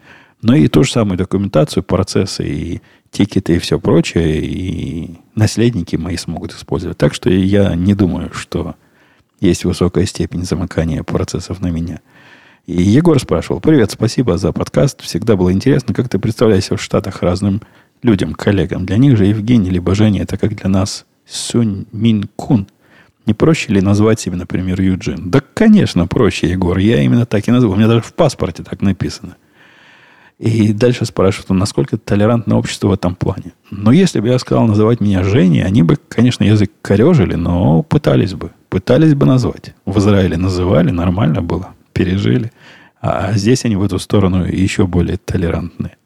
Но 0.43 0.55
и 0.55 0.69
ту 0.69 0.85
же 0.85 0.93
самую 0.93 1.17
документацию, 1.17 1.83
процессы 1.83 2.47
и 2.47 2.83
тикеты 3.17 3.57
и 3.57 3.59
все 3.59 3.81
прочее, 3.81 4.45
и 4.45 5.15
наследники 5.35 5.97
мои 5.97 6.17
смогут 6.17 6.53
использовать. 6.53 6.99
Так 6.99 7.15
что 7.15 7.31
я 7.31 7.75
не 7.75 7.95
думаю, 7.95 8.31
что 8.35 8.75
есть 9.41 9.65
высокая 9.65 10.05
степень 10.05 10.45
замыкания 10.45 11.03
процессов 11.03 11.61
на 11.61 11.69
меня. 11.69 12.01
И 12.67 12.83
Егор 12.83 13.19
спрашивал, 13.19 13.61
привет, 13.61 13.91
спасибо 13.91 14.37
за 14.37 14.53
подкаст. 14.53 15.01
Всегда 15.01 15.37
было 15.37 15.51
интересно, 15.51 15.95
как 15.95 16.09
ты 16.11 16.19
представляешься 16.19 16.77
в 16.77 16.83
Штатах 16.83 17.23
разным 17.23 17.63
людям, 18.03 18.35
коллегам. 18.35 18.85
Для 18.85 18.99
них 18.99 19.17
же 19.17 19.25
Евгений 19.25 19.71
либо 19.71 19.95
Женя, 19.95 20.23
это 20.23 20.37
как 20.37 20.55
для 20.55 20.69
нас 20.69 21.07
Сунь 21.27 21.87
Мин 21.93 22.29
Кун. 22.37 22.67
Не 23.25 23.33
проще 23.33 23.73
ли 23.73 23.81
назвать 23.81 24.21
себя, 24.21 24.37
например, 24.37 24.81
Юджин? 24.81 25.31
Да, 25.31 25.41
конечно, 25.55 26.07
проще, 26.07 26.51
Егор. 26.51 26.77
Я 26.77 27.01
именно 27.03 27.25
так 27.25 27.49
и 27.49 27.51
назову. 27.51 27.73
У 27.73 27.77
меня 27.77 27.89
даже 27.89 28.03
в 28.03 28.13
паспорте 28.13 28.63
так 28.63 28.83
написано. 28.83 29.37
И 30.39 30.75
дальше 30.75 31.07
спрашивают, 31.07 31.49
насколько 31.51 31.97
толерантное 31.97 32.59
общество 32.59 32.89
в 32.89 32.93
этом 32.93 33.15
плане. 33.15 33.55
Но 33.71 33.91
если 33.91 34.21
бы 34.21 34.29
я 34.29 34.39
сказал 34.39 34.67
называть 34.67 35.01
меня 35.01 35.23
Женей, 35.23 35.65
они 35.65 35.83
бы, 35.83 35.97
конечно, 36.09 36.45
язык 36.45 36.71
корежили, 36.83 37.37
но 37.37 37.83
пытались 37.83 38.35
бы. 38.35 38.51
Пытались 38.69 39.15
бы 39.15 39.25
назвать. 39.25 39.75
В 39.87 39.99
Израиле 39.99 40.37
называли, 40.37 40.91
нормально 40.91 41.41
было, 41.41 41.75
пережили. 41.95 42.53
А 43.01 43.33
здесь 43.33 43.65
они 43.65 43.77
в 43.77 43.83
эту 43.83 43.99
сторону 43.99 44.45
еще 44.45 44.87
более 44.87 45.17
толерантные. 45.17 45.97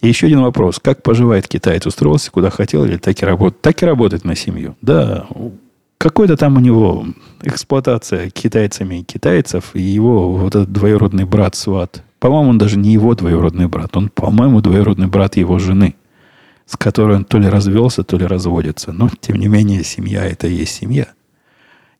И 0.00 0.06
еще 0.06 0.26
один 0.26 0.42
вопрос. 0.42 0.78
Как 0.78 1.02
поживает 1.02 1.48
китаец? 1.48 1.86
Устроился 1.86 2.30
куда 2.30 2.50
хотел 2.50 2.84
или 2.84 2.98
так 2.98 3.20
и 3.20 3.26
работает? 3.26 3.62
Так 3.62 3.82
и 3.82 3.86
работает 3.86 4.24
на 4.24 4.36
семью. 4.36 4.76
Да, 4.82 5.26
какой-то 5.98 6.36
там 6.36 6.56
у 6.56 6.60
него 6.60 7.06
эксплуатация 7.42 8.30
китайцами 8.30 9.02
китайцев, 9.02 9.70
и 9.74 9.80
его 9.80 10.32
вот 10.32 10.54
этот 10.54 10.72
двоюродный 10.72 11.24
брат 11.24 11.54
Сват 11.54 12.02
по-моему, 12.24 12.48
он 12.48 12.56
даже 12.56 12.78
не 12.78 12.90
его 12.90 13.14
двоюродный 13.14 13.68
брат. 13.68 13.94
Он, 13.98 14.08
по-моему, 14.08 14.62
двоюродный 14.62 15.08
брат 15.08 15.36
его 15.36 15.58
жены, 15.58 15.94
с 16.64 16.74
которой 16.74 17.16
он 17.16 17.26
то 17.26 17.36
ли 17.36 17.46
развелся, 17.46 18.02
то 18.02 18.16
ли 18.16 18.24
разводится. 18.24 18.92
Но, 18.92 19.10
тем 19.20 19.36
не 19.36 19.46
менее, 19.46 19.84
семья– 19.84 20.24
это 20.24 20.46
и 20.46 20.54
есть 20.54 20.74
семья. 20.74 21.08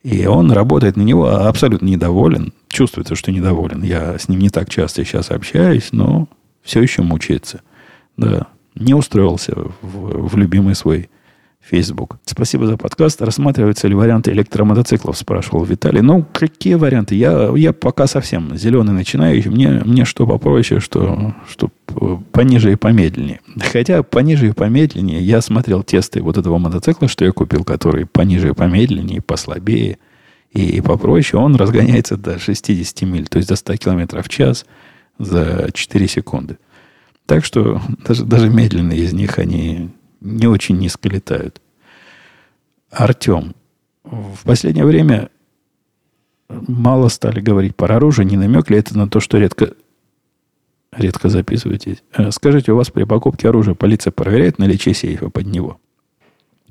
И 0.03 0.24
он 0.24 0.51
работает 0.51 0.97
на 0.97 1.03
него 1.03 1.28
абсолютно 1.28 1.84
недоволен. 1.88 2.55
Чувствуется, 2.68 3.16
что 3.16 3.32
недоволен. 3.32 3.82
Я 3.82 4.18
с 4.18 4.30
ним 4.30 4.40
не 4.40 4.49
так 4.49 4.70
часто 4.70 5.05
сейчас 5.05 5.30
общаюсь, 5.30 5.90
но 5.92 6.26
все 6.62 6.80
еще 6.80 7.03
мучается. 7.03 7.61
Да, 8.16 8.47
не 8.74 8.95
устроился 8.95 9.53
в, 9.82 10.28
в 10.28 10.38
любимый 10.38 10.74
свой 10.74 11.11
Facebook. 11.64 12.18
Спасибо 12.26 12.66
за 12.66 12.76
подкаст. 12.76 13.22
Рассматриваются 13.22 13.88
ли 13.88 13.94
варианты 13.94 14.32
электромотоциклов, 14.32 15.16
спрашивал 15.16 15.64
Виталий. 15.64 16.02
Ну, 16.02 16.24
какие 16.32 16.74
варианты? 16.74 17.14
Я, 17.14 17.52
я 17.56 17.72
пока 17.72 18.06
совсем 18.06 18.56
зеленый 18.56 18.92
начинающий. 18.92 19.50
Мне, 19.50 19.68
мне 19.84 20.04
что 20.04 20.26
попроще, 20.26 20.80
что, 20.80 21.34
что 21.48 21.70
пониже 22.32 22.72
и 22.72 22.76
помедленнее. 22.76 23.40
Хотя 23.72 24.02
пониже 24.02 24.48
и 24.48 24.52
помедленнее 24.52 25.22
я 25.22 25.40
смотрел 25.40 25.82
тесты 25.82 26.22
вот 26.22 26.36
этого 26.36 26.58
мотоцикла, 26.58 27.08
что 27.08 27.24
я 27.24 27.32
купил, 27.32 27.64
который 27.64 28.04
пониже 28.04 28.50
и 28.50 28.54
помедленнее, 28.54 29.22
послабее 29.22 29.98
и 30.52 30.80
попроще. 30.82 31.42
Он 31.42 31.56
разгоняется 31.56 32.16
до 32.16 32.38
60 32.38 33.02
миль, 33.02 33.26
то 33.26 33.38
есть 33.38 33.48
до 33.48 33.56
100 33.56 33.76
км 33.78 34.22
в 34.22 34.28
час 34.28 34.66
за 35.18 35.70
4 35.72 36.08
секунды. 36.08 36.58
Так 37.26 37.44
что 37.44 37.80
даже, 38.06 38.24
даже 38.26 38.50
медленные 38.50 38.98
из 38.98 39.14
них, 39.14 39.38
они 39.38 39.90
не 40.25 40.47
очень 40.47 40.79
низко 40.79 41.09
летают. 41.09 41.61
Артем, 42.91 43.55
в 44.03 44.45
последнее 44.45 44.85
время 44.85 45.31
мало 46.49 47.09
стали 47.09 47.41
говорить 47.41 47.77
про 47.77 47.97
оружие. 47.97 48.27
Не 48.27 48.37
намек 48.37 48.70
ли 48.70 48.79
это 48.79 48.97
на 48.97 49.09
то, 49.09 49.20
что 49.20 49.39
редко, 49.39 49.75
редко 50.93 51.29
записываетесь? 51.29 52.03
Э, 52.12 52.31
скажите, 52.31 52.72
у 52.72 52.77
вас 52.77 52.91
при 52.91 53.05
покупке 53.05 53.49
оружия 53.49 53.75
полиция 53.75 54.11
проверяет 54.11 54.59
наличие 54.59 54.95
сейфа 54.95 55.31
под 55.31 55.47
него? 55.47 55.79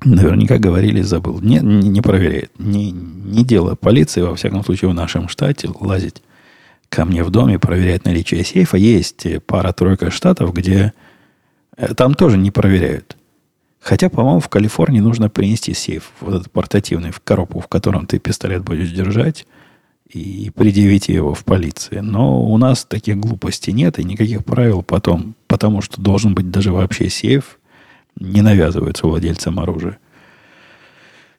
Наверняка 0.04 0.58
говорили, 0.58 1.00
забыл. 1.00 1.40
Не, 1.40 1.60
не, 1.60 1.88
не 1.88 2.00
проверяет. 2.00 2.50
Не, 2.58 2.90
не 2.90 3.44
дело 3.44 3.74
полиции, 3.74 4.20
во 4.20 4.34
всяком 4.34 4.64
случае, 4.64 4.90
в 4.90 4.94
нашем 4.94 5.28
штате 5.28 5.70
лазить 5.80 6.22
ко 6.88 7.04
мне 7.04 7.22
в 7.22 7.30
доме, 7.30 7.58
проверять 7.58 8.04
наличие 8.04 8.44
сейфа. 8.44 8.76
Есть 8.76 9.26
пара-тройка 9.46 10.10
штатов, 10.10 10.52
где 10.52 10.92
э, 11.76 11.94
там 11.94 12.14
тоже 12.14 12.36
не 12.36 12.50
проверяют. 12.50 13.16
Хотя, 13.84 14.08
по-моему, 14.08 14.40
в 14.40 14.48
Калифорнии 14.48 15.00
нужно 15.00 15.28
принести 15.28 15.74
сейф, 15.74 16.12
вот 16.22 16.34
этот 16.36 16.50
портативный, 16.50 17.10
в 17.10 17.20
коробку, 17.20 17.60
в 17.60 17.68
котором 17.68 18.06
ты 18.06 18.18
пистолет 18.18 18.64
будешь 18.64 18.90
держать, 18.90 19.46
и 20.08 20.50
предъявить 20.54 21.08
его 21.08 21.34
в 21.34 21.44
полиции. 21.44 21.98
Но 21.98 22.42
у 22.42 22.56
нас 22.56 22.86
таких 22.86 23.18
глупостей 23.18 23.72
нет, 23.72 23.98
и 23.98 24.04
никаких 24.04 24.42
правил 24.42 24.82
потом, 24.82 25.34
потому 25.48 25.82
что 25.82 26.00
должен 26.00 26.34
быть 26.34 26.50
даже 26.50 26.72
вообще 26.72 27.10
сейф, 27.10 27.58
не 28.18 28.40
навязывается 28.40 29.06
владельцам 29.06 29.60
оружия. 29.60 29.98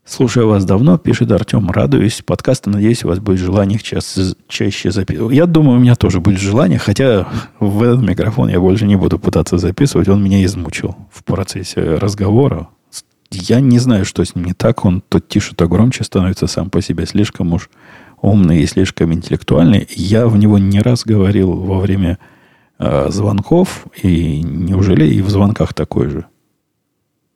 Слушаю 0.08 0.48
вас 0.48 0.64
давно, 0.66 1.00
пишет 1.00 1.32
Артем, 1.32 1.72
радуюсь. 1.72 2.22
Подкасты, 2.24 2.70
надеюсь, 2.70 3.04
у 3.04 3.08
вас 3.08 3.18
будет 3.18 3.40
желание 3.40 3.80
их 3.80 3.84
чаще 4.48 4.92
записывать. 4.92 5.36
Я 5.36 5.48
думаю, 5.48 5.80
у 5.80 5.82
меня 5.82 5.96
тоже 5.96 6.20
будет 6.20 6.40
желание, 6.40 6.78
хотя 6.78 7.28
в 7.60 7.82
этот 7.82 8.04
микрофон 8.08 8.50
я 8.50 8.60
больше 8.60 8.86
не 8.86 8.98
буду 8.98 9.18
пытаться 9.18 9.58
записывать. 9.58 10.08
Он 10.08 10.24
меня 10.24 10.46
измучил 10.46 10.96
в 11.12 11.24
процессе 11.24 11.96
разговора. 11.96 12.68
Я 13.32 13.60
не 13.60 13.80
знаю, 13.80 14.06
что 14.06 14.24
с 14.24 14.36
ним 14.36 14.46
не 14.46 14.54
так. 14.54 14.86
Он 14.86 15.02
то 15.02 15.20
тише, 15.20 15.56
то 15.56 15.68
громче 15.68 16.04
становится 16.04 16.46
сам 16.46 16.70
по 16.70 16.84
себе. 16.84 17.08
Слишком 17.08 17.54
уж 17.54 17.72
умный 18.22 18.60
и 18.60 18.68
слишком 18.68 19.12
интеллектуальный. 19.12 19.88
Я 19.96 20.28
в 20.28 20.38
него 20.38 20.60
не 20.60 20.82
раз 20.82 21.04
говорил 21.04 21.52
во 21.52 21.80
время 21.80 22.20
э, 22.78 23.08
звонков. 23.10 23.88
И 24.04 24.44
неужели 24.44 25.08
и 25.08 25.24
в 25.24 25.32
звонках 25.32 25.74
такой 25.74 26.10
же? 26.10 26.26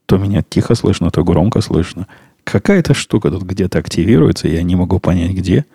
То 0.06 0.18
меня 0.18 0.44
тихо 0.48 0.76
слышно, 0.76 1.10
то 1.10 1.24
громко 1.24 1.62
слышно. 1.62 2.08
Какая-то 2.52 2.94
штука 2.94 3.30
тут 3.30 3.44
где-то 3.44 3.78
активируется, 3.78 4.48
я 4.48 4.64
не 4.64 4.76
могу 4.76 5.00
понять 5.00 5.32
где. 5.32 5.66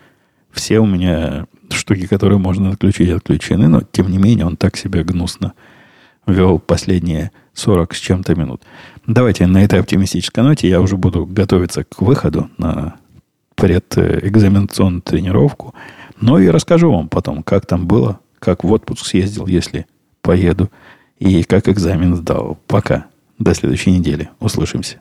Все 0.50 0.80
у 0.80 0.86
меня 0.86 1.46
штуки, 1.70 2.06
которые 2.06 2.38
можно 2.38 2.70
отключить, 2.70 3.10
отключены, 3.10 3.68
но 3.68 3.82
тем 3.82 4.10
не 4.10 4.18
менее 4.18 4.46
он 4.46 4.56
так 4.56 4.76
себя 4.76 5.04
гнусно 5.04 5.54
вел 6.26 6.58
последние 6.58 7.30
40 7.54 7.94
с 7.94 7.98
чем-то 7.98 8.34
минут. 8.34 8.62
Давайте 9.06 9.46
на 9.46 9.62
этой 9.62 9.80
оптимистической 9.80 10.42
ноте 10.42 10.68
я 10.68 10.80
уже 10.80 10.96
буду 10.96 11.26
готовиться 11.26 11.84
к 11.84 12.00
выходу 12.00 12.50
на 12.58 12.96
предэкзаменационную 13.54 15.02
тренировку. 15.02 15.74
Но 16.20 16.38
и 16.38 16.48
расскажу 16.48 16.90
вам 16.90 17.08
потом, 17.08 17.42
как 17.42 17.66
там 17.66 17.86
было, 17.86 18.20
как 18.38 18.64
в 18.64 18.72
отпуск 18.72 19.06
съездил, 19.06 19.46
если 19.46 19.86
поеду, 20.22 20.70
и 21.18 21.42
как 21.44 21.68
экзамен 21.68 22.16
сдал. 22.16 22.58
Пока. 22.66 23.06
До 23.38 23.52
следующей 23.52 23.90
недели. 23.90 24.30
Услышимся. 24.38 25.00